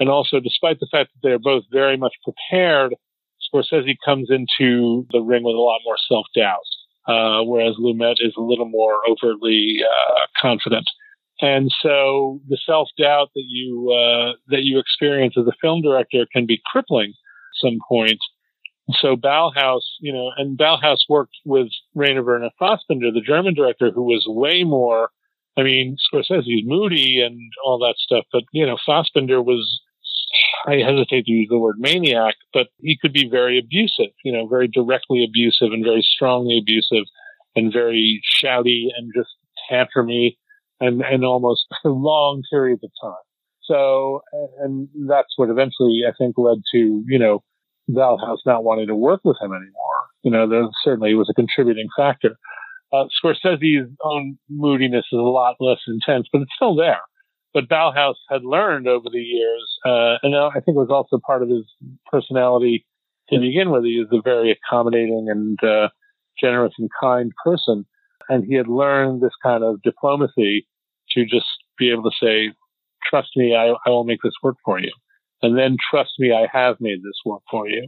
And 0.00 0.08
also, 0.08 0.40
despite 0.40 0.80
the 0.80 0.88
fact 0.90 1.10
that 1.12 1.20
they're 1.22 1.38
both 1.38 1.64
very 1.70 1.96
much 1.96 2.14
prepared, 2.24 2.94
Scorsese 3.42 3.96
comes 4.04 4.28
into 4.30 5.06
the 5.10 5.20
ring 5.20 5.44
with 5.44 5.54
a 5.54 5.58
lot 5.58 5.80
more 5.84 5.96
self 6.08 6.26
doubt 6.34 6.64
uh, 7.06 7.42
whereas 7.42 7.76
Lumet 7.76 8.16
is 8.20 8.32
a 8.36 8.40
little 8.40 8.68
more 8.68 9.00
overtly 9.08 9.78
uh, 9.84 10.20
confident. 10.40 10.88
And 11.40 11.70
so 11.82 12.40
the 12.48 12.58
self 12.64 12.88
doubt 12.98 13.30
that 13.34 13.44
you 13.46 13.92
uh, 13.92 14.32
that 14.48 14.62
you 14.62 14.78
experience 14.78 15.34
as 15.38 15.46
a 15.46 15.56
film 15.60 15.82
director 15.82 16.26
can 16.32 16.46
be 16.46 16.60
crippling 16.70 17.10
at 17.10 17.68
some 17.68 17.78
point. 17.88 18.18
So 19.00 19.16
Ballhaus, 19.16 19.80
you 20.00 20.12
know, 20.12 20.30
and 20.36 20.58
Ballhaus 20.58 20.98
worked 21.08 21.36
with 21.44 21.68
Rainer 21.94 22.22
Werner 22.22 22.50
Fassbinder, 22.60 23.12
the 23.12 23.22
German 23.26 23.54
director, 23.54 23.90
who 23.90 24.02
was 24.02 24.24
way 24.28 24.62
more. 24.62 25.10
I 25.56 25.62
mean, 25.62 25.96
Scorsese's 26.12 26.62
moody 26.64 27.20
and 27.20 27.38
all 27.64 27.78
that 27.78 27.94
stuff, 27.98 28.24
but 28.32 28.42
you 28.52 28.66
know, 28.66 28.76
Fassbinder 28.86 29.44
was. 29.44 29.80
I 30.66 30.76
hesitate 30.76 31.26
to 31.26 31.30
use 31.30 31.48
the 31.50 31.58
word 31.58 31.76
maniac, 31.78 32.34
but 32.52 32.68
he 32.80 32.98
could 33.00 33.12
be 33.12 33.28
very 33.28 33.58
abusive, 33.58 34.12
you 34.24 34.32
know, 34.32 34.48
very 34.48 34.66
directly 34.66 35.22
abusive 35.22 35.72
and 35.72 35.84
very 35.84 36.02
strongly 36.02 36.58
abusive 36.58 37.04
and 37.54 37.72
very 37.72 38.20
shouty 38.42 38.86
and 38.96 39.12
just 39.14 39.30
tantrumy 39.70 40.36
and, 40.80 41.02
and 41.02 41.24
almost 41.24 41.66
long 41.84 42.42
periods 42.50 42.82
of 42.84 42.90
time. 43.02 43.22
So, 43.62 44.22
and 44.60 44.88
that's 45.08 45.32
what 45.36 45.48
eventually 45.48 46.02
I 46.06 46.12
think 46.18 46.36
led 46.36 46.58
to, 46.72 47.02
you 47.06 47.18
know, 47.18 47.42
Ballhaus 47.90 48.38
not 48.46 48.64
wanting 48.64 48.88
to 48.88 48.94
work 48.94 49.20
with 49.24 49.36
him 49.40 49.52
anymore. 49.52 50.04
You 50.22 50.30
know, 50.30 50.48
there 50.48 50.64
certainly 50.82 51.14
was 51.14 51.28
a 51.30 51.34
contributing 51.34 51.88
factor. 51.96 52.36
Uh, 52.92 53.04
Scorsese's 53.22 53.90
own 54.02 54.38
moodiness 54.48 55.06
is 55.12 55.18
a 55.18 55.22
lot 55.22 55.56
less 55.60 55.80
intense, 55.86 56.28
but 56.32 56.42
it's 56.42 56.52
still 56.54 56.76
there. 56.76 57.00
But 57.52 57.68
Ballhaus 57.68 58.14
had 58.28 58.44
learned 58.44 58.88
over 58.88 59.08
the 59.10 59.20
years, 59.20 59.78
uh, 59.84 60.18
and 60.22 60.34
I 60.34 60.54
think 60.54 60.76
it 60.76 60.80
was 60.80 60.90
also 60.90 61.20
part 61.24 61.42
of 61.42 61.48
his 61.48 61.64
personality 62.06 62.84
to 63.30 63.38
begin 63.38 63.70
with. 63.70 63.84
He 63.84 63.92
is 63.92 64.08
a 64.12 64.20
very 64.22 64.50
accommodating 64.50 65.28
and 65.30 65.58
uh, 65.62 65.88
generous 66.38 66.74
and 66.78 66.90
kind 67.00 67.32
person, 67.44 67.86
and 68.28 68.44
he 68.44 68.54
had 68.54 68.68
learned 68.68 69.22
this 69.22 69.34
kind 69.42 69.64
of 69.64 69.82
diplomacy 69.82 70.66
to 71.10 71.24
just 71.24 71.46
be 71.78 71.90
able 71.90 72.10
to 72.10 72.16
say, 72.20 72.52
"Trust 73.08 73.30
me, 73.36 73.54
I, 73.54 73.74
I 73.86 73.90
will 73.90 74.04
make 74.04 74.22
this 74.22 74.34
work 74.42 74.56
for 74.64 74.78
you." 74.78 74.92
and 75.44 75.58
then 75.58 75.76
trust 75.90 76.12
me, 76.18 76.32
I 76.32 76.46
have 76.50 76.76
made 76.80 77.02
this 77.02 77.20
work 77.26 77.42
for 77.50 77.68
you. 77.68 77.86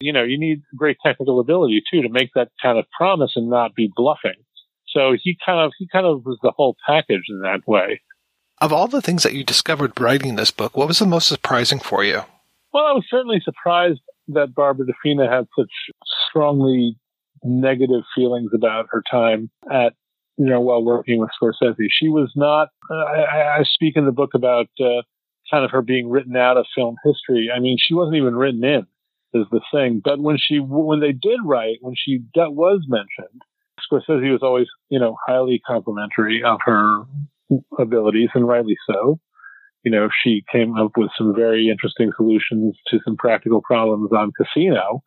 You 0.00 0.12
know, 0.12 0.22
you 0.22 0.38
need 0.38 0.62
great 0.76 0.98
technical 1.04 1.40
ability 1.40 1.82
too 1.90 2.02
to 2.02 2.08
make 2.08 2.30
that 2.34 2.48
kind 2.62 2.78
of 2.78 2.84
promise 2.96 3.32
and 3.34 3.50
not 3.50 3.74
be 3.74 3.90
bluffing. 3.94 4.40
So 4.86 5.16
he 5.20 5.36
kind 5.44 5.58
of 5.58 5.72
he 5.78 5.88
kind 5.90 6.06
of 6.06 6.24
was 6.24 6.38
the 6.42 6.52
whole 6.56 6.76
package 6.86 7.24
in 7.28 7.40
that 7.40 7.66
way. 7.66 8.00
Of 8.60 8.72
all 8.72 8.86
the 8.86 9.02
things 9.02 9.24
that 9.24 9.32
you 9.32 9.42
discovered 9.42 10.00
writing 10.00 10.36
this 10.36 10.52
book, 10.52 10.76
what 10.76 10.86
was 10.86 11.00
the 11.00 11.06
most 11.06 11.26
surprising 11.26 11.80
for 11.80 12.04
you? 12.04 12.22
Well, 12.72 12.84
I 12.84 12.92
was 12.92 13.04
certainly 13.10 13.40
surprised 13.44 14.00
that 14.28 14.54
Barbara 14.54 14.86
DeFina 14.86 15.30
had 15.30 15.46
such 15.58 15.70
strongly 16.28 16.96
negative 17.42 18.02
feelings 18.14 18.50
about 18.54 18.86
her 18.90 19.02
time 19.10 19.50
at 19.70 19.94
you 20.36 20.46
know 20.46 20.60
while 20.60 20.84
working 20.84 21.18
with 21.20 21.30
Scorsese. 21.40 21.86
She 21.90 22.08
was 22.08 22.30
not. 22.36 22.68
I, 22.90 23.58
I 23.58 23.62
speak 23.64 23.96
in 23.96 24.06
the 24.06 24.12
book 24.12 24.30
about 24.34 24.68
uh, 24.80 25.02
kind 25.50 25.64
of 25.64 25.70
her 25.70 25.82
being 25.82 26.10
written 26.10 26.36
out 26.36 26.56
of 26.56 26.66
film 26.74 26.96
history. 27.04 27.50
I 27.54 27.60
mean, 27.60 27.76
she 27.80 27.94
wasn't 27.94 28.16
even 28.16 28.34
written 28.34 28.64
in 28.64 28.86
is 29.34 29.46
the 29.50 29.60
thing. 29.72 30.00
But 30.04 30.20
when 30.20 30.36
she, 30.38 30.58
when 30.58 31.00
they 31.00 31.12
did 31.12 31.40
write, 31.44 31.78
when 31.80 31.94
she 31.96 32.20
was 32.36 32.82
mentioned, 32.88 33.42
Scorsese 33.80 34.30
was 34.30 34.42
always, 34.42 34.66
you 34.88 34.98
know, 34.98 35.16
highly 35.26 35.60
complimentary 35.66 36.42
of 36.44 36.60
her 36.64 37.02
abilities 37.78 38.28
and 38.34 38.46
rightly 38.46 38.76
so. 38.86 39.18
You 39.84 39.90
know, 39.90 40.08
she 40.22 40.44
came 40.52 40.76
up 40.76 40.92
with 40.96 41.10
some 41.18 41.34
very 41.34 41.68
interesting 41.68 42.12
solutions 42.16 42.76
to 42.88 43.00
some 43.04 43.16
practical 43.16 43.60
problems 43.62 44.10
on 44.12 44.32
Casino 44.36 45.02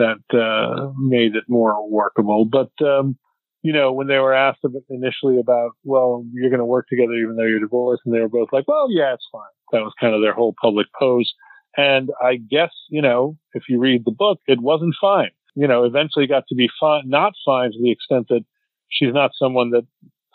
that 0.00 0.36
uh, 0.36 0.92
made 0.98 1.36
it 1.36 1.44
more 1.48 1.88
workable. 1.88 2.44
But 2.44 2.72
um, 2.84 3.16
you 3.62 3.72
know, 3.72 3.92
when 3.92 4.06
they 4.06 4.18
were 4.18 4.34
asked 4.34 4.60
initially 4.88 5.38
about, 5.38 5.72
well, 5.84 6.24
you're 6.32 6.50
going 6.50 6.60
to 6.60 6.64
work 6.64 6.86
together 6.88 7.12
even 7.12 7.36
though 7.36 7.44
you're 7.44 7.60
divorced, 7.60 8.02
and 8.04 8.14
they 8.14 8.20
were 8.20 8.28
both 8.28 8.48
like, 8.52 8.66
well, 8.66 8.86
yeah, 8.90 9.12
it's 9.12 9.28
fine. 9.30 9.42
That 9.72 9.82
was 9.82 9.92
kind 10.00 10.14
of 10.14 10.22
their 10.22 10.32
whole 10.32 10.54
public 10.60 10.86
pose. 10.98 11.32
And 11.76 12.10
I 12.20 12.36
guess, 12.36 12.70
you 12.88 13.02
know, 13.02 13.36
if 13.52 13.64
you 13.68 13.78
read 13.78 14.02
the 14.04 14.12
book, 14.12 14.40
it 14.46 14.60
wasn't 14.60 14.94
fine. 15.00 15.30
You 15.54 15.68
know, 15.68 15.84
eventually 15.84 16.26
got 16.26 16.44
to 16.48 16.54
be 16.54 16.68
fine, 16.80 17.02
not 17.06 17.34
fine 17.44 17.72
to 17.72 17.78
the 17.80 17.92
extent 17.92 18.26
that 18.28 18.44
she's 18.88 19.12
not 19.12 19.32
someone 19.38 19.70
that 19.70 19.86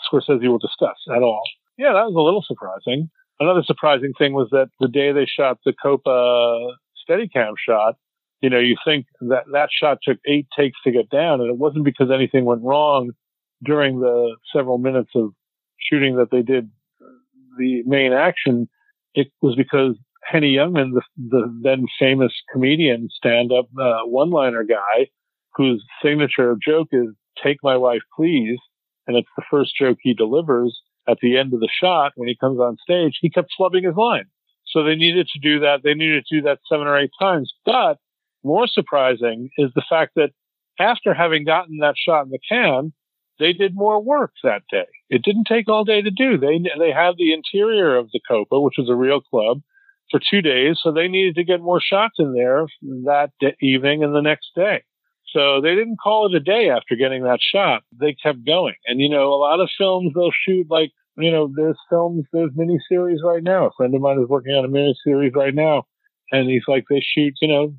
Scorsese 0.06 0.48
will 0.48 0.60
discuss 0.60 0.98
at 1.14 1.24
all. 1.24 1.44
Yeah, 1.78 1.94
that 1.94 2.06
was 2.06 2.16
a 2.16 2.22
little 2.22 2.44
surprising. 2.46 3.10
Another 3.40 3.64
surprising 3.64 4.14
thing 4.18 4.34
was 4.34 4.50
that 4.52 4.70
the 4.80 4.88
day 4.88 5.12
they 5.12 5.26
shot 5.26 5.58
the 5.66 5.74
Copa 5.74 6.76
Steadicam 7.04 7.54
shot, 7.58 7.96
you 8.42 8.50
know, 8.50 8.60
you 8.60 8.76
think 8.86 9.06
that 9.22 9.44
that 9.54 9.70
shot 9.72 10.00
took 10.04 10.18
eight 10.28 10.48
takes 10.58 10.78
to 10.84 10.92
get 10.92 11.10
down, 11.10 11.42
and 11.42 11.50
it 11.50 11.58
wasn't 11.58 11.86
because 11.86 12.10
anything 12.14 12.46
went 12.46 12.62
wrong 12.64 13.12
during 13.64 14.00
the 14.00 14.36
several 14.54 14.78
minutes 14.78 15.12
of 15.16 15.32
shooting 15.80 16.18
that 16.18 16.32
they 16.32 16.42
did 16.42 16.70
the 17.58 17.84
main 17.86 18.12
action 18.12 18.68
it 19.16 19.32
was 19.42 19.56
because 19.56 19.96
Henny 20.24 20.56
Youngman, 20.56 20.92
the, 20.94 21.02
the 21.18 21.60
then 21.64 21.86
famous 21.98 22.34
comedian, 22.52 23.10
stand-up 23.16 23.68
uh, 23.80 24.02
one-liner 24.06 24.64
guy, 24.64 25.08
whose 25.56 25.84
signature 26.04 26.56
joke 26.64 26.90
is 26.92 27.08
"Take 27.42 27.58
my 27.64 27.78
wife, 27.78 28.02
please," 28.16 28.60
and 29.08 29.16
it's 29.16 29.30
the 29.38 29.44
first 29.50 29.74
joke 29.80 29.98
he 30.02 30.14
delivers 30.14 30.78
at 31.08 31.18
the 31.22 31.38
end 31.38 31.54
of 31.54 31.60
the 31.60 31.70
shot 31.82 32.12
when 32.16 32.28
he 32.28 32.36
comes 32.36 32.60
on 32.60 32.78
stage. 32.78 33.18
He 33.22 33.30
kept 33.30 33.52
flubbing 33.60 33.86
his 33.86 33.96
line, 33.96 34.26
so 34.68 34.84
they 34.84 34.96
needed 34.96 35.28
to 35.34 35.40
do 35.40 35.60
that. 35.62 35.82
They 35.84 35.94
needed 35.94 36.26
to 36.28 36.36
do 36.38 36.42
that 36.44 36.60
seven 36.70 36.88
or 36.88 36.98
eight 36.98 37.12
times. 37.20 37.54
But 37.66 37.98
more 38.46 38.68
surprising 38.68 39.50
is 39.58 39.72
the 39.76 39.84
fact 39.90 40.14
that 40.16 40.30
after 40.80 41.14
having 41.14 41.46
gotten 41.46 41.78
that 41.80 41.96
shot 41.98 42.26
in 42.26 42.32
the 42.32 42.40
can, 42.48 42.94
they 43.40 43.54
did 43.54 43.76
more 43.76 44.02
work 44.02 44.32
that 44.44 44.64
day. 44.72 44.88
It 45.10 45.24
didn't 45.24 45.48
take 45.48 45.68
all 45.68 45.84
day 45.84 46.02
to 46.02 46.12
do. 46.12 46.38
They 46.38 46.60
they 46.80 46.92
had 46.92 47.16
the 47.18 47.34
interior 47.34 47.98
of 47.98 48.10
the 48.12 48.22
Copa, 48.28 48.60
which 48.60 48.76
was 48.78 48.90
a 48.90 48.96
real 48.96 49.22
club, 49.22 49.62
for 50.12 50.20
two 50.20 50.42
days, 50.42 50.80
so 50.82 50.92
they 50.92 51.08
needed 51.08 51.36
to 51.36 51.44
get 51.44 51.62
more 51.62 51.82
shots 51.82 52.16
in 52.20 52.34
there 52.34 52.66
that 53.06 53.32
evening 53.62 54.04
and 54.04 54.16
the 54.16 54.22
next 54.22 54.48
day. 54.56 54.84
So 55.34 55.60
they 55.60 55.76
didn't 55.76 55.98
call 56.02 56.28
it 56.28 56.36
a 56.36 56.40
day 56.40 56.70
after 56.70 56.96
getting 56.96 57.24
that 57.24 57.40
shot. 57.42 57.84
They 58.00 58.14
kept 58.14 58.46
going. 58.46 58.76
And 58.86 59.02
you 59.02 59.10
know, 59.10 59.34
a 59.34 59.42
lot 59.42 59.60
of 59.60 59.70
films 59.78 60.14
they'll 60.14 60.32
shoot 60.48 60.68
like 60.70 60.92
you 61.18 61.32
know, 61.32 61.50
there's 61.56 61.78
films, 61.90 62.26
there's 62.34 62.52
miniseries 62.52 63.24
right 63.24 63.44
now. 63.44 63.68
A 63.68 63.72
friend 63.78 63.96
of 63.96 64.02
mine 64.02 64.20
is 64.22 64.28
working 64.28 64.54
on 64.54 64.66
a 64.66 64.68
miniseries 64.68 65.34
right 65.34 65.56
now, 65.56 65.84
and 66.32 66.50
he's 66.50 66.64
like, 66.68 66.86
they 66.90 67.02
shoot, 67.02 67.34
you 67.42 67.48
know, 67.48 67.74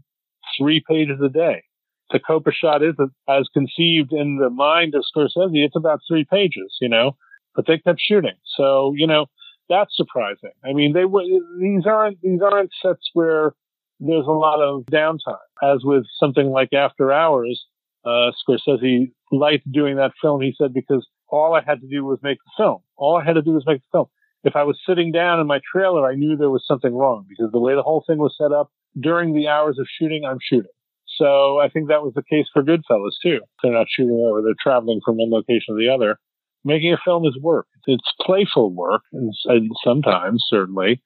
three 0.58 0.82
pages 0.88 1.18
a 1.24 1.28
day 1.28 1.62
the 2.10 2.20
Copa 2.20 2.52
shot 2.52 2.82
is 2.82 2.94
as 3.28 3.48
conceived 3.52 4.12
in 4.12 4.38
the 4.38 4.50
mind 4.50 4.94
of 4.94 5.04
Scorsese. 5.04 5.64
It's 5.64 5.76
about 5.76 6.00
three 6.08 6.24
pages, 6.24 6.76
you 6.80 6.88
know, 6.88 7.16
but 7.54 7.66
they 7.66 7.78
kept 7.78 8.00
shooting. 8.00 8.36
So, 8.56 8.92
you 8.96 9.06
know, 9.06 9.26
that's 9.68 9.96
surprising. 9.96 10.52
I 10.64 10.72
mean, 10.72 10.92
they 10.92 11.04
were, 11.04 11.22
these 11.60 11.86
aren't, 11.86 12.20
these 12.22 12.40
aren't 12.40 12.70
sets 12.80 13.10
where 13.14 13.54
there's 13.98 14.26
a 14.26 14.30
lot 14.30 14.60
of 14.60 14.84
downtime. 14.84 15.38
As 15.62 15.80
with 15.82 16.04
something 16.18 16.50
like 16.50 16.72
After 16.72 17.12
Hours, 17.12 17.64
uh, 18.04 18.30
Scorsese 18.48 19.10
liked 19.32 19.70
doing 19.72 19.96
that 19.96 20.12
film. 20.22 20.40
He 20.40 20.54
said, 20.56 20.72
because 20.72 21.06
all 21.28 21.54
I 21.54 21.62
had 21.66 21.80
to 21.80 21.88
do 21.88 22.04
was 22.04 22.20
make 22.22 22.38
the 22.38 22.62
film. 22.62 22.78
All 22.96 23.16
I 23.16 23.24
had 23.24 23.34
to 23.34 23.42
do 23.42 23.52
was 23.52 23.64
make 23.66 23.80
the 23.80 23.88
film. 23.90 24.06
If 24.46 24.54
I 24.54 24.62
was 24.62 24.78
sitting 24.88 25.10
down 25.10 25.40
in 25.40 25.48
my 25.48 25.58
trailer, 25.72 26.06
I 26.06 26.14
knew 26.14 26.36
there 26.36 26.50
was 26.50 26.64
something 26.68 26.94
wrong 26.94 27.26
because 27.28 27.50
the 27.50 27.58
way 27.58 27.74
the 27.74 27.82
whole 27.82 28.04
thing 28.06 28.18
was 28.18 28.36
set 28.38 28.52
up 28.52 28.70
during 28.98 29.34
the 29.34 29.48
hours 29.48 29.76
of 29.80 29.88
shooting, 29.98 30.24
I'm 30.24 30.38
shooting. 30.40 30.70
So 31.18 31.58
I 31.58 31.68
think 31.68 31.88
that 31.88 32.02
was 32.02 32.14
the 32.14 32.22
case 32.22 32.46
for 32.52 32.62
Goodfellas 32.62 33.18
too. 33.20 33.40
They're 33.60 33.72
not 33.72 33.88
shooting 33.90 34.22
over; 34.24 34.42
they're 34.42 34.54
traveling 34.62 35.00
from 35.04 35.16
one 35.16 35.32
location 35.32 35.74
to 35.74 35.78
the 35.78 35.92
other. 35.92 36.20
Making 36.64 36.92
a 36.92 36.98
film 37.04 37.24
is 37.26 37.36
work. 37.42 37.66
It's 37.86 38.12
playful 38.20 38.72
work, 38.72 39.02
and 39.12 39.32
sometimes 39.82 40.44
certainly, 40.48 41.02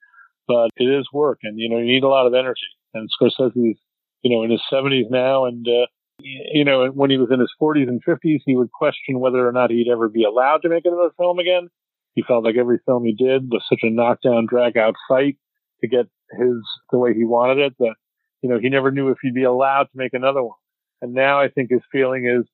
but 0.47 0.69
it 0.75 0.85
is 0.85 1.07
work, 1.11 1.39
and 1.41 1.59
you 1.59 1.67
know 1.67 1.79
you 1.79 1.85
need 1.85 2.03
a 2.03 2.09
lot 2.09 2.27
of 2.27 2.35
energy. 2.35 2.69
And 2.93 3.09
Scorsese's, 3.09 3.79
you 4.21 4.35
know, 4.35 4.43
in 4.43 4.51
his 4.51 4.61
seventies 4.69 5.07
now, 5.09 5.45
and 5.45 5.65
uh, 5.67 5.87
you 6.19 6.63
know 6.63 6.87
when 6.89 7.09
he 7.09 7.17
was 7.17 7.29
in 7.31 7.39
his 7.39 7.51
forties 7.57 7.87
and 7.87 8.03
fifties, 8.03 8.41
he 8.45 8.55
would 8.55 8.71
question 8.71 9.19
whether 9.19 9.47
or 9.47 9.51
not 9.51 9.71
he'd 9.71 9.91
ever 9.91 10.09
be 10.09 10.25
allowed 10.25 10.61
to 10.61 10.69
make 10.69 10.85
another 10.85 11.09
film 11.17 11.39
again. 11.39 11.69
He 12.13 12.23
felt 12.27 12.43
like 12.43 12.55
every 12.57 12.79
film 12.85 13.05
he 13.05 13.13
did 13.13 13.49
was 13.49 13.63
such 13.69 13.79
a 13.83 13.89
knockdown, 13.89 14.47
drag 14.49 14.77
out 14.77 14.95
fight 15.07 15.37
to 15.81 15.87
get 15.87 16.07
his 16.31 16.55
the 16.91 16.97
way 16.97 17.13
he 17.13 17.25
wanted 17.25 17.57
it 17.57 17.73
that 17.79 17.95
you 18.41 18.49
know, 18.49 18.59
he 18.59 18.69
never 18.69 18.91
knew 18.91 19.09
if 19.09 19.17
he'd 19.21 19.33
be 19.33 19.43
allowed 19.43 19.83
to 19.83 19.95
make 19.95 20.13
another 20.13 20.43
one. 20.43 20.57
And 21.01 21.13
now 21.13 21.39
I 21.39 21.49
think 21.49 21.69
his 21.69 21.81
feeling 21.91 22.25
is, 22.25 22.47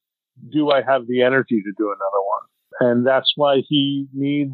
do 0.51 0.69
I 0.69 0.81
have 0.81 1.07
the 1.07 1.23
energy 1.23 1.61
to 1.61 1.71
do 1.77 1.87
another 1.87 2.21
one? 2.23 2.91
And 2.91 3.07
that's 3.07 3.31
why 3.35 3.61
he 3.67 4.07
needs 4.13 4.53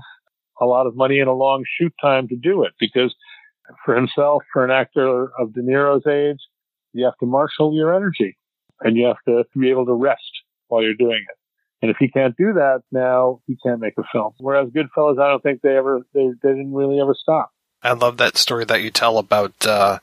a 0.61 0.65
lot 0.65 0.87
of 0.87 0.95
money 0.95 1.19
and 1.19 1.27
a 1.27 1.33
long 1.33 1.63
shoot 1.79 1.93
time 2.01 2.27
to 2.27 2.35
do 2.35 2.63
it 2.63 2.73
because 2.79 3.13
for 3.83 3.95
himself, 3.95 4.43
for 4.53 4.63
an 4.63 4.71
actor 4.71 5.31
of 5.39 5.53
De 5.53 5.61
Niro's 5.61 6.05
age, 6.07 6.39
you 6.93 7.03
have 7.05 7.17
to 7.19 7.25
marshal 7.25 7.75
your 7.75 7.93
energy 7.93 8.37
and 8.81 8.95
you 8.95 9.07
have 9.07 9.17
to 9.27 9.43
be 9.59 9.71
able 9.71 9.85
to 9.85 9.93
rest 9.93 10.21
while 10.67 10.83
you're 10.83 10.93
doing 10.93 11.23
it. 11.27 11.37
And 11.83 11.91
if 11.91 11.97
he 11.99 12.07
can't 12.07 12.33
do 12.37 12.53
that 12.53 12.81
now, 12.93 13.41
he 13.45 13.57
can't 13.61 13.81
make 13.81 13.95
a 13.97 14.03
film. 14.09 14.31
Whereas 14.37 14.69
Goodfellas, 14.69 15.21
I 15.21 15.27
don't 15.27 15.43
think 15.43 15.61
they 15.61 15.75
ever, 15.75 15.99
they, 16.13 16.29
they 16.41 16.49
didn't 16.49 16.73
really 16.73 17.01
ever 17.01 17.13
stop. 17.13 17.51
I 17.83 17.91
love 17.91 18.15
that 18.17 18.37
story 18.37 18.63
that 18.63 18.81
you 18.81 18.89
tell 18.89 19.17
about, 19.17 19.67
uh, 19.67 19.99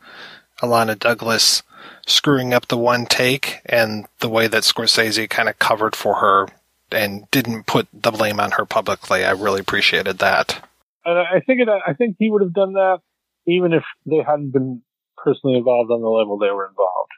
Illeana 0.60 0.98
Douglas 0.98 1.62
screwing 2.06 2.52
up 2.52 2.68
the 2.68 2.76
one 2.76 3.06
take 3.06 3.60
and 3.64 4.06
the 4.18 4.28
way 4.28 4.46
that 4.46 4.64
Scorsese 4.64 5.30
kind 5.30 5.48
of 5.48 5.58
covered 5.58 5.96
for 5.96 6.16
her 6.16 6.48
and 6.92 7.30
didn't 7.30 7.64
put 7.64 7.88
the 7.94 8.10
blame 8.10 8.40
on 8.40 8.50
her 8.50 8.66
publicly. 8.66 9.24
I 9.24 9.30
really 9.30 9.60
appreciated 9.60 10.18
that. 10.18 10.62
And 11.06 11.18
I 11.18 11.40
think 11.40 11.62
it, 11.62 11.68
I 11.70 11.94
think 11.94 12.16
he 12.18 12.28
would 12.28 12.42
have 12.42 12.52
done 12.52 12.74
that 12.74 12.98
even 13.46 13.72
if 13.72 13.84
they 14.04 14.18
hadn't 14.18 14.52
been 14.52 14.82
personally 15.16 15.56
involved 15.56 15.90
on 15.90 16.02
the 16.02 16.08
level 16.08 16.36
they 16.36 16.50
were 16.50 16.68
involved, 16.68 17.12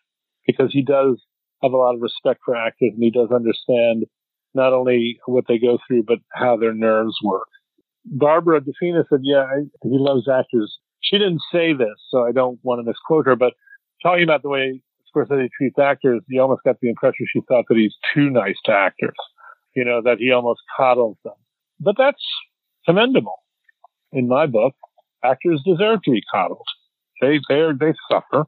because 0.46 0.72
he 0.72 0.82
does 0.82 1.20
have 1.64 1.72
a 1.72 1.76
lot 1.76 1.96
of 1.96 2.00
respect 2.00 2.42
for 2.44 2.54
actors 2.54 2.92
and 2.94 3.02
he 3.02 3.10
does 3.10 3.32
understand 3.32 4.06
not 4.55 4.72
only 4.72 5.18
what 5.26 5.44
they 5.48 5.59
go 5.59 5.78
through, 5.86 6.05
but 6.05 6.18
how 6.32 6.57
their 6.57 6.74
nerves 6.74 7.16
work. 7.22 7.48
Barbara 8.05 8.61
DeFina 8.61 9.05
said, 9.09 9.20
yeah, 9.22 9.44
I, 9.44 9.61
he 9.82 9.98
loves 9.98 10.28
actors. 10.28 10.78
She 11.00 11.18
didn't 11.18 11.42
say 11.53 11.72
this, 11.72 11.94
so 12.11 12.24
I 12.24 12.32
don't 12.32 12.59
want 12.62 12.80
to 12.80 12.84
misquote 12.84 13.26
her, 13.26 13.36
but 13.36 13.55
talking 14.03 14.24
about 14.24 14.42
the 14.42 14.48
way 14.48 14.82
Scorsese 15.14 15.48
treats 15.57 15.78
actors, 15.78 16.22
you 16.28 16.40
almost 16.40 16.62
got 16.64 16.80
the 16.80 16.88
impression 16.88 17.26
she 17.32 17.40
thought 17.48 17.64
that 17.68 17.76
he's 17.76 17.94
too 18.14 18.30
nice 18.30 18.57
to 18.64 18.72
actors, 18.72 19.14
you 19.74 19.84
know, 19.84 20.00
that 20.03 20.18
he 20.18 20.32
almost 20.32 20.61
coddles 20.76 21.16
them. 21.24 21.34
But 21.80 21.96
that's 21.98 22.22
commendable. 22.86 23.40
In 24.12 24.28
my 24.28 24.46
book, 24.46 24.74
actors 25.24 25.62
deserve 25.64 26.03
to 26.05 26.11
be 26.11 26.22
coddled. 26.32 26.66
They, 27.20 27.40
they, 27.48 27.68
they 27.78 27.92
suffer. 28.11 28.46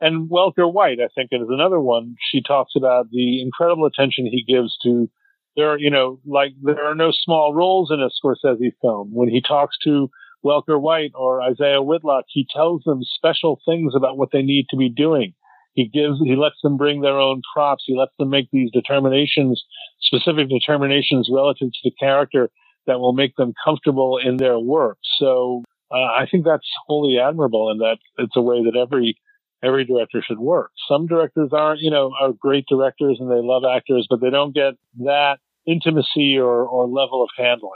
And 0.00 0.30
Welker 0.30 0.72
White, 0.72 0.98
I 1.00 1.08
think, 1.14 1.28
is 1.32 1.48
another 1.48 1.80
one. 1.80 2.16
She 2.30 2.42
talks 2.42 2.72
about 2.76 3.10
the 3.10 3.42
incredible 3.42 3.86
attention 3.86 4.26
he 4.26 4.44
gives 4.50 4.76
to 4.82 5.10
there. 5.56 5.72
Are, 5.72 5.78
you 5.78 5.90
know, 5.90 6.20
like 6.24 6.52
there 6.62 6.86
are 6.86 6.94
no 6.94 7.10
small 7.12 7.54
roles 7.54 7.90
in 7.90 8.00
a 8.00 8.08
Scorsese 8.08 8.72
film. 8.80 9.10
When 9.12 9.28
he 9.28 9.42
talks 9.42 9.76
to 9.84 10.10
Welker 10.44 10.80
White 10.80 11.12
or 11.14 11.46
Isiah 11.46 11.82
Whitlock, 11.82 12.24
he 12.28 12.46
tells 12.54 12.82
them 12.84 13.02
special 13.02 13.60
things 13.66 13.94
about 13.94 14.16
what 14.16 14.30
they 14.32 14.42
need 14.42 14.66
to 14.70 14.76
be 14.76 14.88
doing. 14.88 15.34
He 15.74 15.86
gives, 15.86 16.18
he 16.20 16.34
lets 16.34 16.56
them 16.62 16.76
bring 16.76 17.00
their 17.00 17.18
own 17.18 17.42
props. 17.54 17.84
He 17.86 17.96
lets 17.96 18.12
them 18.18 18.30
make 18.30 18.48
these 18.50 18.70
determinations, 18.72 19.62
specific 20.00 20.48
determinations 20.48 21.28
relative 21.32 21.68
to 21.68 21.78
the 21.84 21.92
character 22.00 22.50
that 22.86 22.98
will 22.98 23.12
make 23.12 23.36
them 23.36 23.52
comfortable 23.64 24.18
in 24.18 24.38
their 24.38 24.58
work. 24.58 24.98
So 25.18 25.62
uh, 25.92 25.96
I 25.96 26.26
think 26.30 26.44
that's 26.44 26.66
wholly 26.86 27.18
admirable, 27.18 27.70
and 27.70 27.80
that 27.80 27.98
it's 28.18 28.36
a 28.36 28.42
way 28.42 28.64
that 28.64 28.76
every 28.76 29.16
every 29.62 29.84
director 29.84 30.22
should 30.26 30.38
work. 30.38 30.70
Some 30.88 31.06
directors 31.06 31.50
aren't, 31.52 31.80
you 31.80 31.90
know, 31.90 32.12
are 32.20 32.32
great 32.32 32.64
directors 32.68 33.18
and 33.20 33.30
they 33.30 33.40
love 33.40 33.62
actors, 33.64 34.06
but 34.08 34.20
they 34.20 34.30
don't 34.30 34.54
get 34.54 34.74
that 34.98 35.38
intimacy 35.66 36.36
or, 36.38 36.64
or 36.64 36.86
level 36.86 37.22
of 37.22 37.30
handling. 37.36 37.72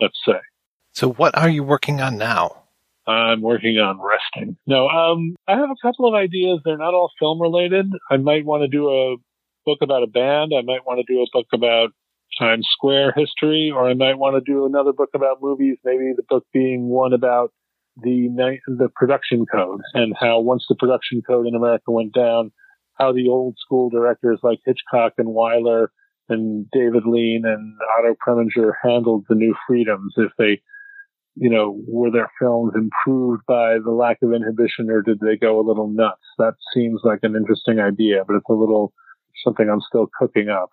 Let's 0.00 0.18
say. 0.26 0.40
So, 0.92 1.12
what 1.12 1.36
are 1.36 1.48
you 1.48 1.62
working 1.62 2.00
on 2.00 2.18
now? 2.18 2.64
I'm 3.06 3.40
working 3.40 3.78
on 3.78 4.00
resting. 4.00 4.56
No, 4.66 4.88
um, 4.88 5.36
I 5.46 5.52
have 5.52 5.70
a 5.70 5.76
couple 5.80 6.08
of 6.08 6.14
ideas. 6.14 6.60
They're 6.64 6.76
not 6.76 6.92
all 6.92 7.12
film 7.18 7.40
related. 7.40 7.86
I 8.10 8.16
might 8.16 8.44
want 8.44 8.62
to 8.62 8.68
do 8.68 8.88
a 8.88 9.16
book 9.64 9.78
about 9.80 10.02
a 10.02 10.08
band. 10.08 10.52
I 10.56 10.62
might 10.62 10.84
want 10.84 11.04
to 11.06 11.12
do 11.12 11.20
a 11.20 11.26
book 11.32 11.46
about 11.52 11.90
Times 12.38 12.66
Square 12.72 13.14
history, 13.16 13.70
or 13.74 13.88
I 13.88 13.94
might 13.94 14.18
want 14.18 14.36
to 14.36 14.52
do 14.52 14.66
another 14.66 14.92
book 14.92 15.10
about 15.14 15.40
movies. 15.40 15.78
Maybe 15.84 16.12
the 16.16 16.24
book 16.28 16.44
being 16.52 16.88
one 16.88 17.12
about 17.12 17.52
the 18.02 18.28
the 18.66 18.88
production 18.94 19.46
code 19.46 19.80
and 19.94 20.14
how 20.18 20.40
once 20.40 20.66
the 20.68 20.74
production 20.74 21.22
code 21.22 21.46
in 21.46 21.54
America 21.54 21.90
went 21.90 22.12
down, 22.12 22.52
how 22.94 23.12
the 23.12 23.28
old 23.28 23.56
school 23.58 23.88
directors 23.88 24.38
like 24.42 24.60
Hitchcock 24.64 25.14
and 25.18 25.28
Wyler 25.28 25.88
and 26.28 26.66
David 26.70 27.04
Lean 27.06 27.42
and 27.44 27.76
Otto 27.98 28.14
Preminger 28.26 28.72
handled 28.82 29.24
the 29.28 29.34
new 29.34 29.54
freedoms. 29.66 30.12
If 30.16 30.32
they, 30.38 30.60
you 31.36 31.50
know, 31.50 31.80
were 31.86 32.10
their 32.10 32.30
films 32.40 32.72
improved 32.74 33.42
by 33.46 33.76
the 33.82 33.92
lack 33.92 34.18
of 34.22 34.32
inhibition 34.32 34.90
or 34.90 35.02
did 35.02 35.20
they 35.20 35.36
go 35.36 35.60
a 35.60 35.66
little 35.66 35.88
nuts? 35.88 36.22
That 36.38 36.54
seems 36.74 37.00
like 37.04 37.20
an 37.22 37.36
interesting 37.36 37.78
idea, 37.78 38.24
but 38.26 38.36
it's 38.36 38.50
a 38.50 38.54
little 38.54 38.92
something 39.44 39.68
I'm 39.68 39.82
still 39.88 40.08
cooking 40.18 40.48
up. 40.48 40.70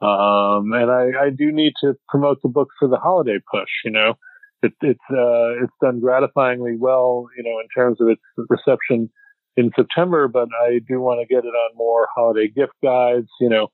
Um, 0.00 0.72
and 0.72 0.90
I, 0.90 1.26
I 1.26 1.30
do 1.30 1.52
need 1.52 1.72
to 1.82 1.94
promote 2.08 2.42
the 2.42 2.48
book 2.48 2.68
for 2.78 2.88
the 2.88 2.96
holiday 2.96 3.38
push, 3.50 3.70
you 3.84 3.90
know. 3.90 4.14
It, 4.64 4.72
it's 4.80 5.00
uh, 5.10 5.62
it's 5.62 5.72
done 5.80 6.00
gratifyingly 6.00 6.78
well, 6.78 7.26
you 7.36 7.44
know, 7.44 7.60
in 7.60 7.68
terms 7.76 8.00
of 8.00 8.08
its 8.08 8.22
reception 8.48 9.10
in 9.56 9.70
September. 9.76 10.28
But 10.28 10.48
I 10.66 10.80
do 10.88 11.00
want 11.00 11.20
to 11.20 11.32
get 11.32 11.44
it 11.44 11.48
on 11.48 11.76
more 11.76 12.08
holiday 12.14 12.48
gift 12.48 12.72
guides. 12.82 13.28
You 13.40 13.48
know, 13.48 13.68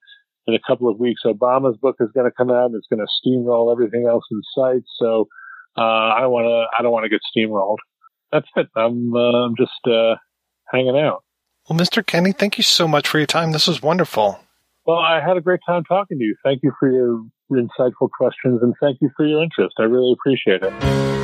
in 0.47 0.55
a 0.55 0.61
couple 0.67 0.89
of 0.89 0.99
weeks, 0.99 1.23
Obama's 1.25 1.79
book 1.79 1.97
is 2.01 2.11
going 2.15 2.27
to 2.27 2.35
come 2.37 2.51
out. 2.51 2.67
And 2.67 2.75
it's 2.75 2.89
going 2.89 3.05
to 3.05 3.29
steamroll 3.29 3.73
everything 3.73 4.07
else 4.09 4.25
in 4.31 4.41
sight. 4.55 4.83
So 4.99 5.29
uh, 5.77 5.81
I 5.81 6.27
want 6.27 6.47
to. 6.47 6.79
I 6.79 6.83
don't 6.83 6.93
want 6.93 7.05
to 7.05 7.09
get 7.09 7.21
steamrolled. 7.37 7.79
That's 8.33 8.49
it. 8.57 8.69
I'm 8.77 9.15
uh, 9.15 9.47
I'm 9.47 9.57
just 9.57 9.87
uh, 9.87 10.17
hanging 10.73 10.99
out. 10.99 11.25
Well, 11.69 11.79
Mr. 11.79 12.05
Kenny, 12.05 12.33
thank 12.33 12.59
you 12.59 12.65
so 12.65 12.89
much 12.89 13.07
for 13.07 13.19
your 13.19 13.27
time. 13.27 13.53
This 13.53 13.69
was 13.69 13.81
wonderful. 13.83 14.41
Well, 14.87 14.99
I 14.99 15.21
had 15.21 15.37
a 15.37 15.41
great 15.41 15.61
time 15.67 15.85
talking 15.85 16.19
to 16.19 16.25
you. 16.25 16.35
Thank 16.43 16.61
you 16.63 16.73
for 16.81 16.91
your 16.91 17.23
insightful 17.59 18.11
questions 18.11 18.61
and 18.63 18.75
thank 18.81 19.01
you 19.01 19.11
for 19.17 19.27
your 19.27 19.43
interest. 19.43 19.75
I 19.79 19.85
really 19.85 20.13
appreciate 20.13 20.63
it. 20.63 21.20